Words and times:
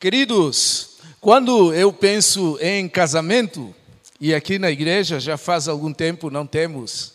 Queridos, 0.00 0.92
quando 1.20 1.74
eu 1.74 1.92
penso 1.92 2.56
em 2.58 2.88
casamento, 2.88 3.74
e 4.18 4.34
aqui 4.34 4.58
na 4.58 4.70
igreja 4.70 5.20
já 5.20 5.36
faz 5.36 5.68
algum 5.68 5.92
tempo 5.92 6.30
não 6.30 6.46
temos 6.46 7.12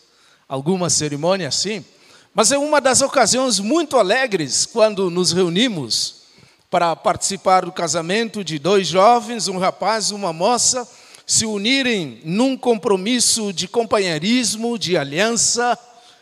alguma 0.47 0.88
cerimônia 0.88 1.48
assim, 1.48 1.84
mas 2.32 2.52
é 2.52 2.60
uma 2.60 2.79
das 2.79 3.02
ocasiões 3.02 3.60
muito 3.60 3.98
alegres 3.98 4.68
quando 4.68 5.10
nos 5.10 5.32
reunimos 5.32 6.26
para 6.70 6.96
participar 6.96 7.66
do 7.66 7.71
casamento 7.71 8.44
de 8.44 8.60
dois 8.60 8.88
jovens, 8.88 9.47
um 9.47 9.58
rapaz 9.58 10.12
e 10.12 10.13
uma 10.13 10.31
moça, 10.31 10.88
se 11.26 11.44
unirem 11.44 12.22
num 12.24 12.56
compromisso 12.56 13.52
de 13.52 13.67
companheirismo, 13.67 14.78
de 14.78 14.96
aliança, 14.96 15.76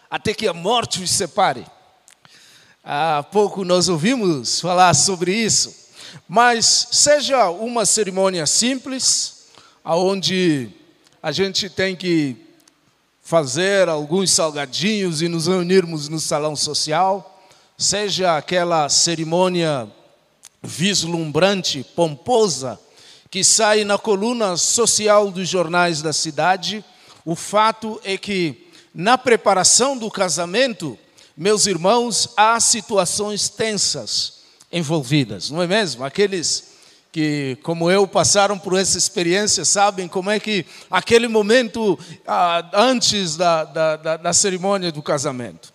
até 0.09 0.33
que 0.33 0.47
a 0.47 0.53
morte 0.53 1.03
os 1.03 1.11
separe. 1.11 1.65
Há 2.81 3.21
pouco 3.21 3.65
nós 3.65 3.89
ouvimos 3.89 4.61
falar 4.61 4.93
sobre 4.93 5.35
isso. 5.35 5.82
Mas 6.27 6.87
seja 6.91 7.49
uma 7.49 7.85
cerimônia 7.85 8.45
simples, 8.45 9.45
aonde 9.83 10.69
a 11.21 11.31
gente 11.31 11.69
tem 11.69 11.95
que 11.95 12.35
fazer 13.21 13.87
alguns 13.87 14.31
salgadinhos 14.31 15.21
e 15.21 15.27
nos 15.27 15.47
reunirmos 15.47 16.09
no 16.09 16.19
salão 16.19 16.55
social, 16.55 17.41
seja 17.77 18.37
aquela 18.37 18.89
cerimônia 18.89 19.89
vislumbrante, 20.61 21.85
pomposa, 21.95 22.79
que 23.29 23.43
sai 23.43 23.83
na 23.83 23.97
coluna 23.97 24.55
social 24.57 25.31
dos 25.31 25.49
jornais 25.49 26.01
da 26.01 26.13
cidade, 26.13 26.83
o 27.25 27.35
fato 27.35 27.99
é 28.03 28.17
que 28.17 28.69
na 28.93 29.17
preparação 29.17 29.97
do 29.97 30.11
casamento, 30.11 30.97
meus 31.35 31.65
irmãos, 31.65 32.29
há 32.37 32.59
situações 32.59 33.49
tensas 33.49 34.42
envolvidas, 34.73 35.51
não 35.51 35.61
é 35.61 35.67
mesmo? 35.67 36.03
Aqueles 36.03 36.73
que, 37.11 37.59
como 37.61 37.91
eu, 37.91 38.07
passaram 38.07 38.57
por 38.57 38.75
essa 38.75 38.97
experiência, 38.97 39.63
sabem 39.63 40.07
como 40.07 40.31
é 40.31 40.39
que 40.39 40.65
aquele 40.89 41.27
momento 41.27 41.97
ah, 42.25 42.67
antes 42.73 43.37
da, 43.37 43.63
da, 43.63 43.95
da, 43.95 44.17
da 44.17 44.33
cerimônia 44.33 44.91
do 44.91 45.03
casamento. 45.03 45.71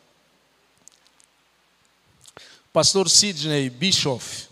Pastor 2.72 3.08
Sidney 3.08 3.70
Bischoff, 3.70 4.48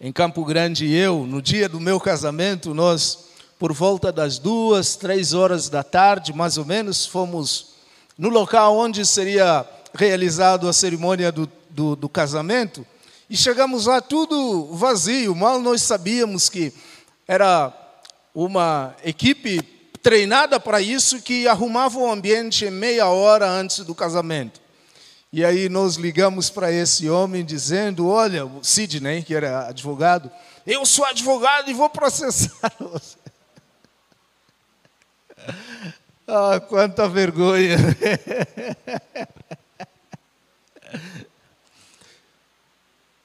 em 0.00 0.12
Campo 0.12 0.44
Grande, 0.44 0.86
e 0.86 0.96
eu, 0.96 1.24
no 1.24 1.40
dia 1.40 1.68
do 1.68 1.78
meu 1.78 2.00
casamento, 2.00 2.74
nós, 2.74 3.26
por 3.60 3.72
volta 3.72 4.10
das 4.10 4.38
duas, 4.38 4.96
três 4.96 5.34
horas 5.34 5.68
da 5.68 5.84
tarde, 5.84 6.32
mais 6.32 6.58
ou 6.58 6.64
menos, 6.64 7.06
fomos 7.06 7.74
no 8.18 8.28
local 8.28 8.76
onde 8.76 9.06
seria 9.06 9.64
realizado 9.94 10.68
a 10.68 10.72
cerimônia 10.72 11.30
do 11.30 11.48
do, 11.78 11.94
do 11.94 12.08
casamento, 12.08 12.84
e 13.30 13.36
chegamos 13.36 13.86
lá 13.86 14.00
tudo 14.00 14.74
vazio, 14.74 15.32
mal 15.32 15.60
nós 15.60 15.80
sabíamos 15.80 16.48
que 16.48 16.72
era 17.26 17.72
uma 18.34 18.96
equipe 19.04 19.62
treinada 20.02 20.58
para 20.58 20.80
isso 20.80 21.22
que 21.22 21.46
arrumava 21.46 22.00
o 22.00 22.10
ambiente 22.10 22.68
meia 22.68 23.06
hora 23.06 23.48
antes 23.48 23.84
do 23.84 23.94
casamento. 23.94 24.60
E 25.32 25.44
aí 25.44 25.68
nós 25.68 25.94
ligamos 25.94 26.50
para 26.50 26.72
esse 26.72 27.08
homem 27.08 27.44
dizendo: 27.44 28.08
Olha, 28.08 28.44
o 28.44 28.64
Sidney, 28.64 29.22
que 29.22 29.34
era 29.34 29.68
advogado, 29.68 30.28
eu 30.66 30.84
sou 30.84 31.04
advogado 31.04 31.70
e 31.70 31.74
vou 31.74 31.88
processar 31.88 32.72
você. 32.80 33.18
ah, 36.26 36.58
quanta 36.58 37.08
vergonha. 37.08 37.76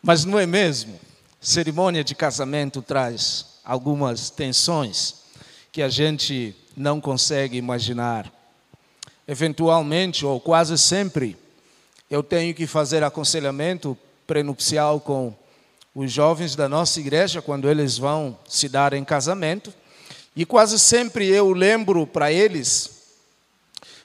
Mas 0.05 0.25
não 0.25 0.37
é 0.37 0.45
mesmo? 0.45 0.99
Cerimônia 1.39 2.03
de 2.03 2.13
casamento 2.13 2.81
traz 2.81 3.45
algumas 3.63 4.29
tensões 4.29 5.15
que 5.71 5.81
a 5.81 5.87
gente 5.87 6.53
não 6.75 6.99
consegue 6.99 7.55
imaginar. 7.55 8.29
Eventualmente, 9.25 10.25
ou 10.25 10.41
quase 10.41 10.77
sempre, 10.77 11.37
eu 12.09 12.21
tenho 12.21 12.53
que 12.53 12.67
fazer 12.67 13.01
aconselhamento 13.01 13.97
prenupcial 14.27 14.99
com 14.99 15.33
os 15.95 16.11
jovens 16.11 16.53
da 16.53 16.67
nossa 16.67 16.99
igreja 16.99 17.41
quando 17.41 17.69
eles 17.69 17.97
vão 17.97 18.37
se 18.45 18.67
dar 18.67 18.91
em 18.91 19.05
casamento. 19.05 19.73
E 20.35 20.45
quase 20.45 20.77
sempre 20.79 21.29
eu 21.29 21.53
lembro 21.53 22.05
para 22.05 22.29
eles, 22.29 22.91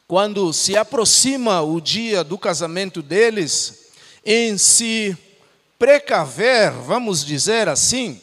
quando 0.07 0.53
se 0.53 0.77
aproxima 0.77 1.61
o 1.61 1.81
dia 1.81 2.23
do 2.23 2.39
casamento 2.39 3.03
deles, 3.03 3.91
em 4.25 4.57
se 4.57 5.19
precaver, 5.79 6.73
vamos 6.73 7.25
dizer 7.25 7.69
assim, 7.69 8.21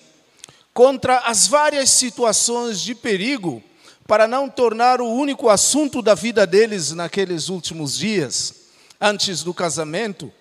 contra 0.73 1.19
as 1.19 1.47
várias 1.47 1.89
situações 1.89 2.81
de 2.81 2.93
perigo, 2.93 3.63
para 4.05 4.27
não 4.27 4.49
tornar 4.49 5.01
o 5.01 5.09
único 5.09 5.49
assunto 5.49 6.01
da 6.01 6.13
vida 6.13 6.45
deles 6.45 6.91
naqueles 6.91 7.49
últimos 7.49 7.97
dias, 7.97 8.53
antes 8.99 9.41
do 9.41 9.53
casamento, 9.53 10.31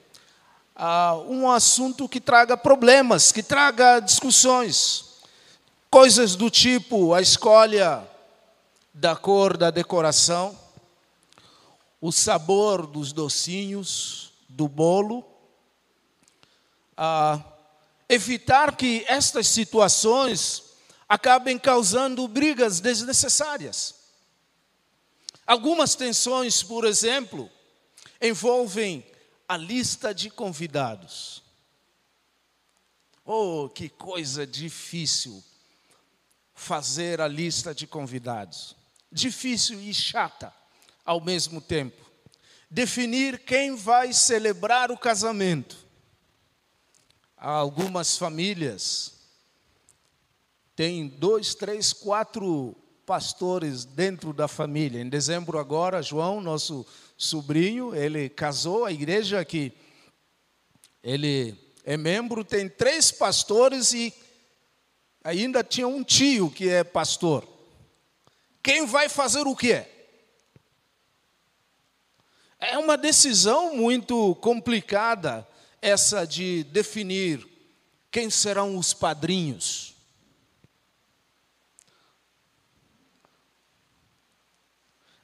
uh, 0.77 1.21
um 1.29 1.51
assunto 1.51 2.09
que 2.09 2.21
traga 2.21 2.57
problemas, 2.57 3.33
que 3.33 3.43
traga 3.43 4.01
discussões, 4.01 5.05
coisas 5.91 6.35
do 6.35 6.51
tipo 6.51 7.15
a 7.15 7.23
escolha 7.23 8.03
da 8.93 9.17
cor 9.17 9.57
da 9.57 9.71
decoração, 9.71 10.59
o 12.01 12.13
sabor 12.13 12.87
dos 12.87 13.13
docinhos, 13.13 14.33
do 14.49 14.69
bolo, 14.69 15.25
a 16.97 17.43
evitar 18.09 18.77
que 18.77 19.05
estas 19.09 19.49
situações 19.49 20.63
acabem 21.09 21.59
causando 21.59 22.27
brigas 22.27 22.81
desnecessárias. 22.81 23.95
Algumas 25.47 25.95
tensões, 25.95 26.63
por 26.63 26.85
exemplo, 26.85 27.51
envolvem 28.21 29.05
a 29.49 29.57
lista 29.57 30.15
de 30.15 30.31
convidados. 30.31 31.43
Oh, 33.25 33.69
que 33.69 33.89
coisa 33.89 34.47
difícil 34.47 35.43
fazer 36.55 37.21
a 37.21 37.29
lista 37.29 37.75
de 37.75 37.87
convidados. 37.87 38.77
Difícil 39.11 39.81
e 39.81 39.93
chata 39.93 40.53
ao 41.05 41.21
mesmo 41.21 41.61
tempo. 41.61 42.03
Definir 42.71 43.39
quem 43.41 43.77
vai 43.77 44.13
celebrar 44.13 44.91
o 44.91 44.99
casamento 44.99 45.84
algumas 47.37 48.17
famílias 48.17 49.15
têm 50.77 51.09
dois, 51.09 51.55
três, 51.55 51.93
quatro 51.93 52.77
pastores 53.07 53.85
dentro 53.85 54.33
da 54.33 54.49
família. 54.49 55.01
Em 55.01 55.09
dezembro 55.09 55.59
agora, 55.59 56.03
João, 56.03 56.41
nosso 56.41 56.87
sobrinho, 57.17 57.95
ele 57.95 58.29
casou, 58.29 58.85
a 58.85 58.93
igreja 58.93 59.45
que 59.45 59.73
ele 61.03 61.57
é 61.85 61.97
membro, 61.97 62.45
tem 62.45 62.69
três 62.69 63.13
pastores 63.13 63.93
e 63.93 64.13
ainda 65.23 65.63
tinha 65.63 65.87
um 65.87 66.03
tio 66.03 66.51
que 66.51 66.69
é 66.69 66.83
pastor. 66.83 67.47
Quem 68.63 68.87
vai 68.87 69.09
fazer 69.09 69.47
o 69.47 69.55
quê? 69.55 69.87
É 72.59 72.79
uma 72.79 72.97
decisão 72.97 73.77
muito 73.77 74.35
complicada 74.37 75.47
essa 75.85 76.27
de 76.27 76.65
definir 76.65 77.47
quem 78.11 78.31
serão 78.31 78.79
os 78.79 78.95
padrinhos. 78.95 79.95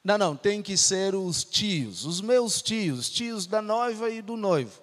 Não, 0.05 0.19
não, 0.19 0.37
tem 0.37 0.61
que 0.61 0.77
ser 0.77 1.15
os 1.15 1.45
tios, 1.45 2.05
os 2.05 2.21
meus 2.21 2.61
tios, 2.61 3.09
tios 3.09 3.47
da 3.47 3.63
noiva 3.63 4.11
e 4.11 4.21
do 4.21 4.37
noivo. 4.37 4.83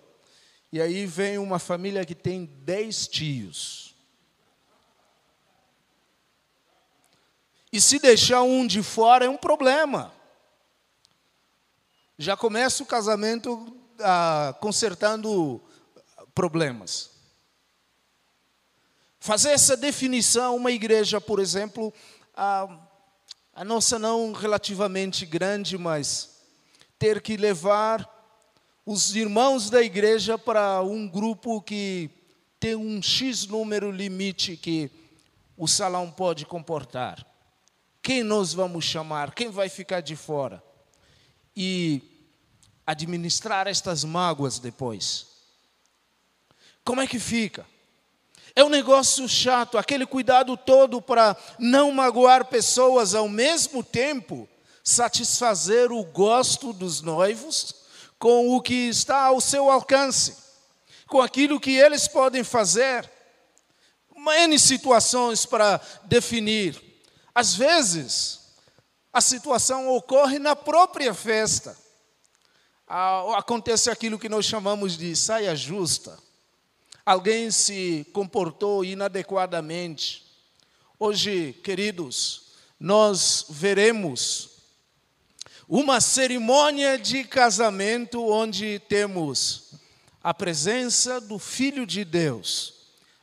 E 0.72 0.82
aí 0.82 1.06
vem 1.06 1.38
uma 1.38 1.60
família 1.60 2.04
que 2.04 2.16
tem 2.16 2.46
dez 2.46 3.08
tios. 3.08 3.96
E 7.72 7.80
se 7.80 8.00
deixar 8.00 8.42
um 8.42 8.66
de 8.66 8.82
fora 8.82 9.26
é 9.26 9.30
um 9.30 9.38
problema. 9.38 10.12
Já 12.18 12.36
começa 12.36 12.82
o 12.82 12.86
casamento 12.88 13.78
ah, 14.00 14.56
consertando 14.60 15.62
problemas. 16.38 17.10
Fazer 19.20 19.50
essa 19.50 19.76
definição, 19.76 20.56
uma 20.56 20.72
igreja, 20.72 21.20
por 21.20 21.40
exemplo, 21.40 21.92
a, 22.36 22.78
a 23.56 23.66
nossa 23.66 23.98
não 23.98 24.34
relativamente 24.34 25.26
grande, 25.26 25.80
mas 25.80 26.40
ter 27.00 27.24
que 27.24 27.38
levar 27.38 28.08
os 28.86 29.16
irmãos 29.16 29.72
da 29.72 29.82
igreja 29.82 30.38
para 30.38 30.80
um 30.84 31.08
grupo 31.08 31.60
que 31.60 32.08
tem 32.60 32.76
um 32.76 33.02
X 33.02 33.48
número 33.48 33.90
limite 33.90 34.56
que 34.56 34.92
o 35.58 35.68
salão 35.68 36.12
pode 36.12 36.46
comportar. 36.46 37.26
Quem 38.00 38.22
nós 38.22 38.54
vamos 38.54 38.86
chamar? 38.86 39.34
Quem 39.34 39.50
vai 39.50 39.70
ficar 39.70 40.02
de 40.02 40.16
fora? 40.16 40.64
E 41.56 42.00
administrar 42.86 43.66
estas 43.66 44.04
mágoas 44.04 44.60
depois. 44.60 45.27
Como 46.88 47.02
é 47.02 47.06
que 47.06 47.20
fica? 47.20 47.66
É 48.56 48.64
um 48.64 48.70
negócio 48.70 49.28
chato, 49.28 49.78
aquele 49.78 50.06
cuidado 50.06 50.56
todo 50.56 51.02
para 51.02 51.36
não 51.60 51.92
magoar 51.92 52.46
pessoas 52.46 53.14
ao 53.14 53.28
mesmo 53.28 53.84
tempo, 53.84 54.48
satisfazer 54.82 55.92
o 55.92 56.02
gosto 56.06 56.72
dos 56.72 57.02
noivos 57.02 57.76
com 58.18 58.56
o 58.56 58.62
que 58.62 58.88
está 58.88 59.26
ao 59.26 59.42
seu 59.42 59.70
alcance, 59.70 60.38
com 61.08 61.22
aquilo 61.22 61.60
que 61.60 61.72
eles 61.72 62.08
podem 62.08 62.42
fazer. 62.42 63.12
N 64.16 64.58
situações 64.58 65.46
para 65.46 65.82
definir. 66.06 66.82
Às 67.36 67.54
vezes, 67.54 68.40
a 69.12 69.20
situação 69.20 69.90
ocorre 69.90 70.40
na 70.40 70.56
própria 70.56 71.14
festa. 71.14 71.78
Acontece 73.36 73.90
aquilo 73.90 74.18
que 74.18 74.30
nós 74.30 74.46
chamamos 74.46 74.98
de 74.98 75.14
saia 75.18 75.54
justa 75.54 76.26
alguém 77.08 77.50
se 77.50 78.06
comportou 78.12 78.84
inadequadamente. 78.84 80.26
Hoje, 81.00 81.54
queridos, 81.64 82.48
nós 82.78 83.46
veremos 83.48 84.50
uma 85.70 86.02
cerimônia 86.02 87.00
de 87.00 87.24
casamento 87.24 88.22
onde 88.22 88.80
temos 88.90 89.72
a 90.22 90.34
presença 90.34 91.22
do 91.22 91.40
Filho 91.40 91.86
de 91.86 92.04
Deus, 92.04 92.74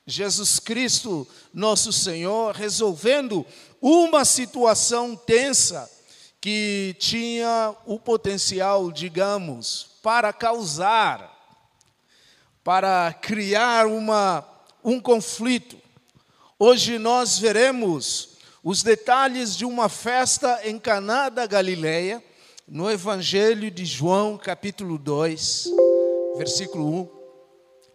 Jesus 0.07 0.59
Cristo, 0.59 1.29
nosso 1.53 1.93
Senhor, 1.93 2.55
resolvendo 2.55 3.45
uma 3.83 4.25
situação 4.25 5.15
tensa 5.15 5.91
que 6.41 6.97
tinha 6.99 7.77
o 7.85 8.01
potencial, 8.01 8.91
digamos, 8.91 9.89
para 10.03 10.33
causar 10.33 11.34
para 12.65 13.13
criar 13.13 13.87
uma, 13.87 14.43
um 14.83 14.99
conflito. 14.99 15.77
Hoje 16.59 16.99
nós 16.99 17.39
veremos 17.39 18.39
os 18.63 18.83
detalhes 18.83 19.55
de 19.55 19.67
uma 19.67 19.91
festa 19.91 20.61
em 20.65 20.79
Caná 20.79 21.29
da 21.29 21.47
Galileia, 21.47 22.25
no 22.67 22.91
Evangelho 22.91 23.71
de 23.71 23.85
João, 23.85 24.39
capítulo 24.39 24.97
2, 24.97 25.67
versículo 26.39 27.03
1 27.03 27.25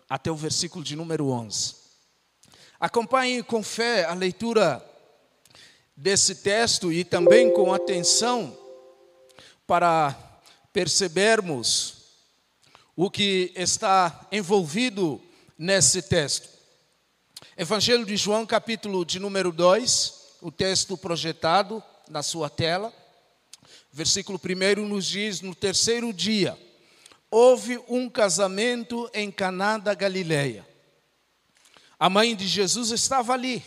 até 0.07 0.31
o 0.31 0.35
versículo 0.35 0.83
de 0.83 0.95
número 0.95 1.29
11. 1.29 1.75
Acompanhe 2.79 3.41
com 3.41 3.63
fé 3.63 4.05
a 4.05 4.13
leitura 4.13 4.85
desse 5.97 6.35
texto 6.35 6.93
e 6.93 7.03
também 7.03 7.51
com 7.51 7.73
atenção 7.73 8.55
para 9.65 10.15
percebermos 10.71 11.98
o 13.01 13.09
que 13.09 13.53
está 13.55 14.27
envolvido 14.29 15.21
nesse 15.57 16.01
texto. 16.01 16.49
Evangelho 17.55 18.05
de 18.05 18.17
João, 18.17 18.45
capítulo 18.45 19.05
de 19.05 19.19
número 19.19 19.53
2, 19.53 20.35
o 20.41 20.51
texto 20.51 20.97
projetado 20.97 21.81
na 22.09 22.21
sua 22.21 22.49
tela. 22.49 22.93
Versículo 23.89 24.37
1 24.37 24.85
nos 24.85 25.05
diz: 25.05 25.39
No 25.39 25.55
terceiro 25.55 26.11
dia, 26.11 26.59
houve 27.31 27.81
um 27.87 28.09
casamento 28.09 29.09
em 29.13 29.31
Caná 29.31 29.77
da 29.77 29.93
Galileia. 29.93 30.67
A 31.97 32.09
mãe 32.09 32.35
de 32.35 32.49
Jesus 32.49 32.91
estava 32.91 33.31
ali. 33.31 33.63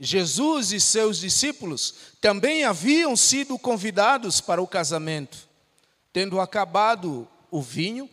Jesus 0.00 0.72
e 0.72 0.80
seus 0.80 1.18
discípulos 1.18 1.94
também 2.20 2.64
haviam 2.64 3.14
sido 3.14 3.56
convidados 3.60 4.40
para 4.40 4.60
o 4.60 4.66
casamento. 4.66 5.38
Tendo 6.12 6.40
acabado 6.40 7.28
o 7.48 7.62
vinho, 7.62 8.10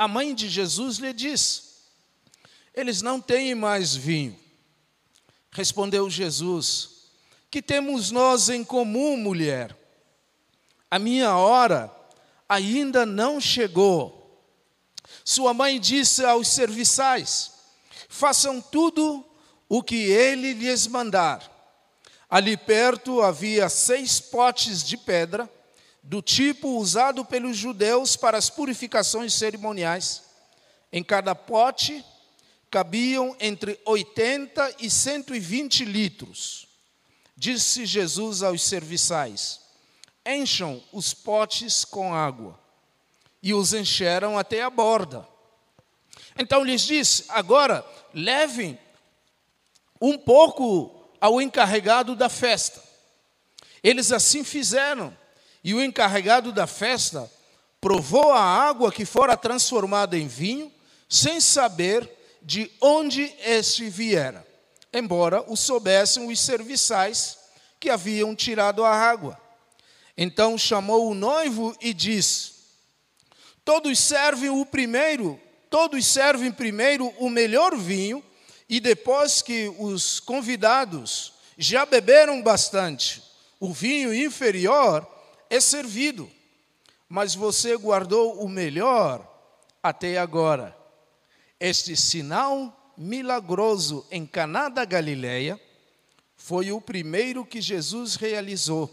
a 0.00 0.08
mãe 0.08 0.34
de 0.34 0.48
Jesus 0.48 0.96
lhe 0.96 1.12
disse: 1.12 1.60
Eles 2.74 3.02
não 3.02 3.20
têm 3.20 3.54
mais 3.54 3.94
vinho. 3.94 4.34
Respondeu 5.50 6.08
Jesus: 6.08 7.10
Que 7.50 7.60
temos 7.60 8.10
nós 8.10 8.48
em 8.48 8.64
comum, 8.64 9.14
mulher? 9.18 9.76
A 10.90 10.98
minha 10.98 11.36
hora 11.36 11.94
ainda 12.48 13.04
não 13.04 13.38
chegou. 13.38 14.42
Sua 15.22 15.52
mãe 15.52 15.78
disse 15.78 16.24
aos 16.24 16.48
serviçais: 16.48 17.52
Façam 18.08 18.58
tudo 18.58 19.22
o 19.68 19.82
que 19.82 19.96
ele 19.96 20.54
lhes 20.54 20.86
mandar. 20.86 21.46
Ali 22.26 22.56
perto 22.56 23.20
havia 23.20 23.68
seis 23.68 24.18
potes 24.18 24.82
de 24.82 24.96
pedra 24.96 25.46
do 26.02 26.22
tipo 26.22 26.78
usado 26.78 27.24
pelos 27.24 27.56
judeus 27.56 28.16
para 28.16 28.38
as 28.38 28.48
purificações 28.48 29.34
cerimoniais. 29.34 30.22
Em 30.92 31.04
cada 31.04 31.34
pote 31.34 32.04
cabiam 32.70 33.36
entre 33.40 33.78
80 33.84 34.76
e 34.80 34.90
120 34.90 35.84
litros. 35.84 36.66
Disse 37.36 37.86
Jesus 37.86 38.42
aos 38.42 38.62
serviçais: 38.62 39.60
Encham 40.26 40.82
os 40.92 41.14
potes 41.14 41.84
com 41.84 42.14
água. 42.14 42.58
E 43.42 43.54
os 43.54 43.72
encheram 43.72 44.38
até 44.38 44.62
a 44.62 44.68
borda. 44.68 45.26
Então 46.38 46.62
lhes 46.62 46.82
disse: 46.82 47.24
Agora 47.28 47.84
levem 48.12 48.78
um 50.00 50.18
pouco 50.18 51.10
ao 51.20 51.40
encarregado 51.40 52.14
da 52.14 52.28
festa. 52.28 52.82
Eles 53.82 54.12
assim 54.12 54.44
fizeram. 54.44 55.16
E 55.62 55.74
o 55.74 55.82
encarregado 55.82 56.52
da 56.52 56.66
festa 56.66 57.30
provou 57.80 58.32
a 58.32 58.42
água 58.42 58.92
que 58.92 59.04
fora 59.04 59.36
transformada 59.36 60.16
em 60.16 60.26
vinho, 60.26 60.72
sem 61.08 61.40
saber 61.40 62.08
de 62.42 62.70
onde 62.80 63.34
este 63.44 63.88
viera, 63.88 64.46
embora 64.92 65.44
o 65.46 65.56
soubessem 65.56 66.26
os 66.26 66.40
serviçais 66.40 67.38
que 67.78 67.90
haviam 67.90 68.34
tirado 68.34 68.84
a 68.84 68.94
água. 68.94 69.38
Então 70.16 70.56
chamou 70.58 71.10
o 71.10 71.14
noivo 71.14 71.76
e 71.80 71.92
disse: 71.92 72.52
Todos 73.64 73.98
servem 73.98 74.50
o 74.50 74.64
primeiro, 74.64 75.40
todos 75.68 76.06
servem 76.06 76.52
primeiro 76.52 77.08
o 77.18 77.28
melhor 77.28 77.76
vinho, 77.76 78.22
e 78.68 78.80
depois 78.80 79.42
que 79.42 79.74
os 79.78 80.20
convidados 80.20 81.32
já 81.56 81.84
beberam 81.84 82.42
bastante, 82.42 83.22
o 83.58 83.72
vinho 83.72 84.14
inferior 84.14 85.06
é 85.50 85.58
servido, 85.60 86.30
mas 87.08 87.34
você 87.34 87.76
guardou 87.76 88.40
o 88.40 88.48
melhor 88.48 89.28
até 89.82 90.16
agora. 90.16 90.76
Este 91.58 91.96
sinal 91.96 92.94
milagroso 92.96 94.06
em 94.10 94.24
Caná 94.24 94.68
da 94.68 94.84
Galileia 94.84 95.60
foi 96.36 96.70
o 96.70 96.80
primeiro 96.80 97.44
que 97.44 97.60
Jesus 97.60 98.14
realizou. 98.14 98.88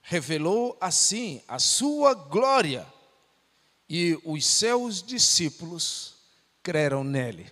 Revelou 0.00 0.76
assim 0.80 1.42
a 1.48 1.58
sua 1.58 2.14
glória 2.14 2.86
e 3.88 4.18
os 4.24 4.46
seus 4.46 5.02
discípulos 5.02 6.14
creram 6.62 7.02
nele. 7.02 7.50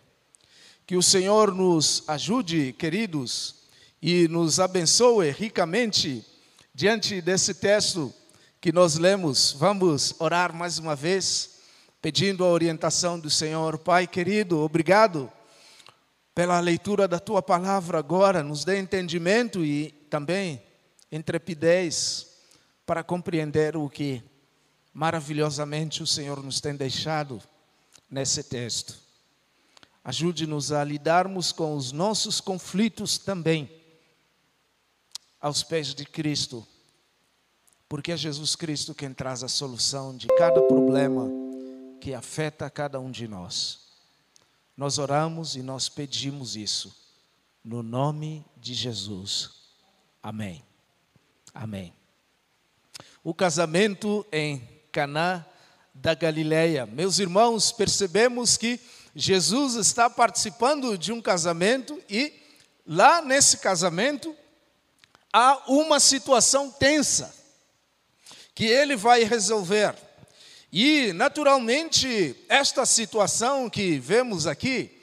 Que 0.87 0.97
o 0.97 1.03
Senhor 1.03 1.55
nos 1.55 2.05
ajude, 2.09 2.73
queridos, 2.73 3.57
e 4.01 4.27
nos 4.29 4.59
abençoe 4.59 5.31
ricamente 5.31 6.25
Diante 6.81 7.21
desse 7.21 7.53
texto 7.53 8.11
que 8.59 8.73
nós 8.73 8.97
lemos, 8.97 9.53
vamos 9.53 10.15
orar 10.19 10.51
mais 10.51 10.79
uma 10.79 10.97
vez, 10.97 11.59
pedindo 12.01 12.43
a 12.43 12.49
orientação 12.49 13.21
do 13.21 13.29
Senhor. 13.29 13.77
Pai 13.77 14.07
querido, 14.07 14.59
obrigado 14.61 15.31
pela 16.35 16.59
leitura 16.59 17.07
da 17.07 17.19
tua 17.19 17.43
palavra 17.43 17.99
agora, 17.99 18.43
nos 18.43 18.65
dê 18.65 18.79
entendimento 18.79 19.63
e 19.63 19.91
também 20.09 20.63
intrepidez 21.13 22.29
para 22.87 23.05
compreender 23.05 23.77
o 23.77 23.87
que 23.91 24.23
maravilhosamente 24.91 26.03
o 26.03 26.07
Senhor 26.07 26.43
nos 26.43 26.63
tem 26.63 26.75
deixado 26.75 27.43
nesse 28.11 28.43
texto. 28.43 28.97
Ajude-nos 30.03 30.73
a 30.73 30.83
lidarmos 30.83 31.53
com 31.53 31.77
os 31.77 31.93
nossos 31.93 32.41
conflitos 32.41 33.19
também 33.19 33.71
aos 35.41 35.63
pés 35.63 35.95
de 35.95 36.05
Cristo, 36.05 36.67
porque 37.91 38.13
é 38.13 38.17
Jesus 38.17 38.55
Cristo 38.55 38.95
quem 38.95 39.13
traz 39.13 39.43
a 39.43 39.49
solução 39.49 40.17
de 40.17 40.29
cada 40.39 40.63
problema 40.63 41.29
que 42.01 42.15
afeta 42.15 42.71
cada 42.71 43.01
um 43.01 43.11
de 43.11 43.27
nós. 43.27 43.81
Nós 44.77 44.97
oramos 44.97 45.57
e 45.57 45.63
nós 45.63 45.89
pedimos 45.89 46.55
isso, 46.55 46.95
no 47.65 47.83
nome 47.83 48.47
de 48.57 48.75
Jesus. 48.75 49.51
Amém. 50.23 50.63
Amém. 51.53 51.93
O 53.25 53.35
casamento 53.35 54.25
em 54.31 54.63
Caná 54.93 55.45
da 55.93 56.15
Galileia. 56.15 56.87
Meus 56.87 57.19
irmãos, 57.19 57.73
percebemos 57.73 58.57
que 58.57 58.79
Jesus 59.17 59.75
está 59.75 60.09
participando 60.09 60.97
de 60.97 61.11
um 61.11 61.21
casamento 61.21 62.01
e 62.09 62.33
lá 62.87 63.21
nesse 63.21 63.59
casamento 63.59 64.33
há 65.33 65.65
uma 65.67 65.99
situação 65.99 66.71
tensa 66.71 67.40
que 68.55 68.65
ele 68.65 68.97
vai 68.97 69.25
resolver. 69.25 69.95
E, 70.73 71.13
naturalmente, 71.13 72.37
esta 72.49 72.87
situação 72.87 73.69
que 73.69 73.99
vemos 73.99 74.47
aqui 74.47 75.01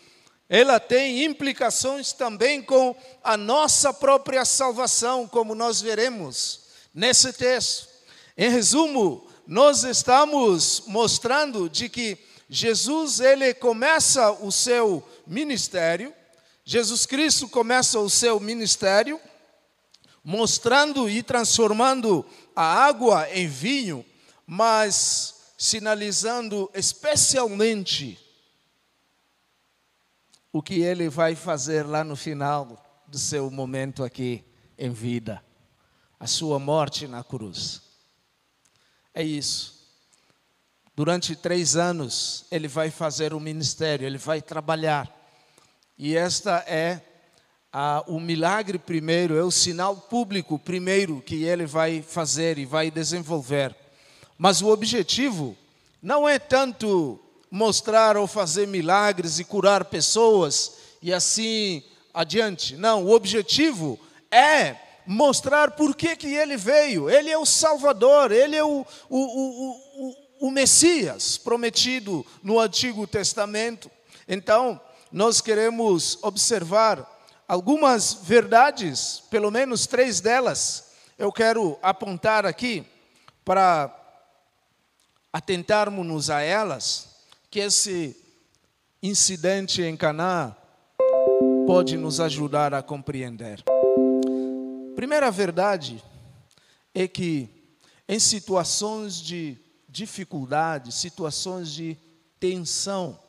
ela 0.50 0.80
tem 0.80 1.26
implicações 1.26 2.14
também 2.14 2.62
com 2.62 2.96
a 3.22 3.36
nossa 3.36 3.94
própria 3.94 4.46
salvação, 4.46 5.28
como 5.28 5.54
nós 5.54 5.82
veremos 5.82 6.62
nesse 6.94 7.34
texto. 7.34 7.90
Em 8.38 8.50
resumo, 8.50 9.28
nós 9.46 9.84
estamos 9.84 10.84
mostrando 10.88 11.70
de 11.70 11.90
que 11.90 12.18
Jesus 12.50 13.20
ele 13.20 13.54
começa 13.54 14.32
o 14.32 14.50
seu 14.50 15.04
ministério, 15.26 16.14
Jesus 16.64 17.06
Cristo 17.06 17.50
começa 17.50 18.00
o 18.00 18.10
seu 18.10 18.40
ministério 18.40 19.20
mostrando 20.24 21.10
e 21.10 21.24
transformando 21.24 22.26
a 22.58 22.86
água 22.86 23.30
em 23.30 23.48
vinho, 23.48 24.04
mas 24.48 25.54
sinalizando 25.56 26.72
especialmente 26.74 28.20
o 30.52 30.60
que 30.64 30.82
ele 30.82 31.08
vai 31.08 31.36
fazer 31.36 31.86
lá 31.86 32.04
no 32.04 32.16
final 32.16 32.84
do 33.08 33.20
seu 33.20 33.52
momento 33.52 34.04
aqui 34.04 34.44
em 34.76 34.90
vida, 34.90 35.40
a 36.20 36.26
sua 36.26 36.58
morte 36.58 37.08
na 37.08 37.24
cruz. 37.24 37.80
É 39.14 39.22
isso. 39.22 39.78
Durante 40.96 41.36
três 41.36 41.76
anos, 41.76 42.46
ele 42.50 42.68
vai 42.68 42.90
fazer 42.90 43.36
o 43.36 43.40
ministério, 43.40 44.08
ele 44.08 44.18
vai 44.18 44.42
trabalhar. 44.42 45.08
E 45.96 46.18
esta 46.18 46.66
é 46.68 47.04
a, 47.80 48.04
o 48.08 48.20
milagre 48.20 48.80
primeiro, 48.80 49.38
é 49.38 49.44
o 49.44 49.52
sinal 49.52 49.96
público 49.96 50.58
primeiro 50.58 51.22
que 51.22 51.44
ele 51.44 51.68
vai 51.68 52.02
fazer 52.02 52.58
e 52.58 52.66
vai 52.66 52.90
desenvolver. 52.90 53.76
Mas 54.36 54.64
o 54.64 54.70
objetivo 54.70 55.56
não 56.02 56.28
é 56.28 56.40
tanto 56.40 57.20
mostrar 57.52 58.18
ou 58.18 58.26
fazer 58.26 58.68
milagres 58.68 59.38
e 59.38 59.44
curar 59.44 59.86
pessoas 59.86 60.74
e 61.04 61.14
assim 61.14 61.84
adiante. 62.12 62.76
Não, 62.76 63.06
o 63.06 63.12
objetivo 63.12 64.00
é 64.32 64.76
mostrar 65.06 65.70
por 65.70 65.96
que, 65.96 66.16
que 66.16 66.34
ele 66.34 66.58
veio. 66.58 67.08
Ele 67.08 67.30
é 67.30 67.38
o 67.38 67.46
Salvador, 67.46 68.32
ele 68.32 68.56
é 68.56 68.64
o, 68.64 68.84
o, 69.08 69.20
o, 69.20 69.72
o, 70.40 70.48
o 70.48 70.50
Messias 70.50 71.38
prometido 71.38 72.26
no 72.42 72.60
Antigo 72.60 73.06
Testamento. 73.06 73.92
Então, 74.28 74.82
nós 75.12 75.42
queremos 75.42 76.18
observar 76.24 77.17
algumas 77.48 78.14
verdades, 78.14 79.24
pelo 79.32 79.50
menos 79.50 79.88
três 79.88 80.20
delas, 80.20 80.92
eu 81.18 81.32
quero 81.32 81.80
apontar 81.82 82.46
aqui 82.46 82.86
para 83.46 83.94
atentarmos 85.32 86.30
a 86.30 86.42
elas, 86.42 87.22
que 87.50 87.60
esse 87.60 88.16
incidente 89.02 89.82
em 89.82 89.96
Caná 89.96 90.56
pode 91.66 91.96
nos 91.96 92.20
ajudar 92.20 92.74
a 92.74 92.82
compreender. 92.82 93.64
Primeira 94.96 95.32
verdade 95.32 96.04
é 96.94 97.08
que 97.08 97.50
em 98.08 98.20
situações 98.20 99.16
de 99.16 99.58
dificuldade, 99.88 100.92
situações 100.92 101.72
de 101.72 101.98
tensão, 102.40 103.20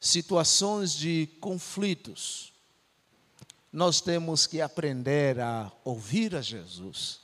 situações 0.00 0.92
de 0.92 1.28
conflitos, 1.40 2.52
nós 3.76 4.00
temos 4.00 4.46
que 4.46 4.62
aprender 4.62 5.38
a 5.38 5.70
ouvir 5.84 6.34
a 6.34 6.40
Jesus, 6.40 7.20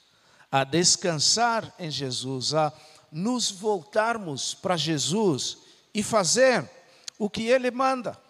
a 0.51 0.65
descansar 0.65 1.75
em 1.79 1.91
Jesus, 1.91 2.53
a 2.53 2.71
nos 3.11 3.51
voltarmos 3.51 4.53
para 4.53 4.77
Jesus 4.77 5.57
e 5.95 6.03
fazer 6.03 6.71
o 7.19 7.31
que 7.31 7.45
Ele 7.45 7.71
manda. 7.71 8.21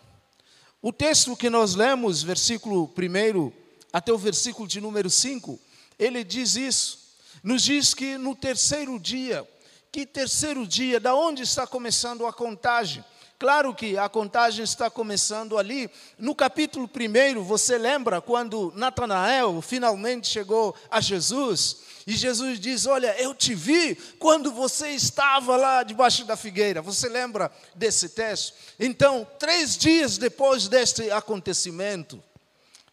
O 0.80 0.92
texto 0.92 1.36
que 1.36 1.50
nós 1.50 1.74
lemos, 1.74 2.22
versículo 2.22 2.84
1 2.96 3.52
até 3.92 4.12
o 4.12 4.18
versículo 4.18 4.68
de 4.68 4.80
número 4.80 5.10
5, 5.10 5.58
ele 5.98 6.22
diz 6.22 6.54
isso. 6.54 7.16
Nos 7.42 7.64
diz 7.64 7.92
que 7.92 8.16
no 8.18 8.36
terceiro 8.36 9.00
dia, 9.00 9.44
que 9.90 10.06
terceiro 10.06 10.64
dia, 10.64 11.00
da 11.00 11.12
onde 11.12 11.42
está 11.42 11.66
começando 11.66 12.24
a 12.24 12.32
contagem? 12.32 13.04
Claro 13.42 13.74
que 13.74 13.98
a 13.98 14.08
contagem 14.08 14.62
está 14.62 14.88
começando 14.88 15.58
ali. 15.58 15.90
No 16.16 16.32
capítulo 16.32 16.88
1, 16.88 17.42
você 17.42 17.76
lembra 17.76 18.20
quando 18.20 18.72
Natanael 18.76 19.60
finalmente 19.60 20.28
chegou 20.28 20.76
a 20.88 21.00
Jesus? 21.00 21.78
E 22.06 22.12
Jesus 22.12 22.60
diz: 22.60 22.86
Olha, 22.86 23.20
eu 23.20 23.34
te 23.34 23.52
vi 23.52 23.96
quando 24.20 24.52
você 24.52 24.90
estava 24.90 25.56
lá 25.56 25.82
debaixo 25.82 26.24
da 26.24 26.36
figueira. 26.36 26.80
Você 26.82 27.08
lembra 27.08 27.50
desse 27.74 28.10
texto? 28.10 28.54
Então, 28.78 29.26
três 29.40 29.76
dias 29.76 30.18
depois 30.18 30.68
deste 30.68 31.10
acontecimento, 31.10 32.22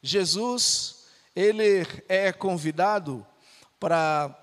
Jesus 0.02 1.04
ele 1.36 1.86
é 2.08 2.34
convidado 2.34 3.24
para 3.80 4.36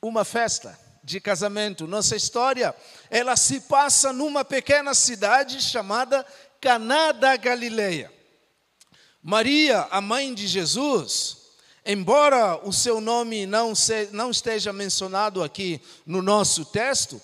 uma 0.00 0.24
festa 0.24 0.78
de 1.02 1.20
casamento. 1.20 1.86
Nossa 1.86 2.14
história, 2.14 2.74
ela 3.10 3.36
se 3.36 3.60
passa 3.62 4.12
numa 4.12 4.44
pequena 4.44 4.94
cidade 4.94 5.60
chamada 5.60 6.24
Caná 6.60 7.10
da 7.10 7.36
Galileia. 7.36 8.12
Maria, 9.20 9.88
a 9.90 10.00
mãe 10.00 10.32
de 10.32 10.46
Jesus, 10.46 11.38
embora 11.84 12.56
o 12.66 12.72
seu 12.72 13.00
nome 13.00 13.46
não, 13.46 13.74
se, 13.74 14.08
não 14.12 14.30
esteja 14.30 14.72
mencionado 14.72 15.42
aqui 15.42 15.82
no 16.06 16.22
nosso 16.22 16.64
texto, 16.64 17.20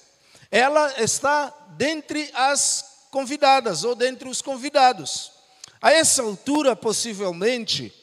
ela 0.51 1.01
está 1.01 1.55
dentre 1.77 2.31
as 2.35 3.07
convidadas 3.11 3.85
ou 3.85 3.95
dentre 3.95 4.29
os 4.29 4.43
convidados. 4.43 5.33
A 5.81 5.93
essa 5.93 6.23
altura, 6.23 6.75
possivelmente, 6.75 7.95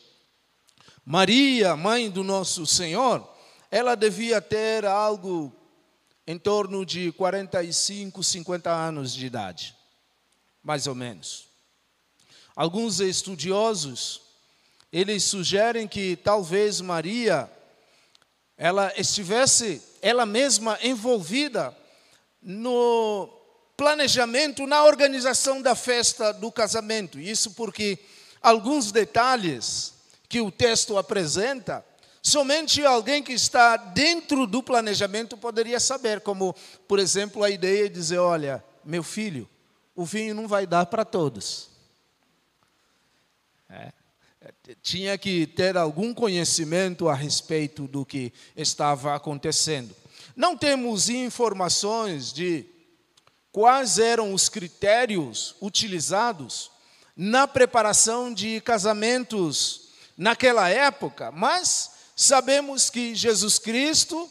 Maria, 1.05 1.75
mãe 1.75 2.09
do 2.09 2.23
nosso 2.23 2.65
Senhor, 2.65 3.27
ela 3.69 3.93
devia 3.93 4.39
ter 4.39 4.85
algo 4.85 5.53
em 6.25 6.37
torno 6.37 6.85
de 6.85 7.11
45, 7.11 8.23
50 8.23 8.71
anos 8.71 9.13
de 9.13 9.25
idade, 9.25 9.75
mais 10.63 10.87
ou 10.87 10.95
menos. 10.95 11.47
Alguns 12.55 12.99
estudiosos, 12.99 14.21
eles 14.91 15.23
sugerem 15.23 15.87
que 15.87 16.15
talvez 16.15 16.79
Maria 16.79 17.51
ela 18.55 18.93
estivesse 18.95 19.81
ela 20.01 20.25
mesma 20.25 20.77
envolvida 20.81 21.75
no 22.41 23.27
planejamento, 23.75 24.67
na 24.67 24.83
organização 24.85 25.61
da 25.61 25.75
festa 25.75 26.31
do 26.31 26.51
casamento. 26.51 27.19
Isso 27.19 27.51
porque 27.51 27.97
alguns 28.41 28.91
detalhes 28.91 29.93
que 30.29 30.39
o 30.41 30.51
texto 30.51 30.97
apresenta 30.97 31.83
Somente 32.25 32.85
alguém 32.85 33.21
que 33.21 33.33
está 33.33 33.75
dentro 33.75 34.47
do 34.47 34.63
planejamento 34.63 35.35
poderia 35.35 35.77
saber, 35.77 36.21
como, 36.21 36.55
por 36.87 36.97
exemplo, 36.97 37.43
a 37.43 37.49
ideia 37.49 37.89
de 37.89 37.95
dizer: 37.95 38.17
olha, 38.17 38.63
meu 38.81 39.03
filho, 39.03 39.47
o 39.93 40.05
vinho 40.05 40.33
não 40.33 40.47
vai 40.47 40.65
dar 40.65 40.85
para 40.85 41.03
todos. 41.03 41.69
É. 43.69 43.91
Tinha 44.81 45.17
que 45.17 45.45
ter 45.45 45.75
algum 45.75 46.13
conhecimento 46.13 47.09
a 47.09 47.13
respeito 47.13 47.89
do 47.89 48.05
que 48.05 48.31
estava 48.55 49.13
acontecendo. 49.15 49.93
Não 50.33 50.55
temos 50.55 51.09
informações 51.09 52.31
de 52.31 52.65
quais 53.51 53.99
eram 53.99 54.33
os 54.33 54.47
critérios 54.47 55.55
utilizados 55.61 56.71
na 57.17 57.47
preparação 57.47 58.33
de 58.33 58.61
casamentos 58.61 59.89
naquela 60.17 60.69
época, 60.69 61.29
mas 61.29 61.92
sabemos 62.15 62.89
que 62.89 63.15
Jesus 63.15 63.59
Cristo 63.59 64.29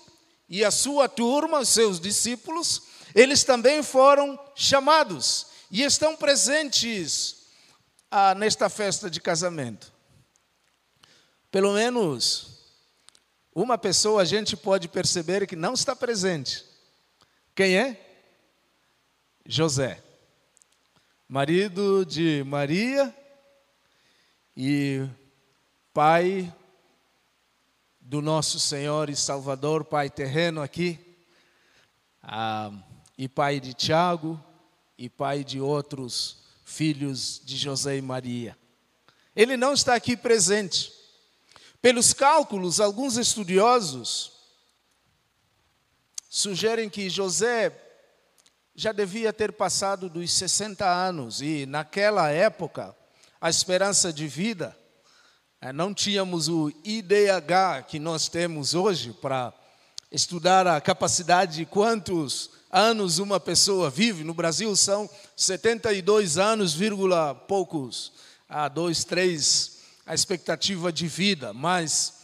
e 0.48 0.64
a 0.64 0.70
sua 0.70 1.08
turma, 1.08 1.60
os 1.60 1.68
seus 1.68 2.00
discípulos, 2.00 2.82
eles 3.14 3.44
também 3.44 3.82
foram 3.82 4.38
chamados 4.54 5.46
e 5.70 5.82
estão 5.82 6.16
presentes 6.16 7.46
ah, 8.10 8.34
nesta 8.34 8.68
festa 8.68 9.10
de 9.10 9.20
casamento. 9.20 9.92
Pelo 11.50 11.72
menos 11.72 12.52
uma 13.54 13.76
pessoa 13.76 14.22
a 14.22 14.24
gente 14.24 14.56
pode 14.56 14.88
perceber 14.88 15.46
que 15.46 15.56
não 15.56 15.74
está 15.74 15.94
presente. 15.94 16.64
Quem 17.54 17.76
é? 17.76 18.08
José, 19.44 20.02
marido 21.28 22.06
de 22.06 22.44
Maria 22.44 23.14
e 24.56 25.06
pai 25.92 26.52
do 28.02 28.20
nosso 28.20 28.58
Senhor 28.58 29.08
e 29.08 29.16
Salvador, 29.16 29.84
Pai 29.84 30.10
terreno 30.10 30.60
aqui, 30.60 30.98
ah, 32.22 32.72
e 33.16 33.28
pai 33.28 33.60
de 33.60 33.72
Tiago, 33.72 34.42
e 34.98 35.08
pai 35.08 35.44
de 35.44 35.60
outros 35.60 36.42
filhos 36.64 37.40
de 37.44 37.56
José 37.56 37.96
e 37.96 38.02
Maria. 38.02 38.58
Ele 39.34 39.56
não 39.56 39.72
está 39.72 39.94
aqui 39.94 40.16
presente. 40.16 40.92
Pelos 41.80 42.12
cálculos, 42.12 42.80
alguns 42.80 43.16
estudiosos 43.16 44.32
sugerem 46.28 46.88
que 46.90 47.08
José 47.08 47.72
já 48.74 48.92
devia 48.92 49.32
ter 49.32 49.52
passado 49.52 50.08
dos 50.08 50.32
60 50.32 50.86
anos, 50.86 51.40
e 51.40 51.66
naquela 51.66 52.30
época, 52.30 52.96
a 53.40 53.50
esperança 53.50 54.12
de 54.12 54.26
vida. 54.26 54.76
É, 55.64 55.72
não 55.72 55.94
tínhamos 55.94 56.48
o 56.48 56.72
IDH 56.82 57.84
que 57.86 58.00
nós 58.00 58.26
temos 58.26 58.74
hoje 58.74 59.12
para 59.12 59.52
estudar 60.10 60.66
a 60.66 60.80
capacidade 60.80 61.54
de 61.54 61.64
quantos 61.64 62.50
anos 62.68 63.20
uma 63.20 63.38
pessoa 63.38 63.88
vive. 63.88 64.24
No 64.24 64.34
Brasil 64.34 64.74
são 64.74 65.08
72 65.36 66.36
anos, 66.36 66.74
vírgula 66.74 67.32
poucos, 67.46 68.12
a 68.48 68.66
dois, 68.66 69.04
três, 69.04 69.78
a 70.04 70.12
expectativa 70.12 70.92
de 70.92 71.06
vida. 71.06 71.52
Mas 71.52 72.14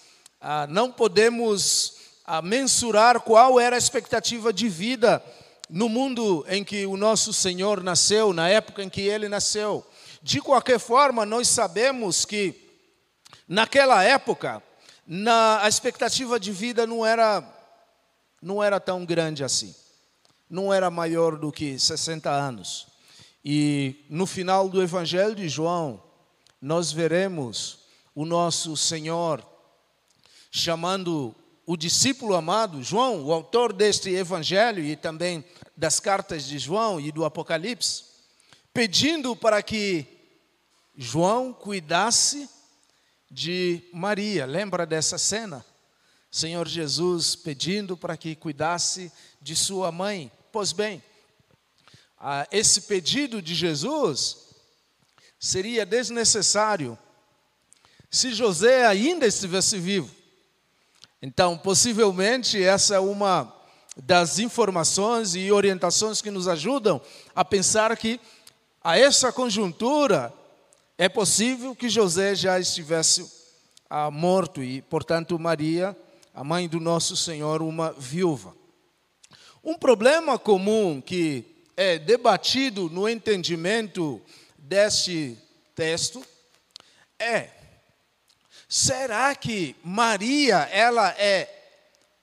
ah, 0.40 0.66
não 0.68 0.90
podemos 0.90 1.94
ah, 2.26 2.42
mensurar 2.42 3.20
qual 3.20 3.60
era 3.60 3.76
a 3.76 3.78
expectativa 3.78 4.52
de 4.52 4.68
vida 4.68 5.24
no 5.70 5.88
mundo 5.88 6.44
em 6.48 6.64
que 6.64 6.86
o 6.86 6.96
nosso 6.96 7.32
Senhor 7.32 7.84
nasceu, 7.84 8.32
na 8.32 8.48
época 8.48 8.82
em 8.82 8.88
que 8.88 9.02
ele 9.02 9.28
nasceu. 9.28 9.86
De 10.20 10.40
qualquer 10.40 10.80
forma, 10.80 11.24
nós 11.24 11.46
sabemos 11.46 12.24
que 12.24 12.66
naquela 13.48 14.04
época 14.04 14.62
na, 15.06 15.62
a 15.62 15.68
expectativa 15.68 16.38
de 16.38 16.52
vida 16.52 16.86
não 16.86 17.04
era 17.04 17.42
não 18.40 18.62
era 18.62 18.78
tão 18.78 19.04
grande 19.04 19.42
assim. 19.42 19.74
Não 20.48 20.72
era 20.72 20.90
maior 20.90 21.36
do 21.36 21.50
que 21.50 21.78
60 21.78 22.30
anos. 22.30 22.86
E 23.44 24.04
no 24.08 24.26
final 24.26 24.68
do 24.68 24.82
Evangelho 24.82 25.34
de 25.34 25.48
João, 25.48 26.02
nós 26.60 26.92
veremos 26.92 27.80
o 28.14 28.24
nosso 28.24 28.76
Senhor 28.76 29.44
chamando 30.50 31.34
o 31.66 31.76
discípulo 31.76 32.34
amado, 32.34 32.82
João, 32.82 33.24
o 33.24 33.32
autor 33.32 33.72
deste 33.72 34.08
evangelho 34.08 34.82
e 34.82 34.96
também 34.96 35.44
das 35.76 36.00
cartas 36.00 36.44
de 36.44 36.58
João 36.58 36.98
e 36.98 37.12
do 37.12 37.26
Apocalipse, 37.26 38.04
pedindo 38.72 39.36
para 39.36 39.62
que 39.62 40.06
João 40.96 41.52
cuidasse 41.52 42.48
de 43.30 43.82
Maria. 43.92 44.46
Lembra 44.46 44.86
dessa 44.86 45.18
cena? 45.18 45.64
Senhor 46.30 46.68
Jesus 46.68 47.34
pedindo 47.34 47.96
para 47.96 48.16
que 48.16 48.34
cuidasse 48.36 49.10
de 49.40 49.56
sua 49.56 49.90
mãe. 49.90 50.30
Pois 50.52 50.72
bem, 50.72 51.02
esse 52.50 52.82
pedido 52.82 53.40
de 53.40 53.54
Jesus 53.54 54.48
seria 55.38 55.86
desnecessário 55.86 56.98
se 58.10 58.32
José 58.32 58.86
ainda 58.86 59.26
estivesse 59.26 59.78
vivo. 59.78 60.10
Então, 61.20 61.58
possivelmente, 61.58 62.62
essa 62.62 62.94
é 62.94 62.98
uma 62.98 63.54
das 63.96 64.38
informações 64.38 65.34
e 65.34 65.50
orientações 65.50 66.22
que 66.22 66.30
nos 66.30 66.46
ajudam 66.46 67.00
a 67.34 67.44
pensar 67.44 67.94
que, 67.96 68.20
a 68.82 68.96
essa 68.98 69.32
conjuntura, 69.32 70.32
é 70.98 71.08
possível 71.08 71.74
que 71.76 71.88
José 71.88 72.34
já 72.34 72.58
estivesse 72.58 73.30
ah, 73.88 74.10
morto 74.10 74.62
e, 74.62 74.82
portanto, 74.82 75.38
Maria 75.38 75.96
a 76.38 76.44
mãe 76.44 76.68
do 76.68 76.78
nosso 76.78 77.16
Senhor, 77.16 77.62
uma 77.62 77.92
viúva. 77.92 78.54
Um 79.64 79.74
problema 79.74 80.38
comum 80.38 81.00
que 81.00 81.44
é 81.76 81.98
debatido 81.98 82.88
no 82.90 83.08
entendimento 83.08 84.22
deste 84.56 85.36
texto 85.74 86.24
é: 87.18 87.50
será 88.68 89.34
que 89.34 89.74
Maria 89.82 90.58
ela 90.70 91.10
é 91.18 91.48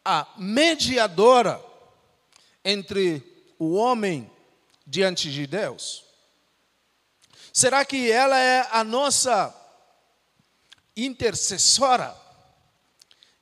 a 0.06 0.26
mediadora 0.38 1.62
entre 2.64 3.22
o 3.60 3.74
homem 3.74 4.32
diante 4.88 5.30
de 5.30 5.46
Deus? 5.46 6.05
Será 7.56 7.86
que 7.86 8.12
ela 8.12 8.38
é 8.38 8.68
a 8.70 8.84
nossa 8.84 9.56
intercessora? 10.96 12.26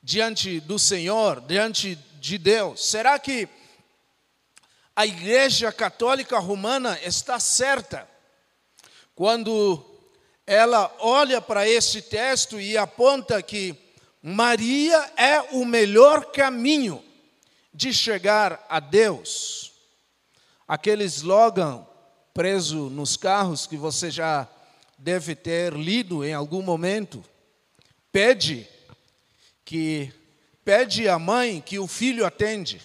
diante 0.03 0.59
do 0.59 0.77
Senhor, 0.77 1.39
diante 1.39 1.95
de 2.19 2.37
Deus? 2.37 2.85
Será 2.85 3.17
que 3.17 3.47
a 4.93 5.05
Igreja 5.05 5.71
Católica 5.71 6.37
Romana 6.39 6.99
está 7.01 7.39
certa 7.39 8.07
quando 9.15 9.83
ela 10.45 10.93
olha 10.99 11.39
para 11.39 11.67
este 11.67 12.01
texto 12.01 12.59
e 12.59 12.77
aponta 12.77 13.41
que 13.41 13.75
Maria 14.21 15.11
é 15.15 15.41
o 15.53 15.63
melhor 15.63 16.25
caminho 16.25 17.03
de 17.73 17.93
chegar 17.93 18.65
a 18.69 18.81
Deus? 18.81 19.71
Aquele 20.67 21.05
slogan 21.05 21.87
preso 22.33 22.89
nos 22.89 23.15
carros 23.15 23.67
que 23.67 23.77
você 23.77 24.09
já 24.09 24.49
deve 24.97 25.35
ter 25.35 25.73
lido 25.73 26.23
em 26.23 26.33
algum 26.33 26.61
momento. 26.61 27.23
Pede 28.11 28.67
que 29.63 30.11
pede 30.65 31.07
à 31.07 31.19
mãe 31.19 31.61
que 31.61 31.77
o 31.77 31.87
filho 31.87 32.25
atende. 32.25 32.81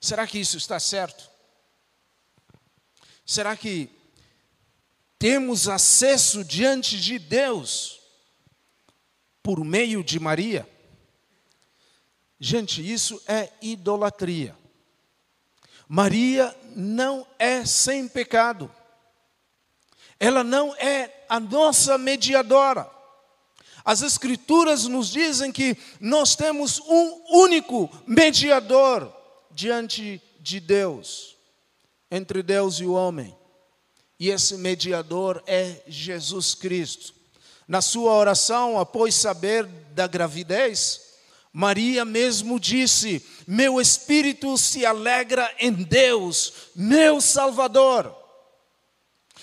Será 0.00 0.26
que 0.26 0.38
isso 0.38 0.56
está 0.56 0.78
certo? 0.80 1.30
Será 3.24 3.56
que 3.56 3.88
temos 5.18 5.68
acesso 5.68 6.44
diante 6.44 7.00
de 7.00 7.18
Deus 7.18 8.00
por 9.42 9.64
meio 9.64 10.02
de 10.02 10.18
Maria? 10.18 10.68
Gente, 12.38 12.82
isso 12.82 13.22
é 13.28 13.48
idolatria. 13.62 14.61
Maria 15.94 16.56
não 16.74 17.26
é 17.38 17.66
sem 17.66 18.08
pecado. 18.08 18.74
Ela 20.18 20.42
não 20.42 20.74
é 20.76 21.26
a 21.28 21.38
nossa 21.38 21.98
mediadora. 21.98 22.90
As 23.84 24.00
Escrituras 24.00 24.86
nos 24.86 25.10
dizem 25.10 25.52
que 25.52 25.76
nós 26.00 26.34
temos 26.34 26.80
um 26.80 27.42
único 27.42 27.90
mediador 28.06 29.14
diante 29.50 30.18
de 30.40 30.60
Deus, 30.60 31.36
entre 32.10 32.42
Deus 32.42 32.76
e 32.76 32.86
o 32.86 32.94
homem. 32.94 33.36
E 34.18 34.30
esse 34.30 34.56
mediador 34.56 35.42
é 35.46 35.82
Jesus 35.86 36.54
Cristo. 36.54 37.12
Na 37.68 37.82
sua 37.82 38.14
oração, 38.14 38.80
após 38.80 39.14
saber 39.14 39.66
da 39.66 40.06
gravidez, 40.06 41.11
Maria 41.52 42.04
mesmo 42.04 42.58
disse: 42.58 43.24
Meu 43.46 43.80
espírito 43.80 44.56
se 44.56 44.86
alegra 44.86 45.52
em 45.58 45.72
Deus, 45.72 46.70
meu 46.74 47.20
Salvador. 47.20 48.16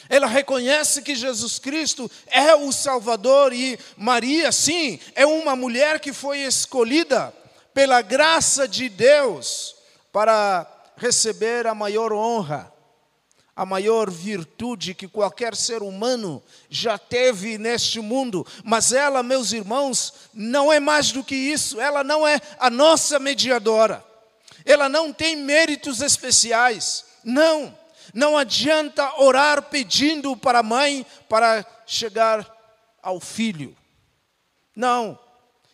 Ela 0.10 0.26
reconhece 0.26 1.04
que 1.04 1.14
Jesus 1.14 1.60
Cristo 1.60 2.10
é 2.28 2.56
o 2.56 2.72
Salvador 2.72 3.54
e 3.54 3.78
Maria, 3.96 4.52
sim, 4.52 5.00
é 5.14 5.24
uma 5.24 5.56
mulher 5.56 6.00
que 6.00 6.12
foi 6.12 6.40
escolhida 6.40 7.32
pela 7.76 8.02
graça 8.02 8.68
de 8.68 8.90
Deus 8.90 9.76
para 10.12 10.66
receber 10.98 11.68
a 11.68 11.76
maior 11.76 12.12
honra, 12.12 12.74
a 13.60 13.66
maior 13.66 14.10
virtude 14.10 14.94
que 14.94 15.06
qualquer 15.06 15.54
ser 15.54 15.84
humano 15.84 16.42
já 16.70 16.98
teve 16.98 17.58
neste 17.58 18.00
mundo. 18.00 18.48
Mas 18.64 18.94
ela, 18.94 19.22
meus 19.22 19.52
irmãos, 19.52 20.14
não 20.34 20.72
é 20.72 20.80
mais 20.80 21.12
do 21.12 21.22
que 21.22 21.36
isso, 21.36 21.78
ela 21.82 22.02
não 22.02 22.26
é 22.26 22.40
a 22.58 22.70
nossa 22.70 23.20
mediadora, 23.20 24.02
ela 24.64 24.88
não 24.88 25.12
tem 25.12 25.36
méritos 25.36 26.00
especiais, 26.00 27.04
não. 27.22 27.78
Não 28.14 28.38
adianta 28.38 29.20
orar 29.22 29.64
pedindo 29.64 30.38
para 30.38 30.60
a 30.60 30.64
mãe 30.64 31.06
para 31.28 31.66
chegar 31.86 32.50
ao 33.04 33.20
filho. 33.20 33.76
Não, 34.74 35.20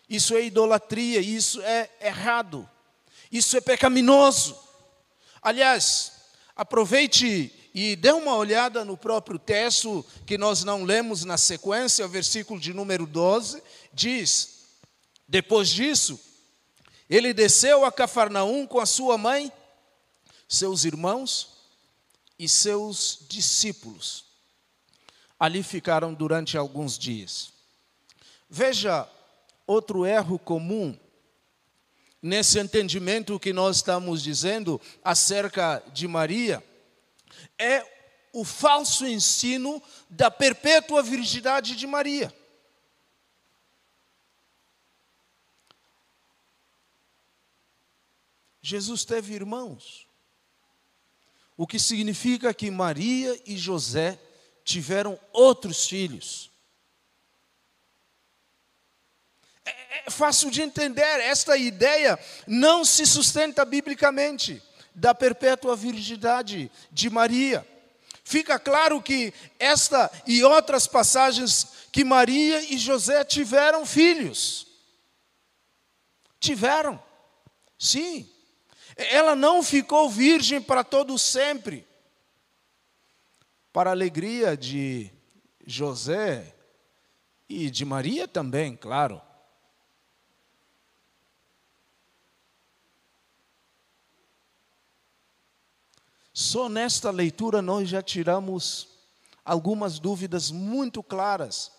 isso 0.09 0.35
é 0.35 0.43
idolatria, 0.43 1.19
isso 1.19 1.61
é 1.61 1.87
errado, 2.01 2.67
isso 3.31 3.55
é 3.55 3.61
pecaminoso. 3.61 4.57
Aliás, 5.39 6.13
aproveite 6.55 7.61
e 7.77 7.93
dê 7.93 8.13
uma 8.13 8.37
olhada 8.37 8.85
no 8.85 8.95
próprio 8.95 9.37
texto 9.37 10.03
que 10.25 10.37
nós 10.37 10.63
não 10.63 10.85
lemos 10.85 11.25
na 11.25 11.37
sequência, 11.37 12.05
o 12.05 12.09
versículo 12.09 12.57
de 12.57 12.73
número 12.73 13.05
12, 13.05 13.61
diz: 13.93 14.61
Depois 15.27 15.67
disso, 15.67 16.17
ele 17.09 17.33
desceu 17.33 17.83
a 17.83 17.91
Cafarnaum 17.91 18.65
com 18.65 18.79
a 18.79 18.85
sua 18.85 19.17
mãe, 19.17 19.51
seus 20.47 20.85
irmãos 20.85 21.49
e 22.39 22.47
seus 22.47 23.25
discípulos. 23.27 24.23
Ali 25.37 25.61
ficaram 25.61 26.13
durante 26.13 26.57
alguns 26.57 26.97
dias. 26.97 27.51
Veja 28.49 29.05
outro 29.67 30.05
erro 30.05 30.39
comum 30.39 30.97
nesse 32.21 32.57
entendimento 32.57 33.37
que 33.37 33.51
nós 33.51 33.75
estamos 33.75 34.23
dizendo 34.23 34.79
acerca 35.03 35.83
de 35.91 36.07
Maria 36.07 36.63
é 37.57 37.85
o 38.33 38.43
falso 38.43 39.07
ensino 39.07 39.81
da 40.09 40.29
perpétua 40.29 41.01
virgindade 41.01 41.75
de 41.75 41.87
Maria. 41.87 42.33
Jesus 48.61 49.05
teve 49.05 49.33
irmãos. 49.33 50.05
o 51.57 51.65
que 51.65 51.79
significa 51.79 52.53
que 52.53 52.69
Maria 52.69 53.39
e 53.45 53.55
José 53.55 54.19
tiveram 54.65 55.17
outros 55.31 55.87
filhos. 55.87 56.51
É, 59.63 60.07
é 60.07 60.09
fácil 60.09 60.51
de 60.51 60.61
entender, 60.61 61.21
esta 61.21 61.55
ideia 61.55 62.19
não 62.45 62.83
se 62.83 63.05
sustenta 63.05 63.63
biblicamente 63.63 64.61
da 64.95 65.13
perpétua 65.13 65.75
virgindade 65.75 66.71
de 66.91 67.09
Maria. 67.09 67.67
Fica 68.23 68.57
claro 68.57 69.01
que 69.01 69.33
esta 69.59 70.11
e 70.25 70.43
outras 70.43 70.87
passagens 70.87 71.87
que 71.91 72.03
Maria 72.03 72.73
e 72.73 72.77
José 72.77 73.23
tiveram 73.23 73.85
filhos. 73.85 74.65
Tiveram. 76.39 77.01
Sim. 77.77 78.27
Ela 78.95 79.35
não 79.35 79.61
ficou 79.61 80.09
virgem 80.09 80.61
para 80.61 80.83
todo 80.83 81.19
sempre. 81.19 81.85
Para 83.71 83.91
a 83.91 83.93
alegria 83.93 84.55
de 84.57 85.11
José 85.67 86.55
e 87.47 87.69
de 87.69 87.83
Maria 87.83 88.27
também, 88.27 88.75
claro. 88.75 89.21
Só 96.37 96.67
nesta 96.67 97.11
leitura 97.11 97.61
nós 97.61 97.87
já 97.87 98.01
tiramos 98.01 98.89
algumas 99.45 99.99
dúvidas 99.99 100.51
muito 100.51 101.01
claras, 101.01 101.71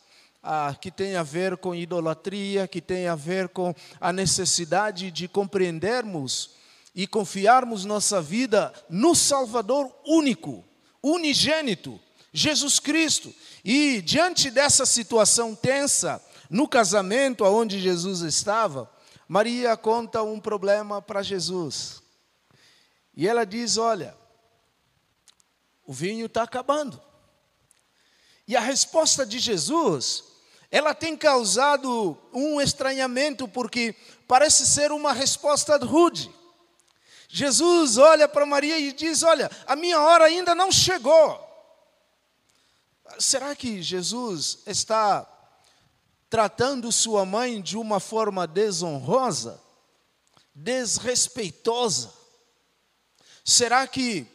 ah, 0.43 0.75
que 0.81 0.91
tem 0.91 1.15
a 1.15 1.23
ver 1.23 1.59
com 1.59 1.75
idolatria, 1.75 2.67
que 2.67 2.81
tem 2.81 3.07
a 3.07 3.15
ver 3.15 3.51
com 3.51 3.75
a 4.01 4.15
necessidade 4.15 5.11
de 5.11 5.29
compreendermos 5.29 6.53
e 6.95 7.07
confiarmos 7.07 7.85
nossa 7.85 8.23
vida 8.23 8.73
no 8.89 9.15
Salvador 9.15 9.95
único, 10.07 10.65
unigênito, 11.03 12.01
Jesus 12.33 12.79
Cristo. 12.79 13.35
E 13.63 14.01
diante 14.01 14.51
dessa 14.51 14.87
situação 14.87 15.55
tensa, 15.55 16.19
no 16.49 16.67
casamento 16.67 17.45
onde 17.45 17.79
Jesus 17.79 18.21
estava, 18.21 18.91
Maria 19.29 19.77
conta 19.77 20.23
um 20.23 20.41
problema 20.41 21.03
para 21.03 21.23
Jesus. 21.23 22.03
E 23.15 23.29
ela 23.29 23.45
diz: 23.45 23.77
Olha, 23.77 24.17
o 25.87 25.93
vinho 25.93 26.27
está 26.27 26.43
acabando. 26.43 27.01
E 28.47 28.57
a 28.57 28.61
resposta 28.61 29.25
de 29.25 29.39
Jesus, 29.39 30.25
ela 30.71 30.95
tem 30.95 31.17
causado 31.17 32.19
um 32.33 32.61
estranhamento, 32.61 33.49
porque 33.49 33.95
parece 34.27 34.67
ser 34.67 34.93
uma 34.93 35.13
resposta 35.13 35.77
rude. 35.79 36.31
Jesus 37.29 37.99
olha 37.99 38.29
para 38.29 38.47
Maria 38.47 38.79
e 38.79 38.93
diz: 38.93 39.23
Olha, 39.23 39.51
a 39.67 39.75
minha 39.75 40.01
hora 40.01 40.27
ainda 40.27 40.55
não 40.55 40.71
chegou. 40.71 41.45
Será 43.19 43.55
que 43.55 43.83
Jesus 43.83 44.59
está 44.67 45.27
tratando 46.29 46.91
sua 46.93 47.25
mãe 47.25 47.61
de 47.61 47.77
uma 47.77 47.99
forma 47.99 48.47
desonrosa, 48.47 49.61
desrespeitosa? 50.55 52.13
Será 53.45 53.87
que 53.87 54.27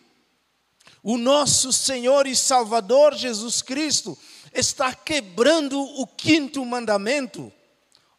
o 1.03 1.17
nosso 1.17 1.73
Senhor 1.73 2.27
e 2.27 2.35
Salvador 2.35 3.15
Jesus 3.15 3.61
Cristo 3.61 4.17
está 4.53 4.93
quebrando 4.93 5.79
o 5.79 6.05
quinto 6.05 6.63
mandamento: 6.65 7.51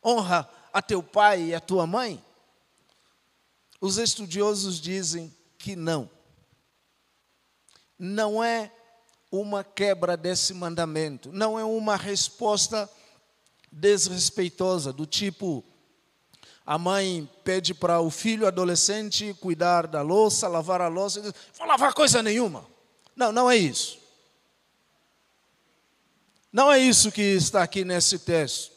honra 0.04 0.48
a 0.72 0.82
teu 0.82 1.02
pai 1.02 1.42
e 1.44 1.54
a 1.54 1.60
tua 1.60 1.86
mãe? 1.86 2.22
Os 3.80 3.98
estudiosos 3.98 4.80
dizem 4.80 5.34
que 5.58 5.76
não. 5.76 6.08
Não 7.98 8.42
é 8.42 8.72
uma 9.30 9.62
quebra 9.62 10.16
desse 10.16 10.52
mandamento, 10.52 11.32
não 11.32 11.58
é 11.58 11.64
uma 11.64 11.96
resposta 11.96 12.90
desrespeitosa, 13.70 14.92
do 14.92 15.06
tipo: 15.06 15.64
a 16.66 16.78
mãe 16.78 17.28
pede 17.44 17.74
para 17.74 18.00
o 18.00 18.10
filho 18.10 18.46
adolescente 18.46 19.34
cuidar 19.40 19.86
da 19.86 20.02
louça, 20.02 20.48
lavar 20.48 20.80
a 20.80 20.88
louça, 20.88 21.20
e 21.20 21.22
diz: 21.22 21.34
vou 21.56 21.66
lavar 21.66 21.94
coisa 21.94 22.22
nenhuma. 22.22 22.71
Não, 23.22 23.30
não 23.30 23.48
é 23.48 23.56
isso. 23.56 24.00
Não 26.52 26.72
é 26.72 26.78
isso 26.80 27.12
que 27.12 27.22
está 27.22 27.62
aqui 27.62 27.84
nesse 27.84 28.18
texto. 28.18 28.72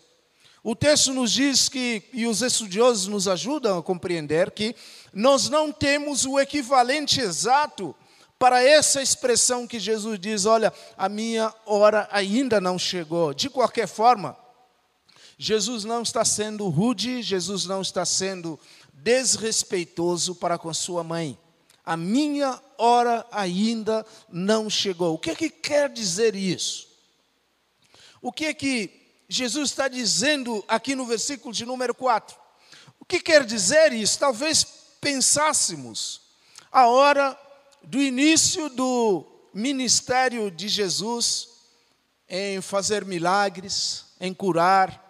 O 0.64 0.76
texto 0.76 1.12
nos 1.16 1.32
diz 1.32 1.68
que, 1.68 2.04
e 2.14 2.28
os 2.28 2.44
estudiosos 2.44 3.08
nos 3.08 3.28
ajudam 3.28 3.80
a 3.80 3.84
compreender, 3.84 4.52
que 4.52 4.76
nós 5.12 5.50
não 5.50 5.72
temos 5.72 6.26
o 6.28 6.40
equivalente 6.40 7.20
exato 7.20 7.96
para 8.38 8.64
essa 8.64 9.02
expressão 9.02 9.66
que 9.66 9.80
Jesus 9.80 10.20
diz: 10.20 10.46
olha, 10.46 10.72
a 10.96 11.10
minha 11.10 11.52
hora 11.66 12.08
ainda 12.12 12.62
não 12.62 12.78
chegou. 12.78 13.34
De 13.34 13.50
qualquer 13.50 13.88
forma, 13.88 14.38
Jesus 15.40 15.84
não 15.86 16.04
está 16.04 16.24
sendo 16.24 16.70
rude, 16.70 17.24
Jesus 17.24 17.66
não 17.66 17.82
está 17.82 18.06
sendo 18.06 18.60
desrespeitoso 18.94 20.36
para 20.36 20.60
com 20.60 20.72
sua 20.72 21.04
mãe 21.04 21.36
a 21.86 21.96
minha 21.96 22.60
hora 22.78 23.26
ainda 23.32 24.06
não 24.30 24.70
chegou. 24.70 25.16
O 25.16 25.18
que 25.18 25.32
é 25.32 25.36
que 25.36 25.50
quer 25.50 25.90
dizer 25.90 26.36
isso? 26.36 26.88
O 28.22 28.32
que 28.32 28.46
é 28.46 28.54
que 28.54 28.90
Jesus 29.28 29.72
está 29.72 29.88
dizendo 29.88 30.64
aqui 30.68 30.96
no 30.96 31.06
versículo 31.06 31.54
de 31.54 31.66
número 31.66 31.94
4? 31.94 32.36
O 33.00 33.06
que 33.06 33.20
quer 33.20 33.46
dizer 33.46 33.94
isso? 33.94 34.20
Talvez 34.20 34.64
pensássemos 35.00 36.22
a 36.72 36.88
hora 36.88 37.40
do 37.84 38.02
início 38.02 38.70
do 38.70 39.26
ministério 39.54 40.50
de 40.50 40.68
Jesus 40.68 41.50
em 42.28 42.62
fazer 42.62 43.06
milagres, 43.06 44.06
em 44.20 44.34
curar 44.34 45.04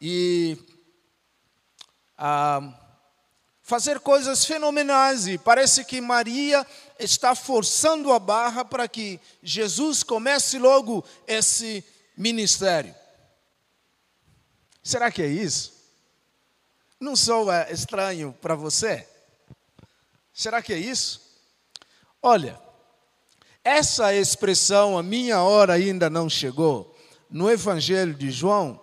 e 0.00 0.58
ah, 2.16 2.77
fazer 3.68 4.00
coisas 4.00 4.46
fenomenais 4.46 5.28
e 5.28 5.36
parece 5.36 5.84
que 5.84 6.00
Maria 6.00 6.66
está 6.98 7.34
forçando 7.34 8.10
a 8.10 8.18
barra 8.18 8.64
para 8.64 8.88
que 8.88 9.20
Jesus 9.42 10.02
comece 10.02 10.58
logo 10.58 11.04
esse 11.26 11.84
ministério. 12.16 12.94
Será 14.82 15.10
que 15.10 15.20
é 15.20 15.26
isso? 15.26 15.74
Não 16.98 17.14
soa 17.14 17.70
estranho 17.70 18.34
para 18.40 18.54
você? 18.54 19.06
Será 20.32 20.62
que 20.62 20.72
é 20.72 20.78
isso? 20.78 21.20
Olha, 22.22 22.58
essa 23.62 24.14
expressão, 24.14 24.96
a 24.96 25.02
minha 25.02 25.42
hora 25.42 25.74
ainda 25.74 26.08
não 26.08 26.26
chegou, 26.30 26.96
no 27.28 27.50
Evangelho 27.50 28.14
de 28.14 28.30
João, 28.30 28.80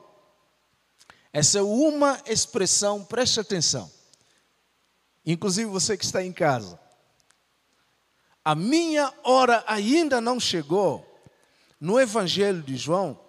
essa 1.33 1.57
é 1.57 1.63
uma 1.63 2.21
expressão, 2.27 3.03
preste 3.03 3.39
atenção, 3.39 3.91
inclusive 5.25 5.69
você 5.69 5.97
que 5.97 6.05
está 6.05 6.23
em 6.23 6.31
casa. 6.31 6.79
A 8.43 8.53
minha 8.53 9.11
hora 9.23 9.63
ainda 9.65 10.21
não 10.21 10.39
chegou. 10.39 11.11
No 11.79 11.99
Evangelho 11.99 12.61
de 12.61 12.77
João, 12.77 13.19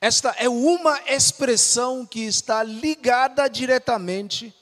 esta 0.00 0.30
é 0.38 0.48
uma 0.48 1.00
expressão 1.06 2.06
que 2.06 2.20
está 2.24 2.62
ligada 2.62 3.46
diretamente 3.48 4.54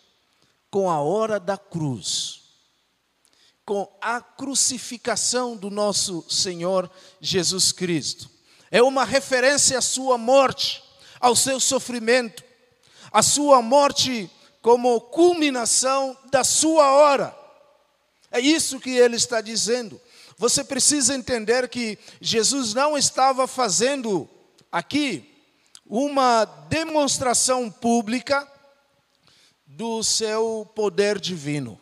com 0.70 0.90
a 0.90 1.00
hora 1.00 1.40
da 1.40 1.56
cruz, 1.56 2.42
com 3.64 3.90
a 4.00 4.20
crucificação 4.20 5.56
do 5.56 5.70
nosso 5.70 6.24
Senhor 6.28 6.90
Jesus 7.20 7.72
Cristo. 7.72 8.28
É 8.70 8.82
uma 8.82 9.04
referência 9.04 9.78
à 9.78 9.82
sua 9.82 10.18
morte, 10.18 10.82
ao 11.18 11.34
seu 11.34 11.58
sofrimento, 11.58 12.44
à 13.12 13.22
sua 13.22 13.62
morte 13.62 14.30
como 14.62 15.00
culminação 15.00 16.16
da 16.30 16.44
sua 16.44 16.92
hora. 16.92 17.36
É 18.30 18.38
isso 18.40 18.78
que 18.78 18.90
ele 18.90 19.16
está 19.16 19.40
dizendo. 19.40 20.00
Você 20.36 20.64
precisa 20.64 21.14
entender 21.14 21.68
que 21.68 21.98
Jesus 22.20 22.72
não 22.72 22.96
estava 22.96 23.46
fazendo 23.46 24.28
aqui 24.70 25.26
uma 25.84 26.44
demonstração 26.44 27.70
pública 27.70 28.50
do 29.66 30.02
seu 30.02 30.70
poder 30.74 31.18
divino, 31.18 31.80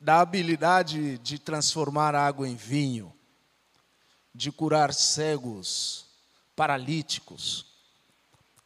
da 0.00 0.20
habilidade 0.20 1.18
de 1.18 1.38
transformar 1.38 2.14
água 2.14 2.48
em 2.48 2.56
vinho, 2.56 3.12
de 4.34 4.50
curar 4.50 4.92
cegos, 4.92 6.06
paralíticos, 6.56 7.67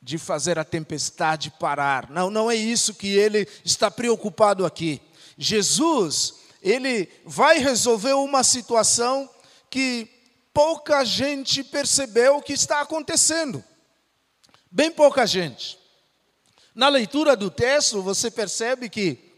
de 0.02 0.18
fazer 0.18 0.58
a 0.58 0.64
tempestade 0.64 1.52
parar. 1.60 2.10
Não, 2.10 2.28
não 2.28 2.50
é 2.50 2.56
isso 2.56 2.94
que 2.94 3.16
ele 3.16 3.46
está 3.64 3.88
preocupado 3.88 4.66
aqui. 4.66 5.00
Jesus, 5.38 6.34
ele 6.60 7.08
vai 7.24 7.58
resolver 7.58 8.14
uma 8.14 8.42
situação 8.42 9.30
que 9.70 10.10
pouca 10.52 11.04
gente 11.04 11.62
percebeu 11.62 12.42
que 12.42 12.52
está 12.52 12.80
acontecendo. 12.80 13.62
Bem 14.70 14.90
pouca 14.90 15.24
gente. 15.24 15.78
Na 16.74 16.88
leitura 16.88 17.36
do 17.36 17.50
texto, 17.50 18.02
você 18.02 18.30
percebe 18.30 18.88
que 18.88 19.30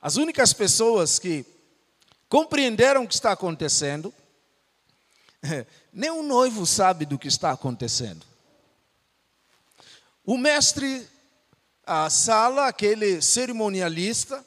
As 0.00 0.16
únicas 0.16 0.52
pessoas 0.52 1.18
que 1.18 1.44
compreenderam 2.28 3.02
o 3.02 3.08
que 3.08 3.14
está 3.14 3.32
acontecendo, 3.32 4.14
nem 5.92 6.10
o 6.10 6.22
noivo 6.22 6.64
sabe 6.64 7.04
do 7.04 7.18
que 7.18 7.26
está 7.26 7.50
acontecendo. 7.50 8.24
O 10.28 10.36
mestre, 10.36 11.08
a 11.86 12.10
sala, 12.10 12.66
aquele 12.66 13.22
cerimonialista, 13.22 14.44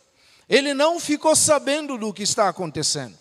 ele 0.48 0.76
não 0.76 1.00
ficou 1.00 1.36
sabendo 1.36 1.98
do 1.98 2.14
que 2.14 2.22
está 2.22 2.48
acontecendo. 2.48 3.18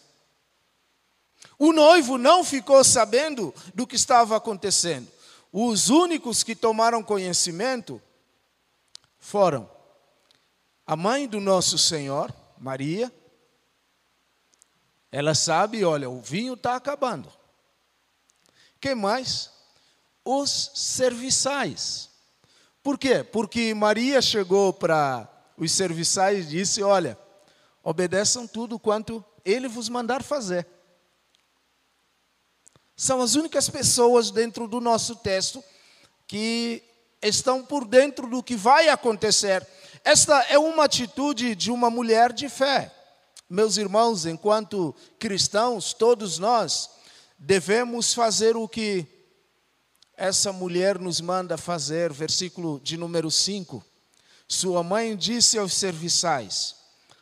O 1.58 1.72
noivo 1.72 2.18
não 2.18 2.44
ficou 2.44 2.84
sabendo 2.84 3.54
do 3.74 3.86
que 3.86 3.96
estava 3.96 4.36
acontecendo. 4.36 5.10
Os 5.50 5.88
únicos 5.88 6.42
que 6.42 6.54
tomaram 6.54 7.02
conhecimento 7.02 7.98
foram 9.18 9.66
a 10.86 10.94
mãe 10.94 11.26
do 11.26 11.40
nosso 11.40 11.78
Senhor, 11.78 12.30
Maria. 12.58 13.10
Ela 15.10 15.34
sabe, 15.34 15.82
olha, 15.82 16.10
o 16.10 16.20
vinho 16.20 16.52
está 16.52 16.76
acabando. 16.76 17.32
Quem 18.78 18.94
mais? 18.94 19.50
Os 20.22 20.72
serviçais. 20.74 22.09
Por 22.82 22.98
quê? 22.98 23.22
Porque 23.22 23.74
Maria 23.74 24.22
chegou 24.22 24.72
para 24.72 25.28
os 25.56 25.70
serviçais 25.72 26.46
e 26.46 26.48
disse: 26.48 26.82
Olha, 26.82 27.18
obedeçam 27.82 28.46
tudo 28.46 28.78
quanto 28.78 29.24
ele 29.44 29.68
vos 29.68 29.88
mandar 29.88 30.22
fazer. 30.22 30.66
São 32.96 33.20
as 33.20 33.34
únicas 33.34 33.68
pessoas 33.68 34.30
dentro 34.30 34.68
do 34.68 34.80
nosso 34.80 35.16
texto 35.16 35.62
que 36.26 36.82
estão 37.22 37.64
por 37.64 37.86
dentro 37.86 38.28
do 38.28 38.42
que 38.42 38.56
vai 38.56 38.88
acontecer. 38.88 39.66
Esta 40.04 40.38
é 40.44 40.58
uma 40.58 40.84
atitude 40.84 41.54
de 41.54 41.70
uma 41.70 41.90
mulher 41.90 42.32
de 42.32 42.48
fé. 42.48 42.94
Meus 43.48 43.76
irmãos, 43.76 44.26
enquanto 44.26 44.94
cristãos, 45.18 45.92
todos 45.92 46.38
nós 46.38 46.90
devemos 47.38 48.14
fazer 48.14 48.56
o 48.56 48.68
que 48.68 49.06
essa 50.20 50.52
mulher 50.52 50.98
nos 50.98 51.18
manda 51.18 51.56
fazer, 51.56 52.12
versículo 52.12 52.78
de 52.84 52.98
número 52.98 53.30
5. 53.30 53.82
Sua 54.46 54.82
mãe 54.82 55.16
disse 55.16 55.58
aos 55.58 55.72
serviçais: 55.72 56.76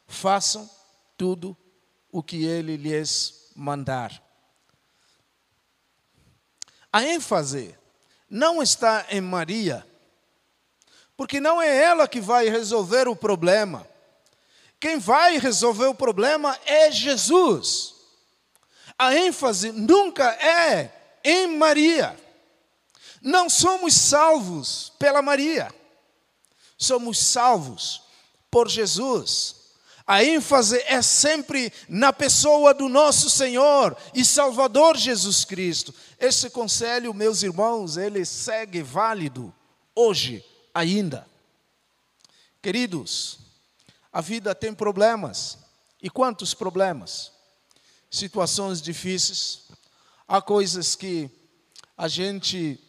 façam 0.08 0.68
tudo 1.16 1.56
o 2.11 2.24
que 2.24 2.44
ele 2.44 2.76
lhes 2.76 3.52
mandar. 3.54 4.20
A 6.92 7.04
ênfase 7.04 7.72
não 8.28 8.61
está 8.61 9.06
em 9.11 9.20
Maria, 9.20 9.87
porque 11.16 11.40
não 11.40 11.62
é 11.62 11.76
ela 11.80 12.08
que 12.08 12.20
vai 12.20 12.48
resolver 12.48 13.06
o 13.06 13.14
problema. 13.14 13.87
Quem 14.80 14.98
vai 14.98 15.38
resolver 15.38 15.87
o 15.87 15.94
problema 15.94 16.58
é 16.66 16.90
Jesus. 16.90 17.94
A 18.98 19.14
ênfase 19.14 19.70
nunca 19.70 20.30
é 20.32 21.20
em 21.22 21.46
Maria. 21.56 22.18
Não 23.22 23.48
somos 23.50 23.94
salvos 23.94 24.92
pela 24.98 25.22
Maria, 25.22 25.74
somos 26.76 27.18
salvos 27.18 28.02
por 28.50 28.68
Jesus. 28.68 29.57
A 30.07 30.24
ênfase 30.24 30.83
é 30.87 31.02
sempre 31.02 31.70
na 31.87 32.12
pessoa 32.12 32.72
do 32.72 32.88
nosso 32.88 33.28
Senhor 33.28 33.94
e 34.14 34.24
Salvador 34.24 34.96
Jesus 34.96 35.44
Cristo. 35.44 35.94
Esse 36.18 36.48
conselho, 36.48 37.12
meus 37.12 37.42
irmãos, 37.42 37.98
ele 37.98 38.24
segue 38.24 38.83
válido 38.83 39.54
hoje 39.94 40.42
ainda. 40.72 41.26
Queridos, 42.62 43.38
a 44.11 44.20
vida 44.22 44.54
tem 44.54 44.72
problemas. 44.72 45.59
E 46.02 46.09
quantos 46.09 46.54
problemas? 46.54 47.33
Situações 48.11 48.81
difíceis. 48.81 49.64
Há 50.26 50.40
coisas 50.40 50.94
que 50.94 51.31
a 51.96 52.09
gente 52.09 52.81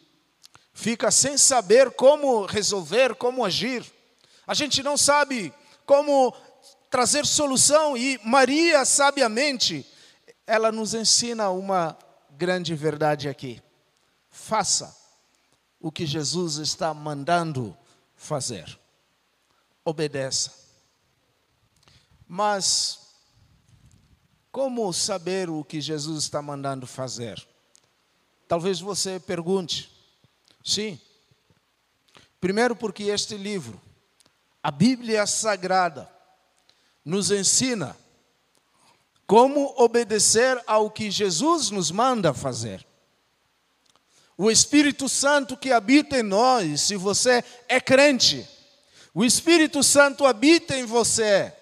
fica 0.80 1.10
sem 1.10 1.36
saber 1.36 1.90
como 1.90 2.46
resolver, 2.46 3.14
como 3.14 3.44
agir. 3.44 3.84
A 4.46 4.54
gente 4.54 4.82
não 4.82 4.96
sabe 4.96 5.52
como 5.84 6.34
trazer 6.88 7.26
solução 7.26 7.98
e 7.98 8.18
Maria, 8.24 8.84
sabiamente, 8.86 9.86
ela 10.46 10.72
nos 10.72 10.94
ensina 10.94 11.50
uma 11.50 11.96
grande 12.30 12.74
verdade 12.74 13.28
aqui. 13.28 13.62
Faça 14.30 14.96
o 15.78 15.92
que 15.92 16.06
Jesus 16.06 16.56
está 16.56 16.94
mandando 16.94 17.76
fazer. 18.16 18.78
Obedeça. 19.84 20.50
Mas 22.26 23.00
como 24.50 24.90
saber 24.94 25.50
o 25.50 25.62
que 25.62 25.78
Jesus 25.78 26.24
está 26.24 26.40
mandando 26.40 26.86
fazer? 26.86 27.46
Talvez 28.48 28.80
você 28.80 29.20
pergunte, 29.20 29.89
Sim. 30.64 31.00
Primeiro, 32.40 32.74
porque 32.74 33.04
este 33.04 33.36
livro, 33.36 33.80
a 34.62 34.70
Bíblia 34.70 35.26
Sagrada, 35.26 36.10
nos 37.04 37.30
ensina 37.30 37.96
como 39.26 39.74
obedecer 39.76 40.60
ao 40.66 40.90
que 40.90 41.10
Jesus 41.10 41.70
nos 41.70 41.90
manda 41.90 42.34
fazer. 42.34 42.84
O 44.36 44.50
Espírito 44.50 45.08
Santo 45.08 45.56
que 45.56 45.70
habita 45.70 46.18
em 46.18 46.22
nós, 46.22 46.80
se 46.80 46.96
você 46.96 47.44
é 47.68 47.80
crente, 47.80 48.48
o 49.14 49.24
Espírito 49.24 49.82
Santo 49.82 50.24
habita 50.24 50.76
em 50.76 50.84
você. 50.84 51.52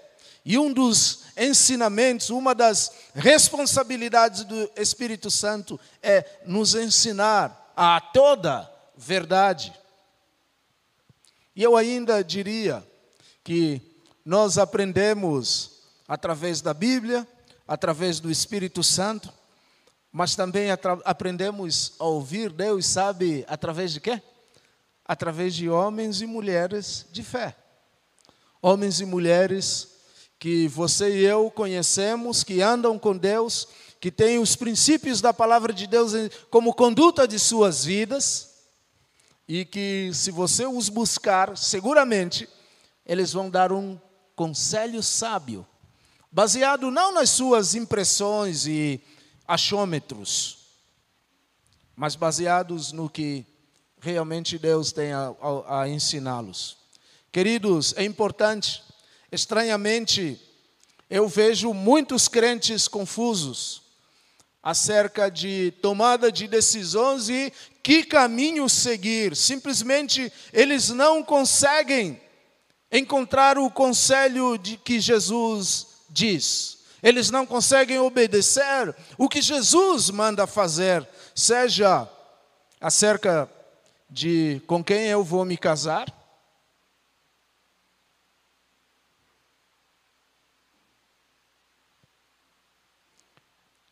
E 0.45 0.57
um 0.57 0.73
dos 0.73 1.25
ensinamentos, 1.37 2.31
uma 2.31 2.55
das 2.55 2.93
responsabilidades 3.15 4.45
do 4.45 4.71
Espírito 4.77 5.31
Santo 5.31 5.79
é 6.03 6.25
nos 6.47 6.75
ensinar 6.75 7.73
a 7.77 8.01
toda 8.01 8.78
verdade. 8.99 9.73
E 11.55 11.63
eu 11.63 11.77
ainda 11.77 12.23
diria 12.23 12.85
que 13.45 13.81
nós 14.25 14.59
aprendemos 14.59 15.83
através 16.07 16.61
da 16.61 16.75
Bíblia, 16.75 17.27
através 17.67 18.19
do 18.19 18.31
Espírito 18.31 18.83
Santo, 18.83 19.33
mas 20.11 20.35
também 20.35 20.71
aprendemos 21.05 21.93
a 21.99 22.05
ouvir 22.05 22.51
Deus, 22.51 22.87
sabe, 22.87 23.45
através 23.47 23.93
de 23.93 24.01
quê? 24.01 24.21
Através 25.05 25.55
de 25.55 25.71
homens 25.71 26.21
e 26.21 26.27
mulheres 26.27 27.07
de 27.13 27.23
fé. 27.23 27.55
Homens 28.61 29.01
e 29.01 29.07
mulheres 29.07 29.97
que 30.41 30.67
você 30.67 31.21
e 31.21 31.25
eu 31.25 31.51
conhecemos, 31.51 32.43
que 32.43 32.61
andam 32.61 32.99
com 32.99 33.17
Deus, 33.17 33.69
que 34.01 34.11
têm 34.11 34.39
os 34.39 34.57
princípios 34.57 35.21
da 35.21 35.33
palavra 35.33 35.73
de 35.73 35.87
Deus 35.87 36.13
como 36.51 36.75
conduta 36.75 37.29
de 37.29 37.39
suas 37.39 37.85
vidas 37.85 38.48
e 39.49 39.65
que, 39.65 40.11
se 40.13 40.31
você 40.31 40.67
os 40.67 40.91
buscar, 40.91 41.57
seguramente 41.57 42.47
eles 43.07 43.33
vão 43.33 43.49
dar 43.49 43.73
um 43.73 43.99
conselho 44.37 45.03
sábio, 45.03 45.67
baseado 46.31 46.91
não 46.91 47.15
nas 47.15 47.31
suas 47.31 47.75
impressões 47.75 48.67
e 48.67 49.01
achômetros, 49.47 50.59
mas 51.97 52.15
baseados 52.15 52.93
no 52.93 53.09
que 53.09 53.47
realmente 54.01 54.59
Deus 54.59 54.93
tem 54.93 55.13
a, 55.13 55.35
a, 55.41 55.83
a 55.83 55.89
ensiná-los. 55.89 56.77
Queridos, 57.33 57.95
é 57.97 58.05
importante, 58.05 58.85
estranhamente, 59.33 60.39
eu 61.09 61.27
vejo 61.27 61.73
muitos 61.73 62.29
crentes 62.29 62.87
confusos 62.87 63.88
acerca 64.69 65.31
de 65.31 65.73
tomada 65.81 66.31
de 66.31 66.47
decisões 66.47 67.31
e 67.31 67.51
que 67.83 68.05
caminho 68.05 68.69
seguir. 68.69 69.35
Simplesmente 69.35 70.31
eles 70.53 70.91
não 70.91 71.23
conseguem 71.23 72.21
encontrar 72.93 73.57
o 73.57 73.71
conselho 73.71 74.59
de 74.59 74.77
que 74.77 75.01
Jesus 75.01 75.87
diz. 76.11 76.81
Eles 77.03 77.31
não 77.31 77.47
conseguem 77.47 77.99
obedecer 77.99 78.95
o 79.17 79.27
que 79.27 79.41
Jesus 79.41 80.11
manda 80.11 80.47
fazer, 80.47 81.09
seja 81.35 82.07
acerca 82.79 83.49
de 84.11 84.61
com 84.67 84.85
quem 84.85 85.07
eu 85.07 85.25
vou 85.25 85.47
me 85.47 85.57
casar, 85.57 86.13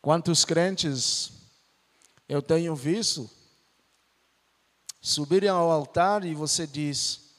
Quantos 0.07 0.45
crentes 0.45 1.33
eu 2.29 2.41
tenho 2.41 2.73
visto 2.73 3.29
subirem 5.01 5.49
ao 5.49 5.69
altar 5.69 6.23
e 6.23 6.33
você 6.33 6.65
diz: 6.65 7.35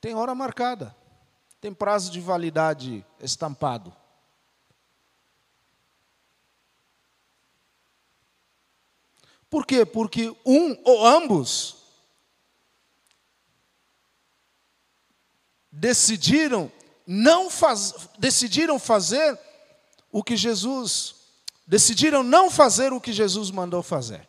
tem 0.00 0.14
hora 0.14 0.36
marcada, 0.36 0.94
tem 1.60 1.74
prazo 1.74 2.12
de 2.12 2.20
validade 2.20 3.04
estampado. 3.18 3.92
Por 9.50 9.66
quê? 9.66 9.84
Porque 9.84 10.28
um 10.46 10.80
ou 10.84 11.04
ambos 11.04 11.78
decidiram 15.72 16.70
não 17.04 17.50
faz, 17.50 18.10
decidiram 18.16 18.78
fazer 18.78 19.36
o 20.12 20.22
que 20.22 20.36
Jesus 20.36 21.23
decidiram 21.66 22.22
não 22.22 22.50
fazer 22.50 22.92
o 22.92 23.00
que 23.00 23.12
Jesus 23.12 23.50
mandou 23.50 23.82
fazer. 23.82 24.28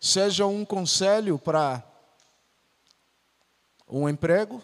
Seja 0.00 0.46
um 0.46 0.64
conselho 0.64 1.38
para 1.38 1.82
um 3.88 4.08
emprego, 4.08 4.60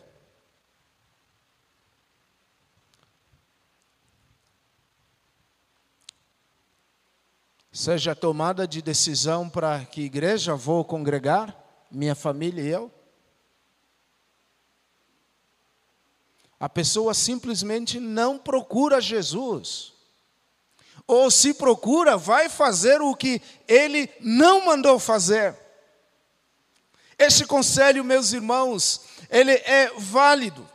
seja 7.71 8.17
tomada 8.17 8.67
de 8.67 8.83
decisão 8.83 9.49
para 9.49 9.85
que 9.85 10.03
igreja 10.03 10.57
vou 10.57 10.85
congregar, 10.85 11.57
minha 11.89 12.17
família 12.17 12.63
e 12.63 12.69
eu. 12.69 12.98
A 16.61 16.69
pessoa 16.69 17.15
simplesmente 17.15 18.01
não 18.01 18.37
procura 18.37 19.01
Jesus. 19.01 19.93
Ou 21.07 21.31
se 21.31 21.55
procura, 21.55 22.17
vai 22.17 22.49
fazer 22.49 23.01
o 23.01 23.15
que 23.15 23.41
ele 23.67 24.11
não 24.21 24.67
mandou 24.67 24.99
fazer. 24.99 25.57
Este 27.19 27.45
conselho, 27.47 28.05
meus 28.05 28.33
irmãos, 28.33 29.03
ele 29.31 29.53
é 29.53 29.91
válido. 29.97 30.69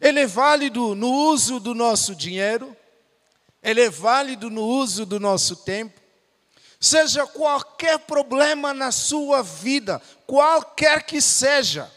Ele 0.00 0.20
é 0.20 0.26
válido 0.26 0.94
no 0.94 1.10
uso 1.10 1.58
do 1.58 1.74
nosso 1.74 2.14
dinheiro, 2.14 2.76
ele 3.62 3.82
é 3.82 3.90
válido 3.90 4.48
no 4.48 4.64
uso 4.64 5.04
do 5.04 5.18
nosso 5.18 5.56
tempo. 5.56 6.00
Seja 6.80 7.26
qualquer 7.26 7.98
problema 7.98 8.72
na 8.72 8.92
sua 8.92 9.42
vida, 9.42 10.00
qualquer 10.24 11.02
que 11.02 11.20
seja, 11.20 11.90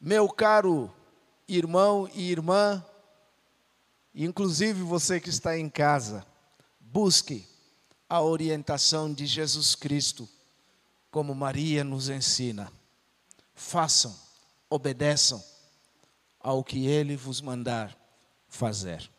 meu 0.00 0.28
caro 0.28 0.94
irmão 1.48 2.08
e 2.12 2.30
irmã, 2.30 2.84
inclusive 4.14 4.82
você 4.82 5.18
que 5.18 5.30
está 5.30 5.56
em 5.58 5.68
casa, 5.68 6.26
busque 6.78 7.46
a 8.08 8.20
orientação 8.20 9.12
de 9.12 9.26
Jesus 9.26 9.74
Cristo, 9.74 10.28
como 11.10 11.34
Maria 11.34 11.82
nos 11.82 12.08
ensina. 12.08 12.70
Façam, 13.54 14.14
obedeçam 14.68 15.42
ao 16.38 16.62
que 16.62 16.86
Ele 16.86 17.16
vos 17.16 17.40
mandar 17.40 17.96
fazer. 18.46 19.10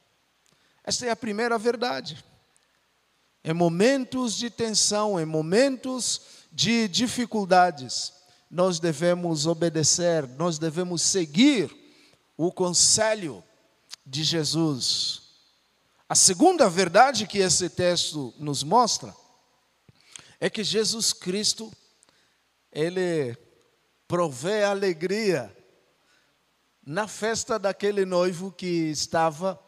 Esta 0.84 1.08
é 1.08 1.10
a 1.10 1.15
primeira 1.15 1.58
verdade. 1.58 2.24
Em 3.44 3.54
momentos 3.54 4.36
de 4.36 4.50
tensão, 4.50 5.20
em 5.20 5.26
momentos 5.26 6.22
de 6.52 6.88
dificuldades, 6.88 8.13
nós 8.50 8.80
devemos 8.80 9.46
obedecer, 9.46 10.28
nós 10.28 10.58
devemos 10.58 11.02
seguir 11.02 11.80
o 12.41 12.54
conselho 12.54 13.43
de 14.06 14.23
Jesus. 14.23 15.23
A 16.08 16.15
segunda 16.15 16.69
verdade 16.69 17.28
que 17.28 17.39
esse 17.39 17.69
texto 17.69 18.34
nos 18.38 18.63
mostra 18.63 19.13
é 20.39 20.49
que 20.49 20.63
Jesus 20.63 21.12
Cristo, 21.12 21.69
ele 22.71 23.38
provê 24.08 24.63
alegria 24.63 25.54
na 26.82 27.10
festa 27.10 27.60
daquele 27.60 28.06
noivo 28.06 28.54
que 28.54 28.89
estava 28.89 29.60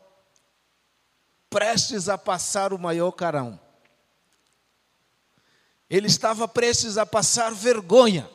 prestes 1.49 2.07
a 2.07 2.17
passar 2.17 2.71
o 2.71 2.79
maior 2.79 3.11
carão. 3.11 3.59
Ele 5.89 6.07
estava 6.07 6.47
prestes 6.47 6.97
a 6.97 7.05
passar 7.05 7.53
vergonha. 7.53 8.29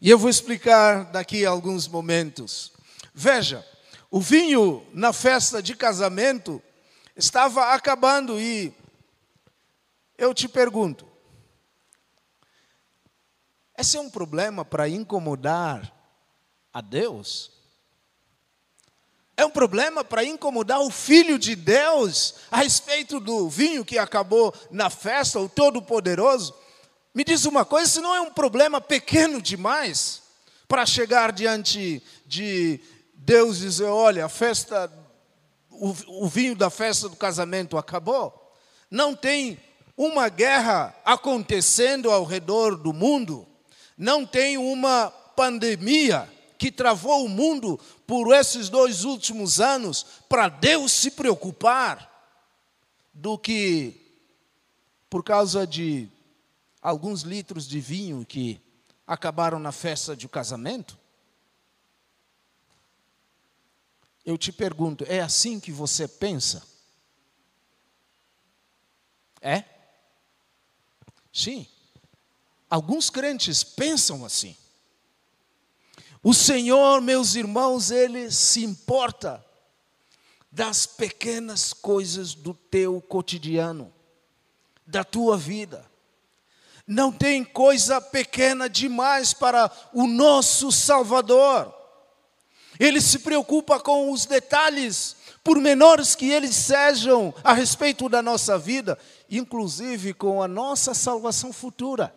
E 0.00 0.10
eu 0.10 0.18
vou 0.18 0.28
explicar 0.28 1.04
daqui 1.12 1.46
a 1.46 1.50
alguns 1.50 1.86
momentos. 1.86 2.79
Veja, 3.14 3.66
o 4.10 4.20
vinho 4.20 4.86
na 4.92 5.12
festa 5.12 5.62
de 5.62 5.74
casamento 5.74 6.62
estava 7.16 7.72
acabando 7.74 8.40
e 8.40 8.72
eu 10.16 10.34
te 10.34 10.48
pergunto: 10.48 11.06
esse 13.76 13.96
é 13.96 14.00
um 14.00 14.10
problema 14.10 14.64
para 14.64 14.88
incomodar 14.88 15.92
a 16.72 16.80
Deus? 16.80 17.50
É 19.36 19.44
um 19.46 19.50
problema 19.50 20.04
para 20.04 20.22
incomodar 20.22 20.80
o 20.80 20.90
Filho 20.90 21.38
de 21.38 21.56
Deus 21.56 22.34
a 22.50 22.58
respeito 22.58 23.18
do 23.18 23.48
vinho 23.48 23.82
que 23.82 23.96
acabou 23.96 24.54
na 24.70 24.90
festa, 24.90 25.40
o 25.40 25.48
Todo-Poderoso? 25.48 26.54
Me 27.14 27.24
diz 27.24 27.46
uma 27.46 27.64
coisa: 27.64 27.90
se 27.90 28.00
não 28.00 28.14
é 28.14 28.20
um 28.20 28.30
problema 28.30 28.82
pequeno 28.82 29.40
demais 29.40 30.22
para 30.68 30.84
chegar 30.84 31.32
diante 31.32 32.02
de 32.26 32.80
Deus 33.30 33.58
dizer: 33.58 33.84
olha, 33.84 34.24
a 34.24 34.28
festa, 34.28 34.92
o, 35.70 35.94
o 36.24 36.28
vinho 36.28 36.56
da 36.56 36.68
festa 36.68 37.08
do 37.08 37.14
casamento 37.14 37.78
acabou. 37.78 38.56
Não 38.90 39.14
tem 39.14 39.56
uma 39.96 40.28
guerra 40.28 40.92
acontecendo 41.04 42.10
ao 42.10 42.24
redor 42.24 42.74
do 42.74 42.92
mundo. 42.92 43.46
Não 43.96 44.26
tem 44.26 44.58
uma 44.58 45.12
pandemia 45.36 46.28
que 46.58 46.72
travou 46.72 47.24
o 47.24 47.28
mundo 47.28 47.78
por 48.04 48.34
esses 48.34 48.68
dois 48.68 49.04
últimos 49.04 49.60
anos 49.60 50.04
para 50.28 50.48
Deus 50.48 50.90
se 50.90 51.12
preocupar 51.12 52.10
do 53.14 53.38
que 53.38 53.94
por 55.08 55.22
causa 55.22 55.64
de 55.64 56.08
alguns 56.82 57.22
litros 57.22 57.68
de 57.68 57.78
vinho 57.78 58.26
que 58.26 58.60
acabaram 59.06 59.60
na 59.60 59.70
festa 59.70 60.16
de 60.16 60.26
casamento? 60.26 60.99
Eu 64.30 64.38
te 64.38 64.52
pergunto, 64.52 65.04
é 65.08 65.18
assim 65.18 65.58
que 65.58 65.72
você 65.72 66.06
pensa? 66.06 66.62
É? 69.40 69.64
Sim. 71.32 71.66
Alguns 72.70 73.10
crentes 73.10 73.64
pensam 73.64 74.24
assim. 74.24 74.56
O 76.22 76.32
Senhor, 76.32 77.00
meus 77.00 77.34
irmãos, 77.34 77.90
Ele 77.90 78.30
se 78.30 78.62
importa 78.62 79.44
das 80.48 80.86
pequenas 80.86 81.72
coisas 81.72 82.32
do 82.32 82.54
teu 82.54 83.00
cotidiano, 83.00 83.92
da 84.86 85.02
tua 85.02 85.36
vida. 85.36 85.90
Não 86.86 87.10
tem 87.10 87.42
coisa 87.42 88.00
pequena 88.00 88.70
demais 88.70 89.34
para 89.34 89.68
o 89.92 90.06
nosso 90.06 90.70
Salvador. 90.70 91.79
Ele 92.80 92.98
se 92.98 93.18
preocupa 93.18 93.78
com 93.78 94.10
os 94.10 94.24
detalhes, 94.24 95.14
por 95.44 95.58
menores 95.58 96.14
que 96.14 96.30
eles 96.30 96.56
sejam, 96.56 97.34
a 97.44 97.52
respeito 97.52 98.08
da 98.08 98.22
nossa 98.22 98.58
vida, 98.58 98.98
inclusive 99.30 100.14
com 100.14 100.42
a 100.42 100.48
nossa 100.48 100.94
salvação 100.94 101.52
futura. 101.52 102.14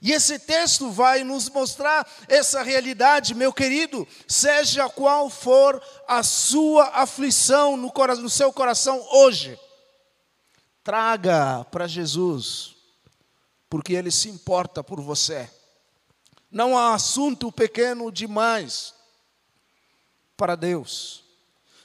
E 0.00 0.12
esse 0.12 0.38
texto 0.38 0.90
vai 0.90 1.22
nos 1.22 1.50
mostrar 1.50 2.10
essa 2.26 2.62
realidade, 2.62 3.34
meu 3.34 3.52
querido, 3.52 4.08
seja 4.26 4.88
qual 4.88 5.28
for 5.28 5.82
a 6.08 6.22
sua 6.22 6.86
aflição 6.94 7.76
no, 7.76 7.92
no 8.18 8.30
seu 8.30 8.50
coração 8.50 9.06
hoje, 9.12 9.60
traga 10.82 11.64
para 11.70 11.86
Jesus, 11.86 12.74
porque 13.68 13.92
Ele 13.92 14.10
se 14.10 14.30
importa 14.30 14.82
por 14.82 15.02
você. 15.02 15.50
Não 16.50 16.78
há 16.78 16.94
assunto 16.94 17.52
pequeno 17.52 18.10
demais 18.10 18.95
para 20.36 20.54
Deus. 20.54 21.24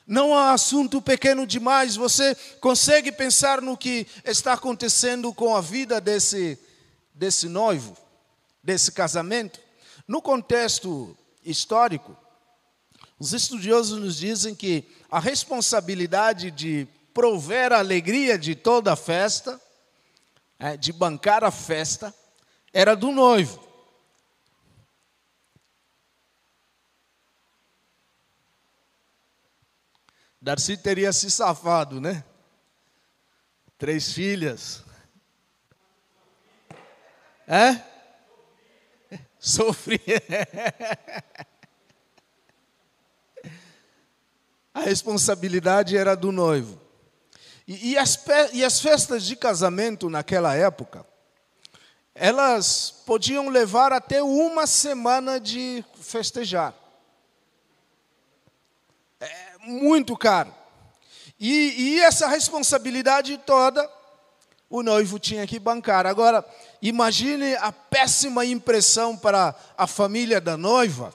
Não 0.06 0.36
há 0.36 0.52
assunto 0.52 1.02
pequeno 1.02 1.48
demais. 1.48 1.96
Você 1.96 2.36
consegue 2.60 3.12
pensar 3.12 3.62
no 3.62 3.78
que 3.78 4.06
está 4.26 4.54
acontecendo 4.54 5.34
com 5.34 5.56
a 5.56 5.62
vida 5.62 6.02
desse, 6.02 6.60
desse 7.14 7.48
noivo, 7.48 7.96
desse 8.64 8.92
casamento? 8.92 9.60
No 10.08 10.22
contexto 10.22 11.16
histórico, 11.44 12.18
os 13.18 13.34
estudiosos 13.34 14.00
nos 14.00 14.18
dizem 14.18 14.56
que 14.56 14.84
a 15.10 15.20
responsabilidade 15.20 16.52
de 16.52 16.88
prover 17.14 17.72
a 17.72 17.80
alegria 17.80 18.38
de 18.38 18.56
toda 18.56 18.94
a 18.94 18.96
festa, 18.96 19.62
é, 20.60 20.76
de 20.76 20.92
bancar 20.92 21.44
a 21.44 21.52
festa, 21.52 22.14
era 22.74 22.96
do 22.96 23.12
noivo. 23.12 23.61
Darcy 30.42 30.76
teria 30.76 31.14
se 31.14 31.30
safado, 31.30 32.02
né? 32.02 32.24
Três 33.78 34.12
filhas. 34.12 34.84
É? 37.48 37.80
Sofri. 39.40 40.02
A 44.74 44.80
responsabilidade 44.82 45.98
era 45.98 46.16
do 46.16 46.32
noivo. 46.32 46.80
E, 47.68 47.92
e, 47.92 47.98
as, 47.98 48.18
e 48.54 48.64
as 48.64 48.80
festas 48.80 49.24
de 49.24 49.36
casamento 49.36 50.10
naquela 50.10 50.56
época 50.56 51.06
elas 52.14 52.92
podiam 53.06 53.50
levar 53.50 53.94
até 53.94 54.22
uma 54.22 54.68
semana 54.68 55.40
de 55.40 55.84
festejar. 56.00 56.76
Muito 59.64 60.18
caro. 60.18 60.54
E, 61.40 61.96
e 61.96 62.00
essa 62.02 62.28
responsabilidade 62.28 63.38
toda 63.40 63.90
o 64.70 64.82
noivo 64.82 65.20
tinha 65.20 65.46
que 65.46 65.60
bancar. 65.60 66.08
Agora, 66.08 66.46
imagine 66.82 67.56
a 67.56 67.72
péssima 67.72 68.46
impressão 68.46 69.18
para 69.18 69.54
a 69.78 69.86
família 69.86 70.40
da 70.40 70.56
noiva. 70.56 71.14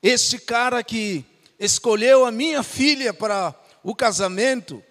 Este 0.00 0.38
cara 0.38 0.84
que 0.84 1.24
escolheu 1.58 2.24
a 2.24 2.30
minha 2.30 2.62
filha 2.62 3.12
para 3.12 3.54
o 3.82 3.94
casamento, 3.94 4.82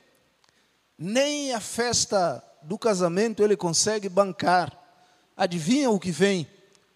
nem 0.98 1.54
a 1.54 1.62
festa 1.62 2.44
do 2.62 2.78
casamento 2.78 3.44
ele 3.44 3.56
consegue 3.56 4.10
bancar. 4.10 4.78
Adivinha 5.38 5.90
o 5.90 6.00
que 6.00 6.12
vem 6.12 6.48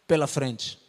pela 0.05 0.27
frente? 0.27 0.79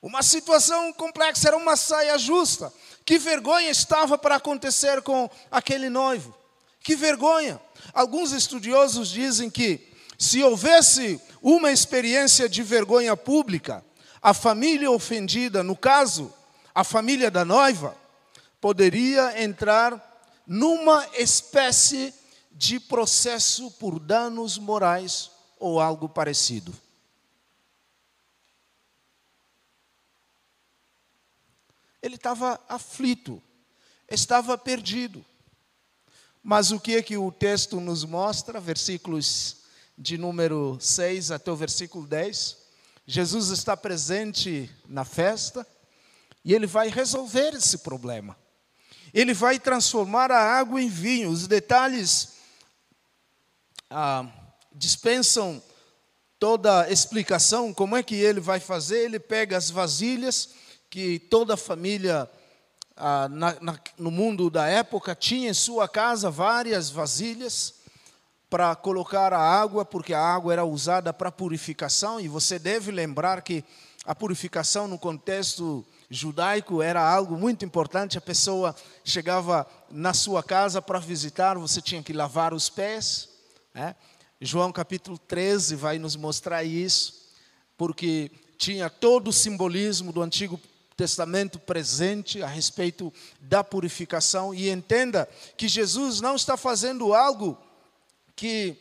Uma 0.00 0.22
situação 0.22 0.92
complexa, 0.92 1.48
era 1.48 1.56
uma 1.56 1.76
saia 1.76 2.18
justa. 2.18 2.72
Que 3.04 3.18
vergonha 3.18 3.70
estava 3.70 4.18
para 4.18 4.36
acontecer 4.36 5.02
com 5.02 5.28
aquele 5.50 5.88
noivo. 5.88 6.34
Que 6.80 6.94
vergonha. 6.94 7.60
Alguns 7.92 8.32
estudiosos 8.32 9.08
dizem 9.08 9.50
que 9.50 9.92
se 10.18 10.42
houvesse 10.42 11.20
uma 11.42 11.70
experiência 11.70 12.48
de 12.48 12.62
vergonha 12.62 13.16
pública, 13.16 13.84
a 14.22 14.32
família 14.32 14.90
ofendida, 14.90 15.62
no 15.62 15.76
caso, 15.76 16.32
a 16.74 16.82
família 16.82 17.30
da 17.30 17.44
noiva, 17.44 17.96
poderia 18.60 19.42
entrar 19.42 20.02
numa 20.46 21.06
espécie 21.14 22.12
de 22.52 22.80
processo 22.80 23.70
por 23.72 23.98
danos 23.98 24.58
morais 24.58 25.30
ou 25.58 25.80
algo 25.80 26.08
parecido. 26.08 26.74
Ele 32.06 32.14
estava 32.14 32.60
aflito, 32.68 33.42
estava 34.08 34.56
perdido. 34.56 35.24
Mas 36.40 36.70
o 36.70 36.78
que 36.78 36.94
é 36.94 37.02
que 37.02 37.16
o 37.16 37.32
texto 37.32 37.80
nos 37.80 38.04
mostra? 38.04 38.60
Versículos 38.60 39.56
de 39.98 40.16
número 40.16 40.78
6 40.80 41.32
até 41.32 41.50
o 41.50 41.56
versículo 41.56 42.06
10. 42.06 42.58
Jesus 43.04 43.48
está 43.48 43.76
presente 43.76 44.70
na 44.88 45.04
festa 45.04 45.66
e 46.44 46.54
ele 46.54 46.68
vai 46.68 46.90
resolver 46.90 47.54
esse 47.54 47.78
problema. 47.78 48.36
Ele 49.12 49.34
vai 49.34 49.58
transformar 49.58 50.30
a 50.30 50.40
água 50.40 50.80
em 50.80 50.88
vinho. 50.88 51.30
Os 51.30 51.48
detalhes 51.48 52.34
ah, 53.90 54.24
dispensam 54.72 55.60
toda 56.38 56.88
explicação. 56.88 57.74
Como 57.74 57.96
é 57.96 58.02
que 58.04 58.14
ele 58.14 58.38
vai 58.38 58.60
fazer? 58.60 59.06
Ele 59.06 59.18
pega 59.18 59.56
as 59.56 59.70
vasilhas 59.70 60.50
que 60.90 61.18
toda 61.18 61.56
família 61.56 62.28
ah, 62.96 63.28
na, 63.28 63.56
na, 63.60 63.78
no 63.98 64.10
mundo 64.10 64.48
da 64.48 64.66
época 64.66 65.14
tinha 65.14 65.50
em 65.50 65.54
sua 65.54 65.88
casa 65.88 66.30
várias 66.30 66.88
vasilhas 66.88 67.74
para 68.48 68.74
colocar 68.74 69.32
a 69.32 69.40
água, 69.40 69.84
porque 69.84 70.14
a 70.14 70.20
água 70.20 70.52
era 70.52 70.64
usada 70.64 71.12
para 71.12 71.32
purificação, 71.32 72.20
e 72.20 72.28
você 72.28 72.58
deve 72.58 72.90
lembrar 72.90 73.42
que 73.42 73.64
a 74.04 74.14
purificação 74.14 74.86
no 74.86 74.98
contexto 74.98 75.84
judaico 76.08 76.80
era 76.80 77.02
algo 77.02 77.36
muito 77.36 77.64
importante. 77.64 78.16
A 78.16 78.20
pessoa 78.20 78.74
chegava 79.04 79.66
na 79.90 80.14
sua 80.14 80.42
casa 80.42 80.80
para 80.80 81.00
visitar, 81.00 81.58
você 81.58 81.82
tinha 81.82 82.02
que 82.02 82.12
lavar 82.12 82.54
os 82.54 82.70
pés. 82.70 83.28
Né? 83.74 83.96
João 84.40 84.70
capítulo 84.70 85.18
13 85.18 85.74
vai 85.74 85.98
nos 85.98 86.14
mostrar 86.14 86.62
isso, 86.62 87.32
porque 87.76 88.30
tinha 88.56 88.88
todo 88.88 89.28
o 89.28 89.32
simbolismo 89.32 90.12
do 90.12 90.22
Antigo 90.22 90.60
Testamento 90.96 91.58
presente 91.58 92.42
a 92.42 92.46
respeito 92.46 93.12
da 93.40 93.62
purificação. 93.62 94.54
E 94.54 94.70
entenda 94.70 95.28
que 95.56 95.68
Jesus 95.68 96.20
não 96.20 96.36
está 96.36 96.56
fazendo 96.56 97.12
algo 97.12 97.58
que 98.34 98.76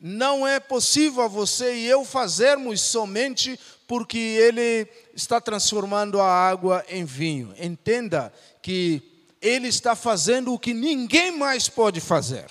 não 0.00 0.46
é 0.46 0.60
possível 0.60 1.22
a 1.22 1.28
você 1.28 1.76
e 1.76 1.86
eu 1.86 2.04
fazermos 2.04 2.80
somente 2.80 3.58
porque 3.86 4.18
Ele 4.18 4.86
está 5.14 5.40
transformando 5.40 6.20
a 6.20 6.28
água 6.28 6.84
em 6.88 7.04
vinho. 7.04 7.54
Entenda 7.58 8.32
que 8.60 9.02
Ele 9.40 9.68
está 9.68 9.96
fazendo 9.96 10.52
o 10.52 10.58
que 10.58 10.74
ninguém 10.74 11.30
mais 11.30 11.68
pode 11.68 12.00
fazer. 12.00 12.46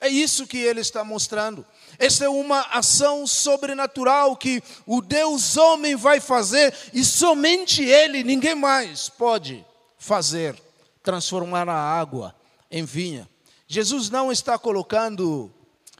É 0.00 0.08
isso 0.08 0.46
que 0.46 0.58
Ele 0.58 0.80
está 0.80 1.04
mostrando. 1.04 1.64
Esta 2.02 2.24
é 2.24 2.28
uma 2.28 2.62
ação 2.62 3.28
sobrenatural 3.28 4.36
que 4.36 4.60
o 4.84 5.00
Deus 5.00 5.56
homem 5.56 5.94
vai 5.94 6.18
fazer 6.18 6.74
e 6.92 7.04
somente 7.04 7.80
Ele, 7.84 8.24
ninguém 8.24 8.56
mais, 8.56 9.08
pode 9.08 9.64
fazer 9.96 10.60
transformar 11.00 11.68
a 11.68 11.76
água 11.76 12.34
em 12.68 12.84
vinho. 12.84 13.28
Jesus 13.68 14.10
não 14.10 14.32
está 14.32 14.58
colocando 14.58 15.48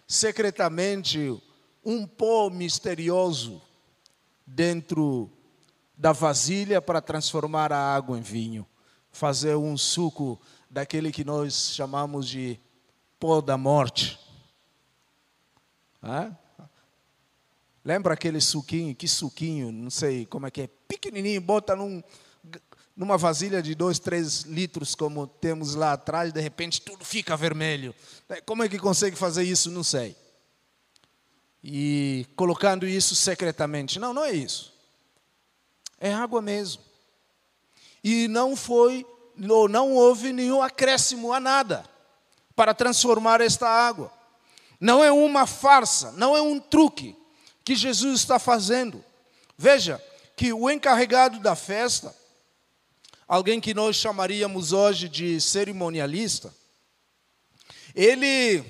secretamente 0.08 1.40
um 1.84 2.04
pó 2.04 2.50
misterioso 2.50 3.62
dentro 4.44 5.30
da 5.96 6.10
vasilha 6.10 6.82
para 6.82 7.00
transformar 7.00 7.72
a 7.72 7.78
água 7.78 8.18
em 8.18 8.22
vinho, 8.22 8.66
fazer 9.12 9.54
um 9.54 9.78
suco 9.78 10.36
daquele 10.68 11.12
que 11.12 11.22
nós 11.22 11.72
chamamos 11.76 12.26
de 12.26 12.58
pó 13.20 13.40
da 13.40 13.56
morte. 13.56 14.18
Lembra 17.84 18.14
aquele 18.14 18.40
suquinho? 18.40 18.94
Que 18.94 19.08
suquinho? 19.08 19.72
Não 19.72 19.90
sei 19.90 20.26
como 20.26 20.46
é 20.46 20.50
que 20.50 20.62
é. 20.62 20.66
Pequenininho, 20.88 21.40
bota 21.40 21.74
num, 21.74 22.02
numa 22.96 23.18
vasilha 23.18 23.62
de 23.62 23.74
dois, 23.74 23.98
três 23.98 24.42
litros, 24.42 24.94
como 24.94 25.26
temos 25.26 25.74
lá 25.74 25.92
atrás, 25.92 26.32
de 26.32 26.40
repente 26.40 26.80
tudo 26.80 27.04
fica 27.04 27.36
vermelho. 27.36 27.94
É, 28.28 28.40
como 28.40 28.62
é 28.62 28.68
que 28.68 28.78
consegue 28.78 29.16
fazer 29.16 29.42
isso? 29.42 29.70
Não 29.70 29.82
sei. 29.82 30.16
E 31.62 32.26
colocando 32.36 32.86
isso 32.86 33.14
secretamente. 33.14 33.98
Não, 33.98 34.12
não 34.12 34.24
é 34.24 34.32
isso. 34.32 34.72
É 35.98 36.12
água 36.12 36.42
mesmo. 36.42 36.82
E 38.02 38.26
não 38.28 38.56
foi, 38.56 39.06
ou 39.48 39.68
não 39.68 39.92
houve 39.92 40.32
nenhum 40.32 40.60
acréscimo 40.60 41.32
a 41.32 41.38
nada 41.38 41.84
para 42.56 42.74
transformar 42.74 43.40
esta 43.40 43.68
água. 43.68 44.12
Não 44.82 45.04
é 45.04 45.12
uma 45.12 45.46
farsa, 45.46 46.10
não 46.10 46.36
é 46.36 46.42
um 46.42 46.58
truque 46.58 47.16
que 47.64 47.76
Jesus 47.76 48.18
está 48.18 48.40
fazendo. 48.40 49.04
Veja 49.56 50.02
que 50.34 50.52
o 50.52 50.68
encarregado 50.68 51.38
da 51.38 51.54
festa, 51.54 52.12
alguém 53.28 53.60
que 53.60 53.72
nós 53.72 53.94
chamaríamos 53.94 54.72
hoje 54.72 55.08
de 55.08 55.40
cerimonialista, 55.40 56.52
ele 57.94 58.64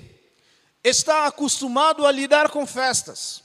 está 0.85 1.25
acostumado 1.25 2.05
a 2.05 2.13
lidar 2.13 2.51
com 2.51 2.67
festas. 2.67 3.43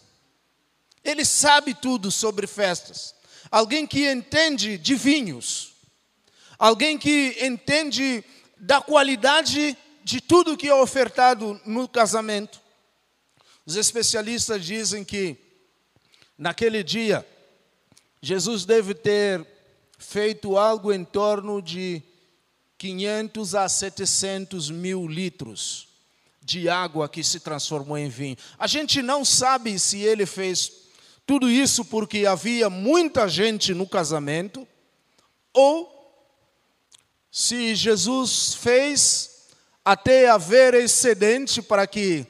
Ele 1.01 1.23
sabe 1.23 1.73
tudo 1.73 2.11
sobre 2.11 2.47
festas. 2.47 3.15
Alguém 3.49 3.87
que 3.87 4.11
entende 4.11 4.77
de 4.77 4.93
vinhos. 4.93 5.71
Alguém 6.59 6.97
que 6.97 7.37
entende 7.39 8.25
da 8.57 8.81
qualidade 8.81 9.77
de 10.07 10.21
tudo 10.21 10.55
que 10.55 10.69
é 10.69 10.73
ofertado 10.73 11.59
no 11.65 11.85
casamento. 11.85 12.61
Os 13.65 13.75
especialistas 13.75 14.63
dizem 14.63 15.03
que 15.03 15.35
naquele 16.37 16.81
dia 16.81 17.27
Jesus 18.21 18.63
deve 18.63 18.93
ter 18.93 19.45
feito 19.99 20.57
algo 20.57 20.93
em 20.93 21.03
torno 21.03 21.61
de 21.61 22.01
500 22.77 23.53
a 23.53 23.67
700 23.67 24.71
mil 24.71 25.05
litros 25.09 25.89
de 26.41 26.69
água 26.69 27.09
que 27.09 27.21
se 27.21 27.41
transformou 27.41 27.97
em 27.97 28.07
vinho. 28.07 28.37
A 28.57 28.65
gente 28.65 29.01
não 29.01 29.25
sabe 29.25 29.77
se 29.77 29.99
ele 29.99 30.25
fez 30.25 30.71
tudo 31.25 31.49
isso 31.51 31.83
porque 31.83 32.25
havia 32.25 32.69
muita 32.69 33.27
gente 33.27 33.73
no 33.73 33.85
casamento 33.85 34.65
ou 35.51 35.93
se 37.29 37.75
Jesus 37.75 38.53
fez 38.53 39.36
até 39.87 40.29
haver 40.29 40.73
excedente 40.73 41.61
para 41.61 41.87
que 41.87 42.27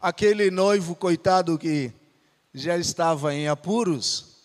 aquele 0.00 0.48
noivo 0.48 0.94
coitado 0.94 1.58
que 1.58 1.92
já 2.54 2.78
estava 2.78 3.34
em 3.34 3.48
apuros 3.48 4.36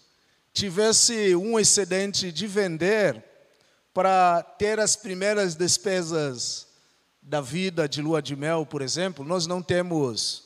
tivesse 0.52 1.36
um 1.36 1.60
excedente 1.60 2.32
de 2.32 2.48
vender 2.48 3.24
para 3.94 4.42
ter 4.42 4.80
as 4.80 4.96
primeiras 4.96 5.54
despesas 5.54 6.68
da 7.22 7.40
vida 7.40 7.88
de 7.88 8.02
lua 8.02 8.20
de 8.20 8.36
mel, 8.36 8.66
por 8.66 8.82
exemplo, 8.82 9.24
nós 9.24 9.46
não 9.46 9.62
temos 9.62 10.46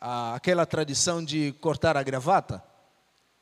aquela 0.00 0.64
tradição 0.64 1.24
de 1.24 1.50
cortar 1.60 1.96
a 1.96 2.04
gravata. 2.04 2.62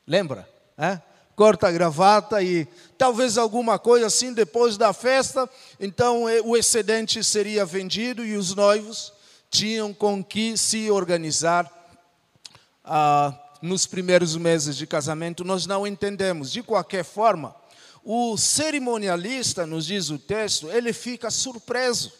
Lembra? 0.07 0.49
É? 0.75 0.99
Corta 1.35 1.67
a 1.67 1.71
gravata 1.71 2.41
e 2.41 2.67
talvez 2.97 3.37
alguma 3.37 3.77
coisa 3.77 4.07
assim 4.07 4.33
depois 4.33 4.77
da 4.77 4.93
festa. 4.93 5.49
Então 5.79 6.27
eh, 6.29 6.41
o 6.43 6.55
excedente 6.55 7.23
seria 7.23 7.65
vendido 7.65 8.25
e 8.25 8.35
os 8.35 8.55
noivos 8.55 9.13
tinham 9.49 9.93
com 9.93 10.23
que 10.23 10.57
se 10.57 10.89
organizar 10.89 11.71
ah, 12.83 13.33
nos 13.61 13.85
primeiros 13.85 14.35
meses 14.35 14.75
de 14.77 14.87
casamento. 14.87 15.43
Nós 15.43 15.65
não 15.65 15.85
entendemos. 15.85 16.51
De 16.51 16.63
qualquer 16.63 17.03
forma, 17.03 17.55
o 18.03 18.37
cerimonialista, 18.37 19.65
nos 19.65 19.85
diz 19.85 20.09
o 20.09 20.19
texto, 20.19 20.69
ele 20.71 20.93
fica 20.93 21.31
surpreso, 21.31 22.13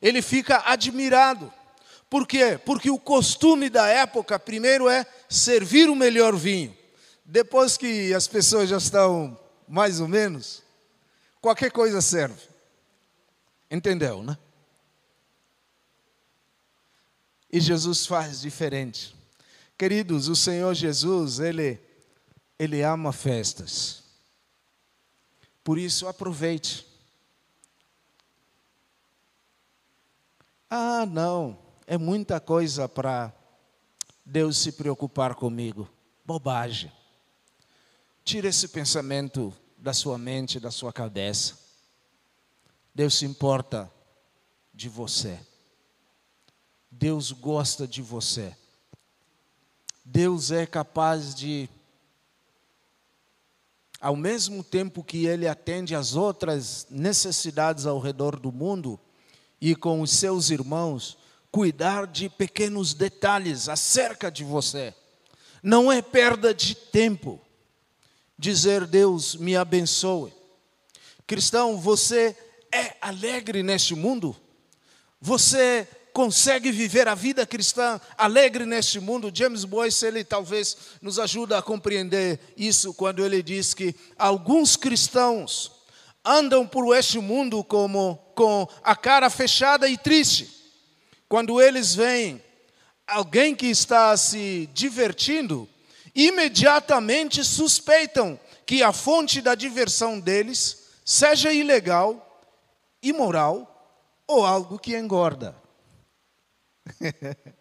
ele 0.00 0.22
fica 0.22 0.62
admirado. 0.66 1.52
Por 2.08 2.26
quê? 2.26 2.58
Porque 2.64 2.90
o 2.90 2.98
costume 2.98 3.68
da 3.68 3.86
época, 3.86 4.38
primeiro, 4.38 4.88
é 4.88 5.06
servir 5.28 5.88
o 5.88 5.96
melhor 5.96 6.34
vinho. 6.34 6.76
Depois 7.30 7.76
que 7.76 8.12
as 8.12 8.26
pessoas 8.26 8.68
já 8.68 8.76
estão 8.76 9.38
mais 9.68 10.00
ou 10.00 10.08
menos, 10.08 10.64
qualquer 11.40 11.70
coisa 11.70 12.02
serve. 12.02 12.42
Entendeu, 13.70 14.20
né? 14.20 14.36
E 17.48 17.60
Jesus 17.60 18.04
faz 18.04 18.40
diferente. 18.40 19.14
Queridos, 19.78 20.26
o 20.26 20.34
Senhor 20.34 20.74
Jesus, 20.74 21.38
ele 21.38 21.80
ele 22.58 22.82
ama 22.82 23.12
festas. 23.12 24.02
Por 25.62 25.78
isso 25.78 26.08
aproveite. 26.08 26.84
Ah, 30.68 31.06
não, 31.06 31.56
é 31.86 31.96
muita 31.96 32.40
coisa 32.40 32.88
para 32.88 33.32
Deus 34.26 34.58
se 34.58 34.72
preocupar 34.72 35.36
comigo. 35.36 35.88
Bobagem. 36.26 36.99
Tire 38.24 38.48
esse 38.48 38.68
pensamento 38.68 39.52
da 39.76 39.92
sua 39.92 40.18
mente, 40.18 40.60
da 40.60 40.70
sua 40.70 40.92
cabeça. 40.92 41.58
Deus 42.94 43.14
se 43.14 43.24
importa 43.24 43.90
de 44.74 44.88
você. 44.88 45.38
Deus 46.90 47.32
gosta 47.32 47.86
de 47.86 48.02
você. 48.02 48.54
Deus 50.04 50.50
é 50.50 50.66
capaz 50.66 51.34
de, 51.34 51.68
ao 54.00 54.16
mesmo 54.16 54.64
tempo 54.64 55.04
que 55.04 55.26
Ele 55.26 55.46
atende 55.46 55.94
às 55.94 56.14
outras 56.14 56.86
necessidades 56.90 57.86
ao 57.86 58.00
redor 58.00 58.38
do 58.38 58.50
mundo 58.50 58.98
e 59.60 59.74
com 59.76 60.00
os 60.00 60.10
seus 60.10 60.50
irmãos, 60.50 61.16
cuidar 61.50 62.06
de 62.06 62.28
pequenos 62.28 62.92
detalhes 62.92 63.68
acerca 63.68 64.30
de 64.30 64.42
você. 64.42 64.94
Não 65.62 65.92
é 65.92 66.02
perda 66.02 66.52
de 66.52 66.74
tempo 66.74 67.40
dizer 68.40 68.86
Deus 68.86 69.36
me 69.36 69.54
abençoe. 69.54 70.32
Cristão, 71.26 71.76
você 71.76 72.34
é 72.72 72.96
alegre 72.98 73.62
neste 73.62 73.94
mundo? 73.94 74.34
Você 75.20 75.86
consegue 76.14 76.72
viver 76.72 77.06
a 77.06 77.14
vida 77.14 77.46
cristã 77.46 78.00
alegre 78.16 78.64
neste 78.64 78.98
mundo? 78.98 79.30
James 79.32 79.66
Boyce, 79.66 80.06
ele 80.06 80.24
talvez 80.24 80.74
nos 81.02 81.18
ajuda 81.18 81.58
a 81.58 81.62
compreender 81.62 82.40
isso 82.56 82.94
quando 82.94 83.22
ele 83.22 83.42
diz 83.42 83.74
que 83.74 83.94
alguns 84.18 84.74
cristãos 84.74 85.70
andam 86.24 86.66
por 86.66 86.96
este 86.96 87.18
mundo 87.18 87.62
como 87.62 88.16
com 88.34 88.66
a 88.82 88.96
cara 88.96 89.28
fechada 89.28 89.86
e 89.86 89.98
triste. 89.98 90.48
Quando 91.28 91.60
eles 91.60 91.94
veem 91.94 92.42
alguém 93.06 93.54
que 93.54 93.66
está 93.66 94.16
se 94.16 94.66
divertindo, 94.72 95.68
imediatamente 96.14 97.44
suspeitam 97.44 98.38
que 98.66 98.82
a 98.82 98.92
fonte 98.92 99.40
da 99.40 99.54
diversão 99.54 100.20
deles 100.20 100.90
seja 101.04 101.52
ilegal, 101.52 102.42
imoral 103.02 103.66
ou 104.26 104.46
algo 104.46 104.78
que 104.78 104.96
engorda. 104.96 105.56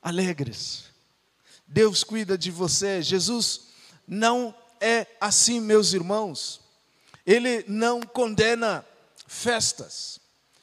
Alegres. 0.00 0.84
Deus 1.66 2.02
cuida 2.04 2.38
de 2.38 2.50
você. 2.50 3.02
Jesus 3.02 3.68
não 4.06 4.54
é 4.80 5.06
assim, 5.20 5.60
meus 5.60 5.92
irmãos. 5.92 6.60
Ele 7.26 7.64
não 7.68 8.00
condena 8.00 8.86
festas. 9.26 10.20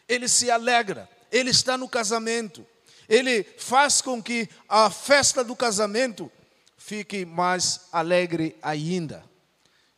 Ele 0.08 0.28
se 0.28 0.50
alegra. 0.50 1.10
Ele 1.32 1.50
está 1.52 1.78
no 1.78 1.88
casamento 1.88 2.66
ele 3.08 3.44
faz 3.44 4.02
com 4.02 4.22
que 4.22 4.50
a 4.68 4.90
festa 4.90 5.44
do 5.44 5.56
casamento 5.56 6.32
fique 6.78 7.26
mais 7.26 7.88
alegre 7.92 8.56
ainda. 8.62 9.24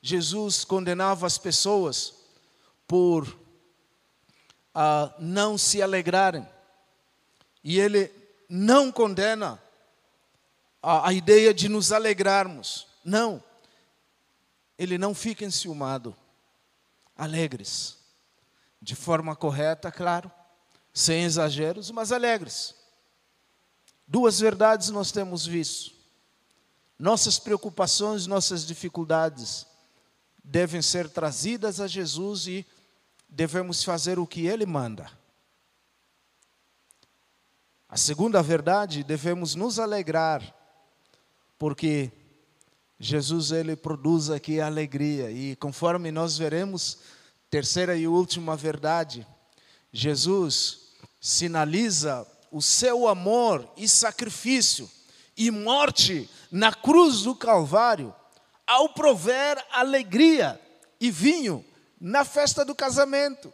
Jesus 0.02 0.64
condenava 0.64 1.28
as 1.28 1.38
pessoas 1.38 2.14
por 2.88 3.28
uh, 3.28 5.14
não 5.20 5.58
se 5.58 5.82
alegrarem. 5.82 6.48
E 7.64 7.80
ele 7.80 8.12
não 8.48 8.92
condena 8.92 9.62
a, 10.82 11.10
a 11.10 11.14
ideia 11.14 11.54
de 11.54 11.68
nos 11.68 11.92
alegrarmos. 11.92 12.88
Não. 13.04 13.44
Ele 14.78 14.98
não 14.98 15.14
fica 15.14 15.44
enciumado. 15.44 16.16
Alegres. 17.16 17.98
De 18.82 18.96
forma 18.96 19.36
correta, 19.36 19.92
claro. 19.92 20.32
Sem 20.94 21.24
exageros, 21.24 21.92
mas 21.92 22.12
alegres. 22.12 22.79
Duas 24.10 24.40
verdades 24.40 24.90
nós 24.90 25.12
temos 25.12 25.46
visto. 25.46 25.94
Nossas 26.98 27.38
preocupações, 27.38 28.26
nossas 28.26 28.66
dificuldades 28.66 29.68
devem 30.44 30.82
ser 30.82 31.08
trazidas 31.08 31.80
a 31.80 31.86
Jesus 31.86 32.48
e 32.48 32.66
devemos 33.30 33.84
fazer 33.84 34.18
o 34.18 34.26
que 34.26 34.48
Ele 34.48 34.66
manda. 34.66 35.12
A 37.88 37.96
segunda 37.96 38.42
verdade, 38.42 39.04
devemos 39.04 39.54
nos 39.54 39.78
alegrar, 39.78 40.56
porque 41.60 42.12
Jesus 43.00 43.52
ele 43.52 43.76
produz 43.76 44.32
aqui 44.32 44.60
alegria 44.60 45.30
e 45.30 45.56
conforme 45.56 46.12
nós 46.12 46.36
veremos, 46.36 46.98
terceira 47.48 47.96
e 47.96 48.08
última 48.08 48.56
verdade, 48.56 49.26
Jesus 49.94 50.94
sinaliza 51.22 52.28
o 52.52 52.62
seu 52.62 53.08
amor 53.08 53.68
e 53.78 53.88
sacrifício 53.88 54.90
e 55.36 55.52
morte 55.52 56.30
na 56.52 56.74
cruz 56.74 57.24
do 57.24 57.36
Calvário, 57.36 58.14
ao 58.66 58.90
prover 58.90 59.64
alegria 59.72 60.60
e 61.00 61.10
vinho 61.10 61.66
na 62.00 62.24
festa 62.26 62.66
do 62.66 62.76
casamento. 62.76 63.54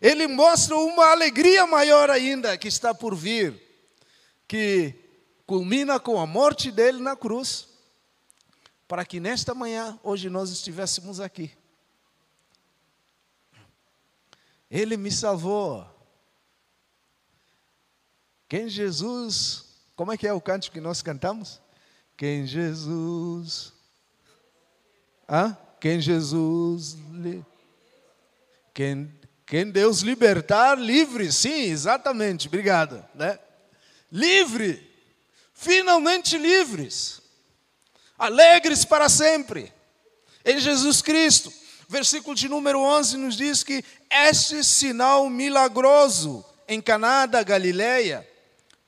Ele 0.00 0.26
mostra 0.26 0.76
uma 0.76 1.10
alegria 1.10 1.66
maior 1.66 2.10
ainda 2.10 2.58
que 2.58 2.68
está 2.68 2.94
por 2.94 3.14
vir, 3.14 3.60
que 4.46 4.94
culmina 5.46 5.98
com 5.98 6.20
a 6.20 6.26
morte 6.26 6.70
dele 6.70 7.00
na 7.00 7.16
cruz, 7.16 7.68
para 8.86 9.04
que 9.04 9.18
nesta 9.18 9.54
manhã, 9.54 9.98
hoje, 10.02 10.28
nós 10.28 10.50
estivéssemos 10.50 11.20
aqui. 11.20 11.50
Ele 14.70 14.96
me 14.96 15.10
salvou 15.10 15.86
quem 18.54 18.68
Jesus, 18.68 19.64
como 19.96 20.12
é 20.12 20.16
que 20.16 20.28
é 20.28 20.32
o 20.32 20.40
canto 20.40 20.70
que 20.70 20.80
nós 20.80 21.02
cantamos? 21.02 21.60
Quem 22.16 22.46
Jesus, 22.46 23.72
ah? 25.26 25.56
Quem 25.80 26.00
Jesus, 26.00 26.96
quem, 28.72 29.12
quem 29.44 29.68
Deus 29.68 30.02
libertar, 30.02 30.78
livre, 30.78 31.32
sim, 31.32 31.62
exatamente, 31.62 32.46
obrigado, 32.46 33.04
né? 33.12 33.40
Livre, 34.12 34.88
finalmente 35.52 36.38
livres, 36.38 37.20
alegres 38.16 38.84
para 38.84 39.08
sempre, 39.08 39.72
em 40.44 40.60
Jesus 40.60 41.02
Cristo. 41.02 41.52
Versículo 41.88 42.36
de 42.36 42.48
número 42.48 42.78
11 42.78 43.16
nos 43.16 43.36
diz 43.36 43.64
que 43.64 43.84
este 44.08 44.62
sinal 44.62 45.28
milagroso 45.28 46.44
em 46.68 46.80
Caná 46.80 47.26
da 47.26 47.42
Galileia 47.42 48.24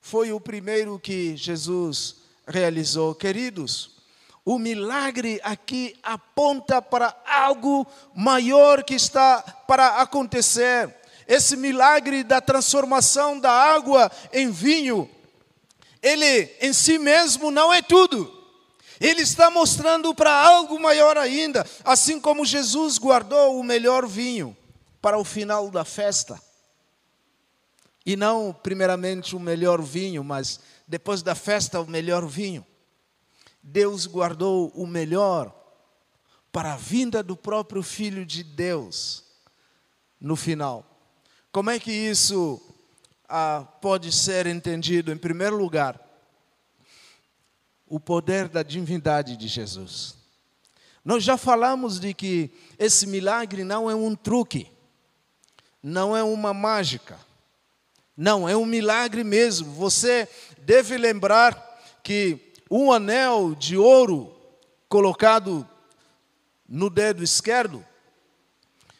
foi 0.06 0.32
o 0.32 0.38
primeiro 0.38 1.00
que 1.00 1.36
Jesus 1.36 2.14
realizou. 2.46 3.12
Queridos, 3.12 3.96
o 4.44 4.56
milagre 4.56 5.40
aqui 5.42 5.96
aponta 6.00 6.80
para 6.80 7.12
algo 7.26 7.84
maior 8.14 8.84
que 8.84 8.94
está 8.94 9.42
para 9.66 9.96
acontecer. 10.00 10.94
Esse 11.26 11.56
milagre 11.56 12.22
da 12.22 12.40
transformação 12.40 13.40
da 13.40 13.50
água 13.50 14.08
em 14.32 14.48
vinho, 14.48 15.10
ele 16.00 16.54
em 16.60 16.72
si 16.72 17.00
mesmo 17.00 17.50
não 17.50 17.74
é 17.74 17.82
tudo. 17.82 18.32
Ele 19.00 19.22
está 19.22 19.50
mostrando 19.50 20.14
para 20.14 20.30
algo 20.30 20.78
maior 20.78 21.18
ainda, 21.18 21.66
assim 21.84 22.20
como 22.20 22.46
Jesus 22.46 22.96
guardou 22.96 23.58
o 23.58 23.64
melhor 23.64 24.06
vinho 24.06 24.56
para 25.02 25.18
o 25.18 25.24
final 25.24 25.68
da 25.68 25.84
festa. 25.84 26.40
E 28.06 28.14
não, 28.14 28.52
primeiramente, 28.52 29.34
o 29.34 29.40
melhor 29.40 29.82
vinho, 29.82 30.22
mas 30.22 30.60
depois 30.86 31.22
da 31.22 31.34
festa, 31.34 31.80
o 31.80 31.90
melhor 31.90 32.24
vinho. 32.24 32.64
Deus 33.60 34.06
guardou 34.06 34.68
o 34.76 34.86
melhor 34.86 35.52
para 36.52 36.74
a 36.74 36.76
vinda 36.76 37.20
do 37.20 37.36
próprio 37.36 37.82
Filho 37.82 38.24
de 38.24 38.44
Deus 38.44 39.24
no 40.20 40.36
final. 40.36 40.88
Como 41.50 41.68
é 41.68 41.80
que 41.80 41.90
isso 41.90 42.62
ah, 43.28 43.66
pode 43.80 44.12
ser 44.12 44.46
entendido? 44.46 45.10
Em 45.10 45.16
primeiro 45.16 45.56
lugar, 45.56 46.00
o 47.88 47.98
poder 47.98 48.48
da 48.48 48.62
divindade 48.62 49.36
de 49.36 49.48
Jesus. 49.48 50.14
Nós 51.04 51.24
já 51.24 51.36
falamos 51.36 51.98
de 51.98 52.14
que 52.14 52.52
esse 52.78 53.04
milagre 53.04 53.64
não 53.64 53.90
é 53.90 53.96
um 53.96 54.14
truque, 54.14 54.70
não 55.82 56.16
é 56.16 56.22
uma 56.22 56.54
mágica, 56.54 57.25
não, 58.16 58.48
é 58.48 58.56
um 58.56 58.64
milagre 58.64 59.22
mesmo. 59.22 59.70
Você 59.74 60.26
deve 60.58 60.96
lembrar 60.96 61.54
que 62.02 62.52
um 62.70 62.90
anel 62.90 63.54
de 63.54 63.76
ouro 63.76 64.34
colocado 64.88 65.68
no 66.66 66.88
dedo 66.88 67.22
esquerdo 67.22 67.84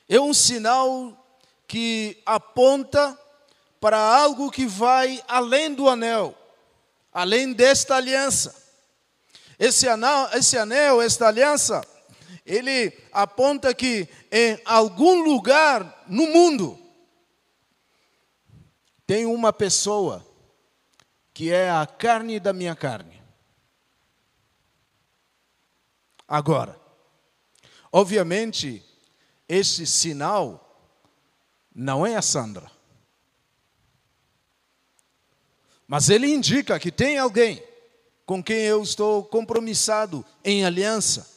é 0.08 0.20
um 0.20 0.34
sinal 0.34 1.26
que 1.66 2.20
aponta 2.26 3.18
para 3.80 3.98
algo 3.98 4.50
que 4.50 4.66
vai 4.66 5.22
além 5.26 5.72
do 5.74 5.88
anel, 5.88 6.34
além 7.12 7.52
desta 7.52 7.96
aliança. 7.96 8.54
Esse 9.58 9.88
anel, 9.88 10.28
esse 10.34 10.58
anel, 10.58 11.00
esta 11.00 11.26
aliança, 11.28 11.82
ele 12.44 12.92
aponta 13.12 13.74
que 13.74 14.06
em 14.30 14.60
algum 14.64 15.22
lugar 15.22 16.04
no 16.06 16.26
mundo 16.26 16.86
tem 19.07 19.24
uma 19.24 19.52
pessoa 19.52 20.26
que 21.32 21.52
é 21.52 21.70
a 21.70 21.86
carne 21.86 22.40
da 22.40 22.52
minha 22.52 22.74
carne. 22.74 23.22
Agora, 26.26 26.80
obviamente, 27.92 28.84
esse 29.48 29.86
sinal 29.86 30.62
não 31.74 32.07
é 32.07 32.16
a 32.16 32.22
Sandra. 32.22 32.70
Mas 35.86 36.11
ele 36.11 36.26
indica 36.26 36.80
que 36.80 36.90
tem 36.90 37.16
alguém 37.16 37.62
com 38.24 38.42
quem 38.42 38.62
eu 38.62 38.82
estou 38.82 39.22
compromissado 39.22 40.24
em 40.44 40.64
aliança. 40.64 41.30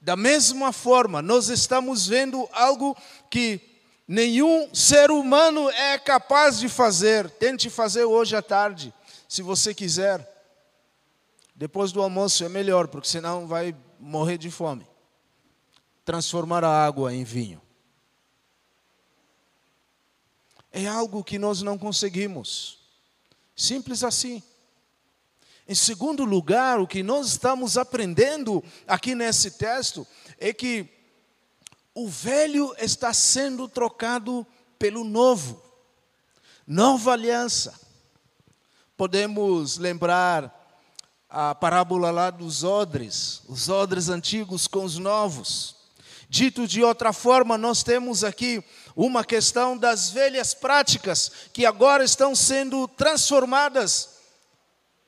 Da 0.00 0.16
mesma 0.16 0.72
forma, 0.72 1.22
nós 1.22 1.48
estamos 1.48 2.08
vendo 2.08 2.48
algo 2.52 2.96
que 3.30 3.73
nenhum 4.06 4.74
ser 4.74 5.10
humano 5.10 5.68
é 5.70 5.98
capaz 5.98 6.58
de 6.58 6.68
fazer. 6.68 7.30
Tente 7.30 7.68
fazer 7.70 8.04
hoje 8.04 8.36
à 8.36 8.42
tarde, 8.42 8.92
se 9.28 9.42
você 9.42 9.74
quiser. 9.74 10.30
Depois 11.54 11.92
do 11.92 12.02
almoço 12.02 12.44
é 12.44 12.48
melhor, 12.48 12.88
porque 12.88 13.08
senão 13.08 13.46
vai 13.46 13.74
morrer 13.98 14.38
de 14.38 14.50
fome. 14.50 14.86
Transformar 16.04 16.64
a 16.64 16.84
água 16.84 17.14
em 17.14 17.24
vinho. 17.24 17.62
É 20.72 20.86
algo 20.86 21.22
que 21.22 21.38
nós 21.38 21.62
não 21.62 21.78
conseguimos. 21.78 22.80
Simples 23.54 24.02
assim. 24.02 24.42
Em 25.66 25.74
segundo 25.74 26.24
lugar, 26.24 26.78
o 26.80 26.86
que 26.86 27.02
nós 27.02 27.28
estamos 27.28 27.78
aprendendo 27.78 28.62
aqui 28.86 29.14
nesse 29.14 29.52
texto 29.52 30.06
é 30.38 30.52
que 30.52 30.93
o 31.94 32.08
velho 32.08 32.74
está 32.78 33.12
sendo 33.12 33.68
trocado 33.68 34.44
pelo 34.78 35.04
novo. 35.04 35.62
Nova 36.66 37.12
aliança. 37.12 37.78
Podemos 38.96 39.78
lembrar 39.78 40.52
a 41.28 41.54
parábola 41.54 42.10
lá 42.10 42.30
dos 42.30 42.64
odres, 42.64 43.42
os 43.48 43.68
odres 43.68 44.08
antigos 44.08 44.66
com 44.66 44.84
os 44.84 44.98
novos. 44.98 45.76
Dito 46.28 46.66
de 46.66 46.82
outra 46.82 47.12
forma, 47.12 47.56
nós 47.56 47.84
temos 47.84 48.24
aqui 48.24 48.64
uma 48.96 49.24
questão 49.24 49.76
das 49.76 50.10
velhas 50.10 50.52
práticas 50.52 51.30
que 51.52 51.64
agora 51.64 52.02
estão 52.02 52.34
sendo 52.34 52.88
transformadas 52.88 54.10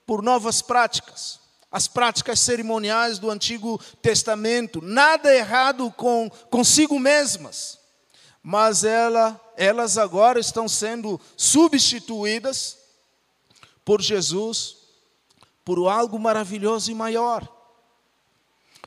por 0.04 0.22
novas 0.22 0.62
práticas 0.62 1.45
as 1.76 1.86
práticas 1.86 2.40
cerimoniais 2.40 3.18
do 3.18 3.30
Antigo 3.30 3.78
Testamento, 4.00 4.80
nada 4.80 5.30
errado 5.36 5.90
com 5.90 6.30
consigo 6.48 6.98
mesmas, 6.98 7.78
mas 8.42 8.82
ela, 8.82 9.38
elas 9.58 9.98
agora 9.98 10.40
estão 10.40 10.66
sendo 10.70 11.20
substituídas 11.36 12.78
por 13.84 14.00
Jesus, 14.00 14.78
por 15.62 15.86
algo 15.86 16.18
maravilhoso 16.18 16.90
e 16.90 16.94
maior, 16.94 17.46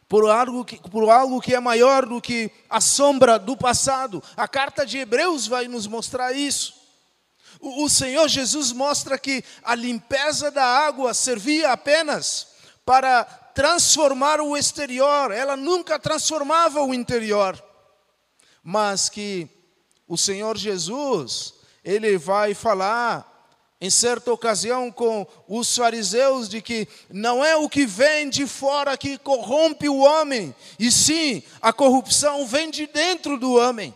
por 0.07 0.27
algo 0.27 0.65
que, 0.65 0.77
por 0.89 1.07
algo 1.11 1.39
que 1.39 1.53
é 1.53 1.59
maior 1.59 2.07
do 2.07 2.19
que 2.19 2.49
a 2.67 2.81
sombra 2.81 3.37
do 3.37 3.55
passado. 3.55 4.23
A 4.35 4.47
carta 4.47 4.83
de 4.83 4.97
Hebreus 4.97 5.45
vai 5.45 5.67
nos 5.67 5.85
mostrar 5.85 6.33
isso. 6.33 6.73
O, 7.59 7.83
o 7.83 7.89
Senhor 7.89 8.27
Jesus 8.27 8.71
mostra 8.71 9.15
que 9.15 9.43
a 9.61 9.75
limpeza 9.75 10.49
da 10.49 10.65
água 10.65 11.13
servia 11.13 11.71
apenas 11.71 12.48
para 12.89 13.23
transformar 13.53 14.41
o 14.41 14.57
exterior, 14.57 15.29
ela 15.29 15.55
nunca 15.55 15.99
transformava 15.99 16.81
o 16.81 16.91
interior. 16.91 17.63
Mas 18.63 19.09
que 19.09 19.47
o 20.07 20.17
Senhor 20.17 20.57
Jesus, 20.57 21.53
ele 21.83 22.17
vai 22.17 22.55
falar 22.55 23.47
em 23.79 23.91
certa 23.91 24.33
ocasião 24.33 24.91
com 24.91 25.27
os 25.47 25.77
fariseus 25.77 26.49
de 26.49 26.63
que 26.63 26.87
não 27.11 27.45
é 27.45 27.55
o 27.55 27.69
que 27.69 27.85
vem 27.85 28.27
de 28.27 28.47
fora 28.47 28.97
que 28.97 29.19
corrompe 29.19 29.87
o 29.87 29.99
homem, 29.99 30.55
e 30.79 30.91
sim 30.91 31.43
a 31.61 31.71
corrupção 31.71 32.47
vem 32.47 32.71
de 32.71 32.87
dentro 32.87 33.37
do 33.37 33.53
homem. 33.53 33.93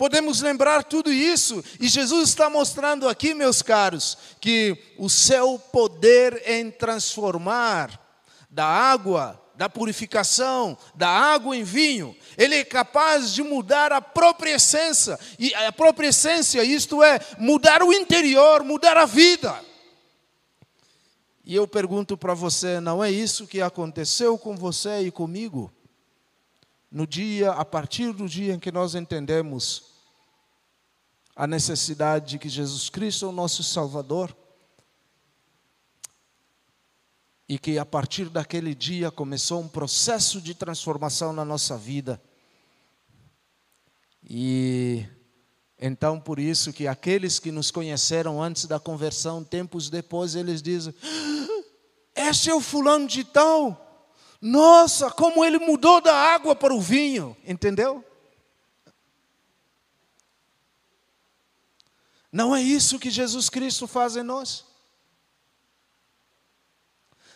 Podemos 0.00 0.40
lembrar 0.40 0.82
tudo 0.82 1.12
isso, 1.12 1.62
e 1.78 1.86
Jesus 1.86 2.30
está 2.30 2.48
mostrando 2.48 3.06
aqui, 3.06 3.34
meus 3.34 3.60
caros, 3.60 4.16
que 4.40 4.74
o 4.96 5.10
seu 5.10 5.58
poder 5.58 6.42
em 6.46 6.70
transformar 6.70 8.00
da 8.48 8.64
água, 8.64 9.38
da 9.54 9.68
purificação, 9.68 10.74
da 10.94 11.06
água 11.06 11.54
em 11.54 11.62
vinho, 11.62 12.16
ele 12.38 12.54
é 12.54 12.64
capaz 12.64 13.34
de 13.34 13.42
mudar 13.42 13.92
a 13.92 14.00
própria 14.00 14.54
essência, 14.54 15.20
e 15.38 15.54
a 15.54 15.70
própria 15.70 16.08
essência, 16.08 16.64
isto 16.64 17.02
é, 17.02 17.20
mudar 17.38 17.82
o 17.82 17.92
interior, 17.92 18.64
mudar 18.64 18.96
a 18.96 19.04
vida. 19.04 19.54
E 21.44 21.54
eu 21.54 21.68
pergunto 21.68 22.16
para 22.16 22.32
você, 22.32 22.80
não 22.80 23.04
é 23.04 23.10
isso 23.10 23.46
que 23.46 23.60
aconteceu 23.60 24.38
com 24.38 24.56
você 24.56 25.00
e 25.00 25.10
comigo? 25.10 25.70
No 26.90 27.06
dia, 27.06 27.50
a 27.50 27.66
partir 27.66 28.14
do 28.14 28.26
dia 28.26 28.54
em 28.54 28.58
que 28.58 28.72
nós 28.72 28.94
entendemos 28.94 29.89
a 31.40 31.46
necessidade 31.46 32.32
de 32.32 32.38
que 32.38 32.50
Jesus 32.50 32.90
Cristo 32.90 33.24
é 33.24 33.28
o 33.30 33.32
nosso 33.32 33.62
Salvador. 33.62 34.36
E 37.48 37.58
que 37.58 37.78
a 37.78 37.86
partir 37.86 38.28
daquele 38.28 38.74
dia 38.74 39.10
começou 39.10 39.58
um 39.58 39.66
processo 39.66 40.38
de 40.38 40.54
transformação 40.54 41.32
na 41.32 41.42
nossa 41.42 41.78
vida. 41.78 42.20
E 44.22 45.06
então 45.78 46.20
por 46.20 46.38
isso 46.38 46.74
que 46.74 46.86
aqueles 46.86 47.38
que 47.38 47.50
nos 47.50 47.70
conheceram 47.70 48.42
antes 48.42 48.66
da 48.66 48.78
conversão, 48.78 49.42
tempos 49.42 49.88
depois, 49.88 50.34
eles 50.34 50.60
dizem: 50.60 50.94
ah, 52.14 52.50
é 52.50 52.54
o 52.54 52.60
fulano 52.60 53.08
de 53.08 53.24
tal. 53.24 54.12
Nossa, 54.42 55.10
como 55.10 55.42
ele 55.42 55.58
mudou 55.58 56.02
da 56.02 56.14
água 56.14 56.54
para 56.54 56.74
o 56.74 56.80
vinho, 56.82 57.34
entendeu? 57.46 58.04
Não 62.32 62.54
é 62.54 62.62
isso 62.62 62.98
que 62.98 63.10
Jesus 63.10 63.48
Cristo 63.48 63.86
faz 63.86 64.16
em 64.16 64.22
nós? 64.22 64.64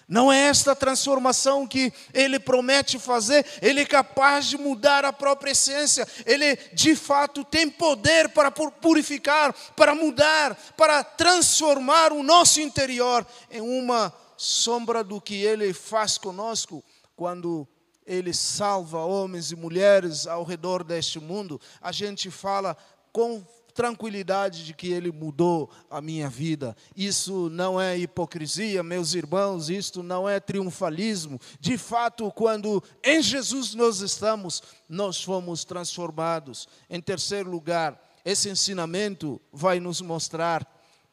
Não 0.06 0.30
é 0.30 0.48
esta 0.48 0.76
transformação 0.76 1.66
que 1.66 1.92
Ele 2.12 2.38
promete 2.38 2.98
fazer, 2.98 3.44
Ele 3.62 3.80
é 3.80 3.86
capaz 3.86 4.46
de 4.46 4.58
mudar 4.58 5.04
a 5.04 5.12
própria 5.12 5.52
essência, 5.52 6.06
Ele 6.26 6.56
de 6.74 6.94
fato 6.94 7.42
tem 7.42 7.70
poder 7.70 8.28
para 8.28 8.50
purificar, 8.50 9.52
para 9.74 9.94
mudar, 9.94 10.54
para 10.76 11.02
transformar 11.02 12.12
o 12.12 12.22
nosso 12.22 12.60
interior 12.60 13.26
em 13.50 13.62
uma 13.62 14.12
sombra 14.36 15.02
do 15.02 15.20
que 15.20 15.36
Ele 15.36 15.72
faz 15.72 16.18
conosco 16.18 16.84
quando 17.16 17.66
Ele 18.06 18.34
salva 18.34 18.98
homens 18.98 19.52
e 19.52 19.56
mulheres 19.56 20.26
ao 20.26 20.44
redor 20.44 20.84
deste 20.84 21.18
mundo. 21.18 21.58
A 21.80 21.92
gente 21.92 22.30
fala 22.30 22.76
com 23.10 23.42
tranquilidade 23.74 24.64
de 24.64 24.72
que 24.72 24.88
Ele 24.92 25.10
mudou 25.10 25.68
a 25.90 26.00
minha 26.00 26.28
vida. 26.28 26.76
Isso 26.96 27.50
não 27.50 27.78
é 27.80 27.98
hipocrisia, 27.98 28.82
meus 28.82 29.14
irmãos, 29.14 29.68
isto 29.68 30.02
não 30.02 30.28
é 30.28 30.38
triunfalismo. 30.38 31.40
De 31.58 31.76
fato, 31.76 32.30
quando 32.30 32.82
em 33.02 33.20
Jesus 33.20 33.74
nós 33.74 34.00
estamos, 34.00 34.62
nós 34.88 35.22
fomos 35.22 35.64
transformados. 35.64 36.68
Em 36.88 37.00
terceiro 37.00 37.50
lugar, 37.50 38.00
esse 38.24 38.48
ensinamento 38.48 39.40
vai 39.52 39.80
nos 39.80 40.00
mostrar 40.00 40.66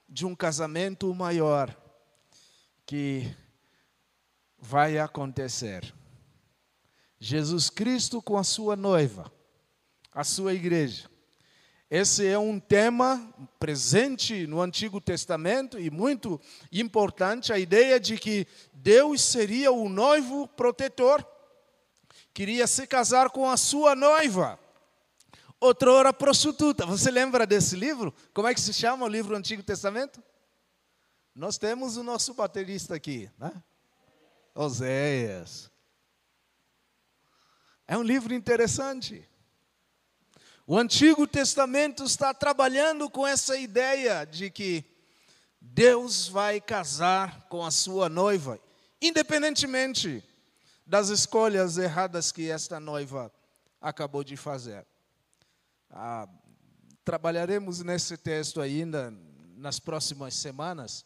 de 0.07 0.25
um 0.25 0.35
casamento 0.35 1.13
maior 1.13 1.75
que 2.85 3.33
vai 4.59 4.99
acontecer. 4.99 5.93
Jesus 7.19 7.69
Cristo 7.69 8.21
com 8.21 8.37
a 8.37 8.43
sua 8.43 8.75
noiva, 8.75 9.31
a 10.13 10.23
sua 10.23 10.53
igreja. 10.53 11.10
Esse 11.91 12.25
é 12.25 12.39
um 12.39 12.57
tema 12.57 13.21
presente 13.59 14.47
no 14.47 14.61
Antigo 14.61 15.01
Testamento 15.01 15.77
e 15.77 15.91
muito 15.91 16.39
importante 16.71 17.51
a 17.51 17.59
ideia 17.59 17.99
de 17.99 18.17
que 18.17 18.47
Deus 18.71 19.21
seria 19.21 19.73
o 19.73 19.89
noivo 19.89 20.47
protetor, 20.47 21.21
queria 22.33 22.65
se 22.65 22.87
casar 22.87 23.29
com 23.29 23.49
a 23.49 23.57
sua 23.57 23.93
noiva, 23.93 24.57
outrora 25.59 26.13
prostituta. 26.13 26.85
Você 26.85 27.11
lembra 27.11 27.45
desse 27.45 27.75
livro? 27.75 28.15
Como 28.33 28.47
é 28.47 28.53
que 28.53 28.61
se 28.61 28.73
chama 28.73 29.05
o 29.05 29.09
livro 29.09 29.33
do 29.33 29.37
Antigo 29.37 29.61
Testamento? 29.61 30.23
Nós 31.35 31.57
temos 31.57 31.97
o 31.97 32.03
nosso 32.03 32.33
baterista 32.33 32.95
aqui, 32.95 33.29
né? 33.37 33.51
Oséias. 34.55 35.69
É 37.85 37.97
um 37.97 38.03
livro 38.03 38.33
interessante. 38.33 39.29
O 40.71 40.77
Antigo 40.77 41.27
Testamento 41.27 42.05
está 42.05 42.33
trabalhando 42.33 43.09
com 43.09 43.27
essa 43.27 43.57
ideia 43.57 44.23
de 44.23 44.49
que 44.49 44.85
Deus 45.59 46.29
vai 46.29 46.61
casar 46.61 47.45
com 47.49 47.65
a 47.65 47.69
sua 47.69 48.07
noiva, 48.07 48.57
independentemente 49.01 50.23
das 50.87 51.09
escolhas 51.09 51.77
erradas 51.77 52.31
que 52.31 52.49
esta 52.49 52.79
noiva 52.79 53.29
acabou 53.81 54.23
de 54.23 54.37
fazer. 54.37 54.87
Ah, 55.89 56.25
trabalharemos 57.03 57.81
nesse 57.81 58.15
texto 58.15 58.61
ainda 58.61 59.13
nas 59.57 59.77
próximas 59.77 60.35
semanas. 60.35 61.03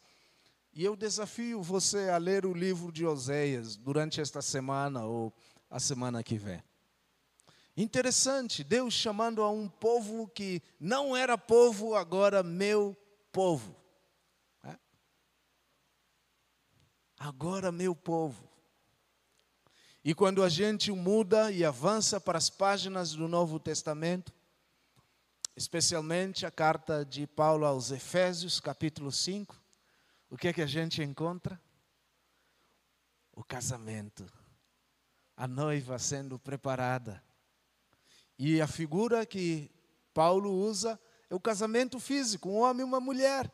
E 0.76 0.86
eu 0.86 0.95
desafio 0.95 1.63
você 1.63 2.11
a 2.11 2.18
ler 2.18 2.45
o 2.45 2.53
livro 2.53 2.91
de 2.91 3.03
Oséias 3.03 3.76
durante 3.76 4.22
esta 4.22 4.43
semana 4.43 5.05
ou 5.05 5.34
a 5.72 5.80
semana 5.80 6.22
que 6.22 6.38
vem. 6.38 6.61
Interessante, 7.78 8.63
Deus 8.63 8.93
chamando 8.93 9.41
a 9.41 9.49
um 9.49 9.67
povo 9.67 10.30
que 10.30 10.61
não 10.80 11.15
era 11.15 11.38
povo, 11.38 11.93
agora 11.93 12.41
meu 12.41 12.95
povo. 13.34 13.76
É? 14.63 14.78
Agora 17.19 17.73
meu 17.73 17.93
povo. 17.93 18.49
E 20.05 20.13
quando 20.13 20.41
a 20.41 20.47
gente 20.47 20.89
muda 20.91 21.51
e 21.51 21.65
avança 21.65 22.21
para 22.21 22.38
as 22.38 22.49
páginas 22.49 23.11
do 23.13 23.28
Novo 23.28 23.59
Testamento, 23.59 24.32
especialmente 25.55 26.45
a 26.45 26.51
carta 26.51 27.03
de 27.03 27.26
Paulo 27.26 27.65
aos 27.65 27.91
Efésios, 27.91 28.59
capítulo 28.59 29.11
5, 29.11 29.59
o 30.30 30.38
que 30.38 30.47
é 30.47 30.53
que 30.53 30.61
a 30.61 30.67
gente 30.67 31.01
encontra? 31.01 31.59
O 33.34 33.43
casamento, 33.43 34.32
a 35.36 35.47
noiva 35.47 35.97
sendo 35.97 36.38
preparada. 36.38 37.24
E 38.38 38.60
a 38.62 38.68
figura 38.68 39.26
que 39.26 39.72
Paulo 40.14 40.52
usa 40.52 41.00
é 41.30 41.36
o 41.36 41.40
casamento 41.40 42.00
físico, 42.00 42.50
um 42.50 42.58
homem 42.58 42.82
e 42.82 42.84
uma 42.84 43.00
mulher. 43.00 43.52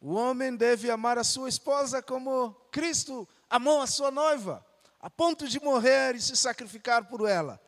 O 0.00 0.12
homem 0.14 0.54
deve 0.56 0.90
amar 0.90 1.18
a 1.18 1.24
sua 1.24 1.48
esposa 1.48 2.00
como 2.02 2.52
Cristo 2.70 3.28
amou 3.50 3.80
a 3.80 3.86
sua 3.86 4.10
noiva, 4.10 4.64
a 5.00 5.10
ponto 5.10 5.48
de 5.48 5.60
morrer 5.60 6.14
e 6.14 6.20
se 6.20 6.36
sacrificar 6.36 7.08
por 7.08 7.28
ela. 7.28 7.60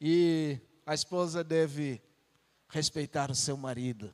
E 0.00 0.58
a 0.84 0.94
esposa 0.94 1.44
deve 1.44 2.02
respeitar 2.68 3.30
o 3.30 3.34
seu 3.34 3.56
marido. 3.56 4.12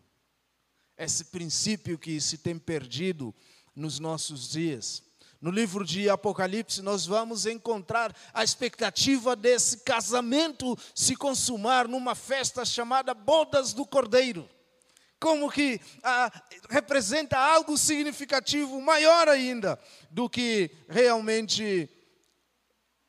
Esse 0.96 1.24
princípio 1.26 1.98
que 1.98 2.20
se 2.20 2.36
tem 2.36 2.58
perdido 2.58 3.34
nos 3.74 3.98
nossos 3.98 4.50
dias. 4.50 5.02
No 5.40 5.50
livro 5.50 5.86
de 5.86 6.10
Apocalipse, 6.10 6.82
nós 6.82 7.06
vamos 7.06 7.46
encontrar 7.46 8.14
a 8.34 8.44
expectativa 8.44 9.34
desse 9.34 9.78
casamento 9.78 10.76
se 10.94 11.16
consumar 11.16 11.88
numa 11.88 12.14
festa 12.14 12.62
chamada 12.62 13.14
Bodas 13.14 13.72
do 13.72 13.86
Cordeiro. 13.86 14.46
Como 15.18 15.50
que 15.50 15.80
ah, 16.02 16.30
representa 16.68 17.38
algo 17.38 17.78
significativo 17.78 18.80
maior 18.82 19.28
ainda 19.28 19.78
do 20.10 20.28
que 20.28 20.70
realmente 20.88 21.88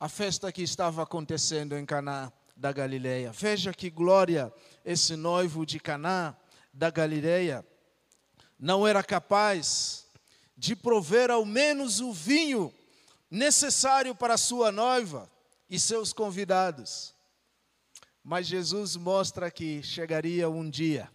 a 0.00 0.08
festa 0.08 0.50
que 0.50 0.62
estava 0.62 1.02
acontecendo 1.02 1.76
em 1.76 1.84
Caná 1.84 2.32
da 2.56 2.72
Galileia. 2.72 3.30
Veja 3.30 3.74
que 3.74 3.90
glória 3.90 4.52
esse 4.84 5.16
noivo 5.16 5.66
de 5.66 5.78
Caná 5.78 6.34
da 6.72 6.90
Galileia 6.90 7.64
não 8.58 8.86
era 8.86 9.02
capaz 9.02 10.01
de 10.62 10.76
prover 10.76 11.28
ao 11.28 11.44
menos 11.44 11.98
o 11.98 12.12
vinho 12.12 12.72
necessário 13.28 14.14
para 14.14 14.36
sua 14.36 14.70
noiva 14.70 15.28
e 15.68 15.76
seus 15.76 16.12
convidados. 16.12 17.12
Mas 18.22 18.46
Jesus 18.46 18.94
mostra 18.94 19.50
que 19.50 19.82
chegaria 19.82 20.48
um 20.48 20.70
dia, 20.70 21.10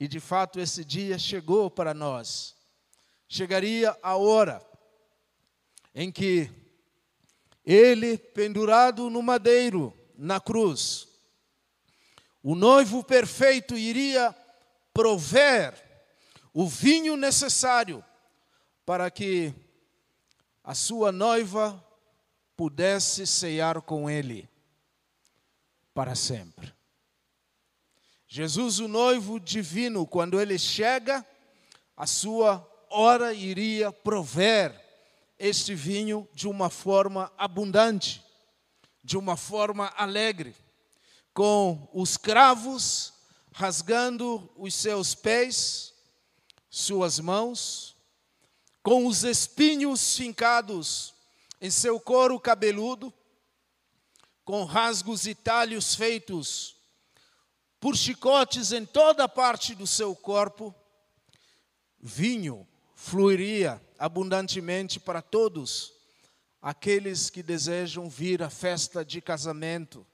e 0.00 0.08
de 0.08 0.18
fato 0.18 0.58
esse 0.58 0.84
dia 0.84 1.16
chegou 1.16 1.70
para 1.70 1.94
nós. 1.94 2.56
Chegaria 3.28 3.96
a 4.02 4.16
hora 4.16 4.60
em 5.94 6.10
que 6.10 6.50
ele, 7.64 8.18
pendurado 8.18 9.08
no 9.08 9.22
madeiro, 9.22 9.96
na 10.18 10.40
cruz. 10.40 11.06
O 12.42 12.56
noivo 12.56 13.04
perfeito 13.04 13.78
iria 13.78 14.34
prover 14.92 15.80
o 16.52 16.66
vinho 16.66 17.16
necessário 17.16 18.04
para 18.84 19.10
que 19.10 19.54
a 20.62 20.74
sua 20.74 21.10
noiva 21.10 21.82
pudesse 22.56 23.26
cear 23.26 23.80
com 23.82 24.08
ele 24.08 24.48
para 25.92 26.14
sempre. 26.14 26.72
Jesus, 28.26 28.80
o 28.80 28.88
noivo 28.88 29.38
divino, 29.38 30.06
quando 30.06 30.40
ele 30.40 30.58
chega, 30.58 31.24
a 31.96 32.06
sua 32.06 32.66
hora 32.90 33.32
iria 33.32 33.92
prover 33.92 34.74
este 35.38 35.74
vinho 35.74 36.28
de 36.34 36.48
uma 36.48 36.68
forma 36.68 37.32
abundante 37.36 38.24
de 39.04 39.18
uma 39.18 39.36
forma 39.36 39.92
alegre, 39.96 40.56
com 41.34 41.86
os 41.92 42.16
cravos 42.16 43.12
rasgando 43.52 44.50
os 44.56 44.74
seus 44.74 45.14
pés, 45.14 45.92
suas 46.70 47.20
mãos, 47.20 47.93
com 48.84 49.06
os 49.06 49.24
espinhos 49.24 50.14
fincados 50.14 51.14
em 51.58 51.70
seu 51.70 51.98
couro 51.98 52.38
cabeludo, 52.38 53.10
com 54.44 54.62
rasgos 54.64 55.26
e 55.26 55.34
talhos 55.34 55.94
feitos 55.94 56.76
por 57.80 57.96
chicotes 57.96 58.72
em 58.72 58.84
toda 58.84 59.26
parte 59.26 59.74
do 59.74 59.86
seu 59.86 60.14
corpo, 60.14 60.74
vinho 61.98 62.68
fluiria 62.94 63.80
abundantemente 63.98 65.00
para 65.00 65.22
todos 65.22 65.90
aqueles 66.60 67.30
que 67.30 67.42
desejam 67.42 68.06
vir 68.10 68.42
à 68.42 68.50
festa 68.50 69.02
de 69.02 69.22
casamento 69.22 70.06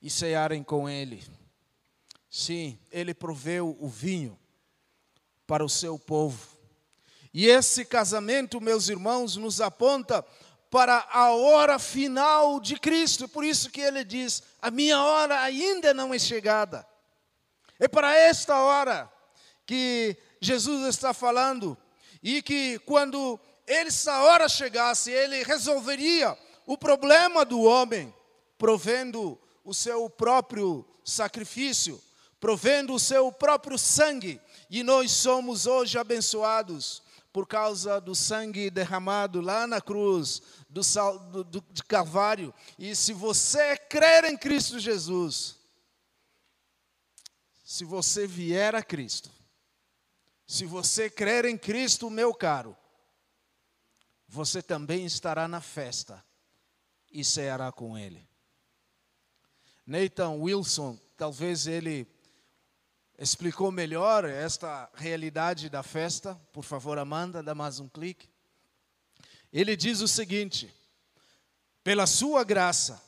e 0.00 0.08
cearem 0.08 0.62
com 0.62 0.88
ele. 0.88 1.22
Sim, 2.30 2.78
ele 2.90 3.12
proveu 3.12 3.76
o 3.78 3.88
vinho 3.90 4.38
para 5.46 5.62
o 5.62 5.68
seu 5.68 5.98
povo. 5.98 6.59
E 7.32 7.46
esse 7.46 7.84
casamento, 7.84 8.60
meus 8.60 8.88
irmãos, 8.88 9.36
nos 9.36 9.60
aponta 9.60 10.24
para 10.70 11.06
a 11.10 11.32
hora 11.32 11.78
final 11.78 12.60
de 12.60 12.78
Cristo. 12.78 13.28
Por 13.28 13.44
isso 13.44 13.70
que 13.70 13.80
ele 13.80 14.04
diz: 14.04 14.42
"A 14.60 14.70
minha 14.70 15.02
hora 15.02 15.40
ainda 15.40 15.94
não 15.94 16.12
é 16.12 16.18
chegada". 16.18 16.86
É 17.78 17.88
para 17.88 18.14
esta 18.16 18.58
hora 18.58 19.10
que 19.64 20.16
Jesus 20.40 20.86
está 20.88 21.14
falando 21.14 21.76
e 22.22 22.42
que 22.42 22.78
quando 22.80 23.38
essa 23.66 24.22
hora 24.22 24.48
chegasse, 24.48 25.10
ele 25.10 25.44
resolveria 25.44 26.36
o 26.66 26.76
problema 26.76 27.44
do 27.44 27.62
homem, 27.62 28.12
provendo 28.58 29.40
o 29.64 29.72
seu 29.72 30.10
próprio 30.10 30.84
sacrifício, 31.04 32.02
provendo 32.40 32.94
o 32.94 32.98
seu 32.98 33.30
próprio 33.30 33.78
sangue. 33.78 34.40
E 34.68 34.82
nós 34.82 35.12
somos 35.12 35.66
hoje 35.66 35.98
abençoados 35.98 37.02
por 37.32 37.46
causa 37.46 38.00
do 38.00 38.14
sangue 38.14 38.70
derramado 38.70 39.40
lá 39.40 39.66
na 39.66 39.80
cruz 39.80 40.42
do, 40.68 40.80
do, 41.32 41.44
do 41.44 41.64
de 41.70 41.84
Calvário. 41.84 42.52
E 42.78 42.94
se 42.94 43.12
você 43.12 43.76
crer 43.76 44.24
em 44.24 44.36
Cristo 44.36 44.78
Jesus, 44.78 45.56
se 47.64 47.84
você 47.84 48.26
vier 48.26 48.74
a 48.74 48.82
Cristo, 48.82 49.30
se 50.46 50.64
você 50.64 51.08
crer 51.08 51.44
em 51.44 51.56
Cristo, 51.56 52.10
meu 52.10 52.34
caro, 52.34 52.76
você 54.26 54.60
também 54.60 55.04
estará 55.04 55.46
na 55.46 55.60
festa 55.60 56.24
e 57.12 57.24
ceará 57.24 57.70
com 57.70 57.96
ele. 57.96 58.28
Nathan 59.86 60.30
Wilson, 60.30 60.98
talvez 61.16 61.66
ele 61.66 62.06
explicou 63.20 63.70
melhor 63.70 64.24
esta 64.24 64.88
realidade 64.94 65.68
da 65.68 65.82
festa. 65.82 66.34
Por 66.54 66.64
favor, 66.64 66.98
Amanda, 66.98 67.42
dá 67.42 67.54
mais 67.54 67.78
um 67.78 67.86
clique. 67.86 68.26
Ele 69.52 69.76
diz 69.76 70.00
o 70.00 70.08
seguinte: 70.08 70.74
pela 71.84 72.06
sua 72.06 72.42
graça, 72.42 73.00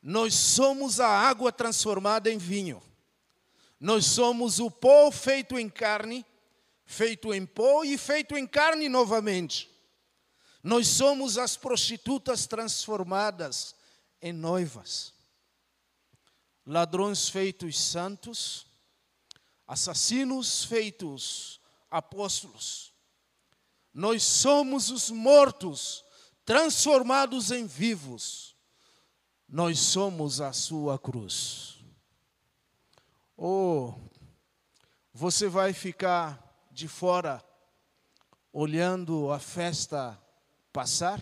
nós 0.00 0.32
somos 0.32 1.00
a 1.00 1.08
água 1.08 1.50
transformada 1.50 2.30
em 2.30 2.38
vinho. 2.38 2.80
Nós 3.80 4.06
somos 4.06 4.60
o 4.60 4.70
pó 4.70 5.10
feito 5.10 5.58
em 5.58 5.68
carne, 5.68 6.24
feito 6.86 7.34
em 7.34 7.44
pó 7.44 7.82
e 7.82 7.98
feito 7.98 8.36
em 8.36 8.46
carne 8.46 8.88
novamente. 8.88 9.68
Nós 10.62 10.86
somos 10.86 11.36
as 11.36 11.56
prostitutas 11.56 12.46
transformadas 12.46 13.74
em 14.22 14.32
noivas. 14.32 15.12
Ladrões 16.64 17.28
feitos 17.28 17.80
santos, 17.80 18.67
assassinos 19.68 20.64
feitos 20.64 21.60
apóstolos. 21.90 22.94
Nós 23.92 24.22
somos 24.22 24.90
os 24.90 25.10
mortos 25.10 26.02
transformados 26.44 27.50
em 27.50 27.66
vivos. 27.66 28.56
Nós 29.46 29.78
somos 29.78 30.40
a 30.40 30.52
sua 30.54 30.98
cruz. 30.98 31.78
Ou 33.36 34.10
você 35.12 35.48
vai 35.48 35.74
ficar 35.74 36.66
de 36.70 36.88
fora 36.88 37.44
olhando 38.52 39.30
a 39.30 39.38
festa 39.38 40.18
passar? 40.72 41.20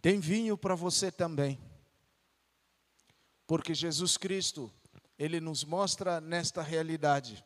Tem 0.00 0.20
vinho 0.20 0.56
para 0.56 0.74
você 0.74 1.10
também. 1.12 1.60
Porque 3.46 3.74
Jesus 3.74 4.16
Cristo, 4.16 4.72
ele 5.18 5.40
nos 5.40 5.64
mostra 5.64 6.20
nesta 6.20 6.62
realidade 6.62 7.44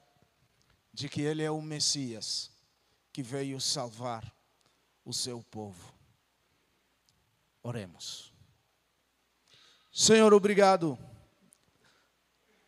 de 0.92 1.08
que 1.08 1.22
ele 1.22 1.42
é 1.42 1.50
o 1.50 1.62
Messias 1.62 2.50
que 3.12 3.22
veio 3.22 3.60
salvar 3.60 4.30
o 5.04 5.12
seu 5.12 5.42
povo. 5.44 5.92
Oremos. 7.62 8.32
Senhor, 9.90 10.32
obrigado 10.34 10.98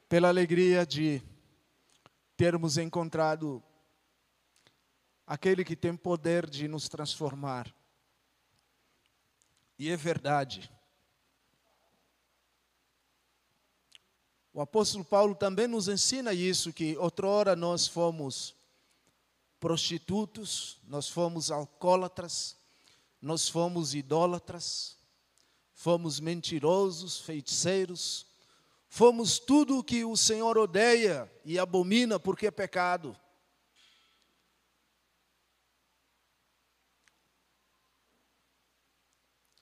pela 0.08 0.28
alegria 0.28 0.86
de 0.86 1.22
termos 2.36 2.78
encontrado 2.78 3.62
aquele 5.26 5.64
que 5.64 5.76
tem 5.76 5.96
poder 5.96 6.48
de 6.48 6.68
nos 6.68 6.88
transformar. 6.88 7.74
E 9.78 9.90
é 9.90 9.96
verdade. 9.96 10.70
O 14.54 14.60
apóstolo 14.60 15.04
Paulo 15.04 15.34
também 15.34 15.66
nos 15.66 15.88
ensina 15.88 16.32
isso, 16.32 16.72
que 16.72 16.96
outrora 16.96 17.56
nós 17.56 17.88
fomos 17.88 18.54
prostitutos, 19.58 20.78
nós 20.86 21.08
fomos 21.08 21.50
alcoólatras, 21.50 22.56
nós 23.20 23.48
fomos 23.48 23.96
idólatras, 23.96 24.96
fomos 25.72 26.20
mentirosos, 26.20 27.18
feiticeiros, 27.18 28.28
fomos 28.86 29.40
tudo 29.40 29.78
o 29.78 29.82
que 29.82 30.04
o 30.04 30.16
Senhor 30.16 30.56
odeia 30.56 31.28
e 31.44 31.58
abomina 31.58 32.20
porque 32.20 32.46
é 32.46 32.50
pecado. 32.52 33.16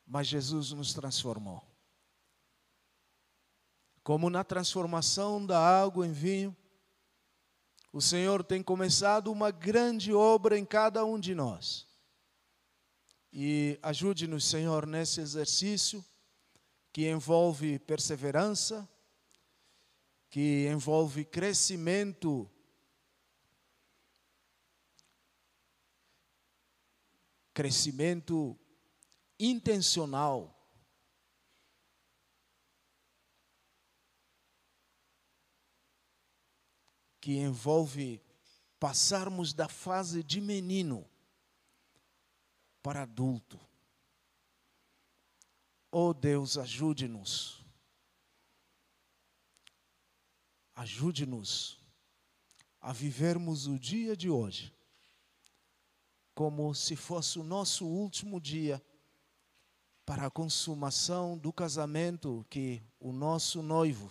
Mas 0.07 0.27
Jesus 0.27 0.73
nos 0.73 0.93
transformou. 0.93 1.72
Como 4.03 4.29
na 4.29 4.43
transformação 4.43 5.45
da 5.45 5.59
água 5.59 6.07
em 6.07 6.13
vinho, 6.13 6.57
o 7.93 8.01
Senhor 8.01 8.43
tem 8.43 8.63
começado 8.63 9.31
uma 9.31 9.51
grande 9.51 10.13
obra 10.13 10.59
em 10.59 10.65
cada 10.65 11.05
um 11.05 11.21
de 11.21 11.35
nós. 11.35 11.87
E 13.33 13.79
ajude-nos, 13.83 14.45
Senhor, 14.45 14.87
nesse 14.87 15.21
exercício 15.21 16.05
que 16.93 17.09
envolve 17.09 17.79
perseverança, 17.79 18.89
que 20.29 20.67
envolve 20.69 21.25
crescimento 21.25 22.51
crescimento 27.53 28.59
intencional. 29.39 30.62
Que 37.23 37.39
envolve 37.39 38.21
passarmos 38.79 39.55
da 39.55 39.67
fase 39.67 40.23
de 40.23 40.43
menino 40.43 41.09
para 42.83 43.03
adulto. 43.03 43.59
Oh 45.91 46.13
Deus, 46.13 46.59
ajude-nos. 46.59 47.65
Ajude-nos 50.75 51.81
a 52.79 52.93
vivermos 52.93 53.67
o 53.67 53.79
dia 53.79 54.15
de 54.15 54.29
hoje 54.29 54.75
como 56.35 56.75
se 56.75 56.97
fosse 56.97 57.39
o 57.39 57.45
nosso 57.45 57.87
último 57.87 58.41
dia 58.41 58.83
para 60.05 60.27
a 60.27 60.31
consumação 60.31 61.39
do 61.39 61.53
casamento 61.53 62.45
que 62.51 62.83
o 62.99 63.13
nosso 63.13 63.63
noivo, 63.63 64.11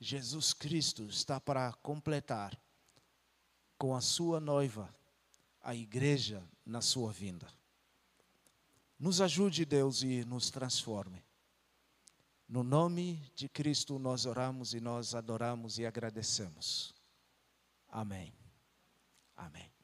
Jesus 0.00 0.52
Cristo, 0.52 1.04
está 1.06 1.40
para 1.40 1.72
completar 1.74 2.58
com 3.76 3.94
a 3.94 4.00
sua 4.00 4.40
noiva, 4.40 4.92
a 5.60 5.74
igreja, 5.74 6.42
na 6.64 6.80
sua 6.80 7.12
vinda. 7.12 7.48
Nos 8.98 9.20
ajude, 9.20 9.64
Deus, 9.64 10.02
e 10.02 10.24
nos 10.24 10.50
transforme. 10.50 11.22
No 12.48 12.64
nome 12.64 13.22
de 13.34 13.48
Cristo 13.48 13.98
nós 13.98 14.24
oramos 14.24 14.72
e 14.72 14.80
nós 14.80 15.14
adoramos 15.14 15.78
e 15.78 15.84
agradecemos. 15.84 16.94
Amém. 17.88 18.32
Amém. 19.36 19.77